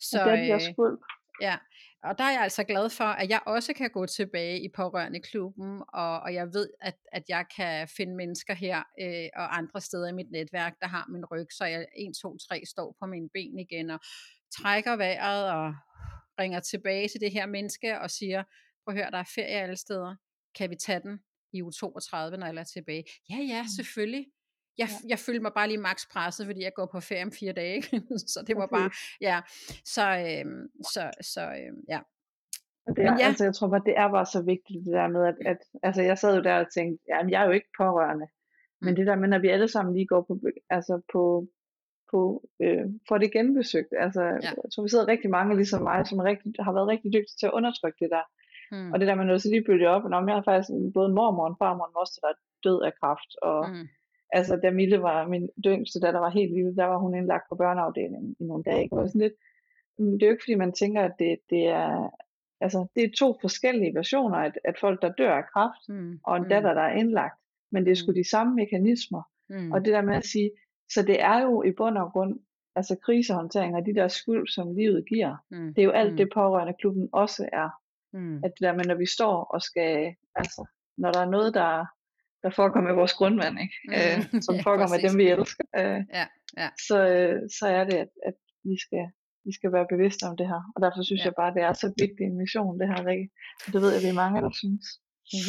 [0.00, 0.96] Så, det er øh,
[1.40, 1.56] ja,
[2.02, 5.20] og der er jeg altså glad for, at jeg også kan gå tilbage i pårørende
[5.20, 9.80] klubben, og, og jeg ved, at, at jeg kan finde mennesker her øh, og andre
[9.80, 13.06] steder i mit netværk, der har min ryg, så jeg 1, 2, 3 står på
[13.06, 14.00] mine ben igen, og
[14.56, 15.74] trækker vejret og
[16.38, 18.42] ringer tilbage til det her menneske og siger,
[18.84, 20.16] prøv at høre, der er ferie alle steder,
[20.54, 21.20] kan vi tage den
[21.52, 23.04] i uge 32, når jeg er tilbage?
[23.30, 23.68] Ja, ja, mm.
[23.68, 24.26] selvfølgelig.
[24.80, 25.08] Jeg, ja.
[25.08, 27.74] jeg følte mig bare lige max presset, fordi jeg går på ferie om fire dage,
[27.76, 28.02] ikke?
[28.32, 28.76] så det var okay.
[28.76, 28.90] bare,
[29.28, 29.38] ja,
[29.94, 31.02] så, øhm, så,
[31.32, 32.00] så øhm, ja.
[32.96, 33.26] Det er, ja.
[33.28, 36.02] altså, jeg tror bare, det er bare så vigtigt det der med, at, at altså,
[36.02, 38.84] jeg sad jo der og tænkte, ja, jeg er jo ikke pårørende, mm.
[38.84, 40.34] men det der med, når vi alle sammen lige går på,
[40.70, 41.22] altså på,
[42.10, 42.20] på
[42.62, 44.52] øh, for det genbesøgt, altså, ja.
[44.62, 47.46] jeg tror, vi sidder rigtig mange ligesom mig, som rigtig, har været rigtig dygtige til
[47.46, 48.24] at undertrykke det der.
[48.72, 48.92] Mm.
[48.92, 51.18] Og det der med, når så lige bølger op, og jeg har faktisk både en
[51.18, 53.88] mormor og en farmor og en moster, der er død af kraft, og mm
[54.32, 57.54] altså da Mille var, min yngste datter var helt lille, der var hun indlagt på
[57.54, 58.88] børneafdelingen i nogle dage.
[58.92, 59.34] Og sådan lidt,
[59.98, 62.16] det er jo ikke fordi man tænker, at det, det er,
[62.60, 66.20] altså det er to forskellige versioner, at, at folk der dør af kræft, mm.
[66.24, 66.48] og en mm.
[66.48, 67.40] datter der er indlagt,
[67.72, 68.14] men det er sgu mm.
[68.14, 69.22] de samme mekanismer.
[69.48, 69.72] Mm.
[69.72, 70.50] Og det der med at sige,
[70.90, 72.40] så det er jo i bund og grund,
[72.76, 75.74] altså krisehåndtering og de der skuld, som livet giver, mm.
[75.74, 76.16] det er jo alt mm.
[76.16, 77.68] det pårørende klubben også er.
[78.12, 78.36] Mm.
[78.36, 80.66] At det der med, når vi står og skal, altså,
[80.98, 81.86] når der er noget, der
[82.42, 83.76] der foregår med vores grundvand, ikke?
[83.84, 85.64] Mm, øh, som ja, foregår med dem, vi elsker.
[85.80, 86.26] Øh, ja,
[86.62, 86.68] ja.
[86.88, 88.36] Så, øh, så er det, at, at
[88.68, 89.04] vi, skal,
[89.46, 90.62] vi skal være bevidste om det her.
[90.74, 91.24] Og derfor synes ja.
[91.28, 93.28] jeg bare, det er så vigtig en mission, det her, Rikke.
[93.72, 94.84] Det ved jeg, vi er mange, der synes.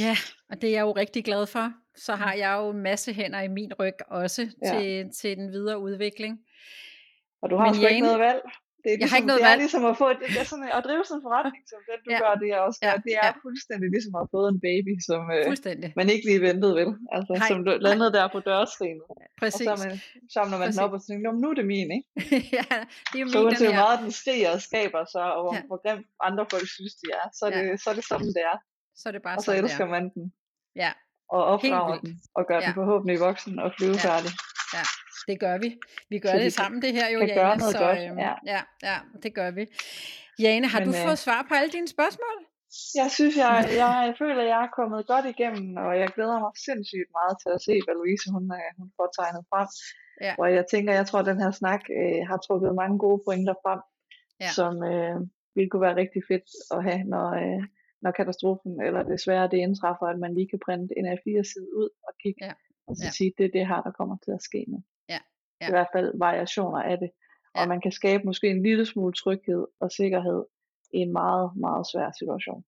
[0.04, 0.16] Ja,
[0.50, 1.74] og det er jeg jo rigtig glad for.
[1.96, 4.80] Så har jeg jo masse hænder i min ryg også ja.
[4.80, 6.40] til, til den videre udvikling.
[7.42, 8.42] Og du har Men sgu ikke noget valg.
[8.84, 9.64] Det er, ligesom, jeg har ligesom, ikke noget det er valg.
[9.66, 12.10] ligesom at få det, det er sådan, at drive sådan en forretning, som den du
[12.14, 12.20] ja.
[12.24, 12.94] gør, det er også ja.
[13.06, 13.42] det er ja.
[13.46, 15.44] fuldstændig ligesom at få en baby, som øh,
[16.00, 16.90] man ikke lige ventede vel.
[17.16, 17.50] Altså, Hej.
[17.52, 19.08] som landede der på dørskrinet.
[19.42, 19.68] Præcis.
[19.72, 19.98] Og så man,
[20.36, 20.78] samler man Præcis.
[20.78, 22.08] den op og tænker, nu er det min, ikke?
[22.58, 22.70] ja,
[23.10, 25.54] det er jo min, så uanset hvor meget den skriger og skaber sig, og hvor,
[25.58, 25.62] ja.
[25.70, 27.78] hvor grimt andre folk synes, de er, så er, det, ja.
[27.84, 28.58] så er det sådan, det er.
[29.00, 30.24] Så er det bare og så elsker man den.
[30.84, 30.92] Ja.
[31.36, 32.66] Og opdrager den, og gør ja.
[32.66, 34.32] den forhåbentlig voksen og flyvefærdig.
[34.38, 34.42] Ja.
[34.78, 34.84] Ja,
[35.28, 35.70] det gør vi.
[36.10, 37.34] Vi gør så det sammen, det her jo, Jane.
[37.34, 38.00] Gøre noget så, godt.
[38.00, 38.34] Øhm, ja.
[38.54, 39.64] ja, ja, det gør vi.
[40.40, 42.38] Jane, har Men, du fået øh, svar på alle dine spørgsmål?
[43.02, 43.54] Jeg synes, jeg,
[43.84, 47.50] jeg føler, at jeg er kommet godt igennem, og jeg glæder mig sindssygt meget til
[47.58, 49.68] at se, hvad Louise hun, øh, hun får tegnet frem.
[50.26, 50.34] Ja.
[50.42, 53.56] Og jeg tænker, jeg tror, at den her snak øh, har trukket mange gode pointer
[53.64, 53.82] frem,
[54.44, 54.50] ja.
[54.58, 55.18] som øh,
[55.56, 57.62] ville kunne være rigtig fedt at have, når, øh,
[58.04, 62.14] når katastrofen eller desværre det indtræffer, at man lige kan printe en A4-side ud og
[62.24, 62.54] kigge ja
[62.92, 63.12] og så ja.
[63.18, 64.80] sige, det er det her, der kommer til at ske nu.
[65.62, 65.70] Ja, ja.
[65.70, 67.10] i hvert fald variationer af det.
[67.54, 67.68] Og Ja.
[67.68, 70.46] man kan skabe måske en lille smule tryghed og sikkerhed
[70.94, 72.64] i en meget, meget svær situation.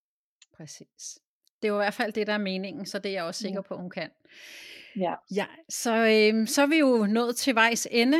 [0.58, 1.20] Præcis.
[1.62, 3.42] Det er jo i hvert fald det, der er meningen, så det er jeg også
[3.42, 3.62] sikker Ja.
[3.62, 4.10] på, hun kan.
[4.96, 5.14] Ja.
[5.36, 8.18] Ja, så, øh, så er vi jo nået til vejs ende,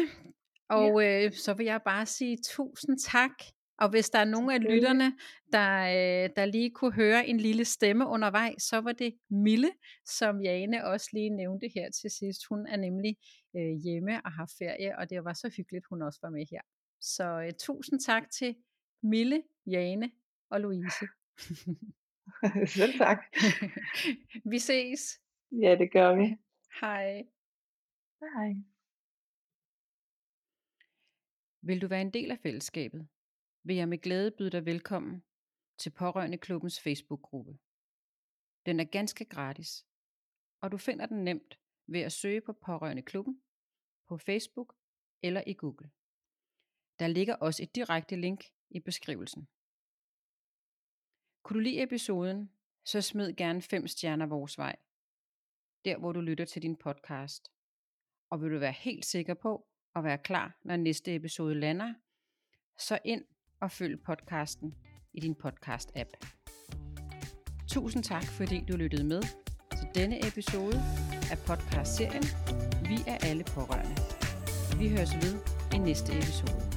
[0.70, 3.32] og øh, så vil jeg bare sige tusind tak.
[3.84, 5.18] Og hvis der er nogen af lytterne,
[5.52, 9.72] der, øh, der lige kunne høre en lille stemme undervejs, så var det Mille,
[10.06, 12.42] som Jane også lige nævnte her til sidst.
[12.50, 13.18] Hun er nemlig
[13.56, 16.62] øh, hjemme og har ferie, og det var så hyggeligt, hun også var med her.
[17.02, 18.56] Så øh, tusind tak til
[19.04, 20.12] Mille, Jane
[20.50, 21.06] og Louise.
[22.78, 23.20] Selv tak.
[24.52, 25.20] vi ses.
[25.52, 26.38] Ja, det gør vi.
[26.82, 27.24] Hej.
[28.20, 28.54] Hej.
[31.62, 33.08] Vil du være en del af fællesskabet,
[33.64, 35.24] vil jeg med glæde byde dig velkommen
[35.78, 37.58] til Pårørende Klubbens Facebook-gruppe.
[38.66, 39.86] Den er ganske gratis,
[40.62, 43.42] og du finder den nemt ved at søge på Pårørende Klubben
[44.08, 44.76] på Facebook
[45.22, 45.92] eller i Google.
[47.00, 49.48] Der ligger også et direkte link i beskrivelsen.
[51.44, 52.52] Kunne du lide episoden,
[52.84, 54.76] så smid gerne 5 stjerner vores vej,
[55.86, 57.52] der hvor du lytter til din podcast.
[58.30, 61.94] Og vil du være helt sikker på at være klar, når næste episode lander,
[62.78, 63.26] så ind
[63.64, 64.74] og følg podcasten
[65.14, 66.10] i din podcast-app.
[67.68, 69.22] Tusind tak, fordi du lyttede med
[69.72, 70.84] til denne episode
[71.32, 72.24] af podcastserien
[72.90, 73.96] Vi er alle pårørende.
[74.80, 75.40] Vi høres ved
[75.76, 76.73] i næste episode.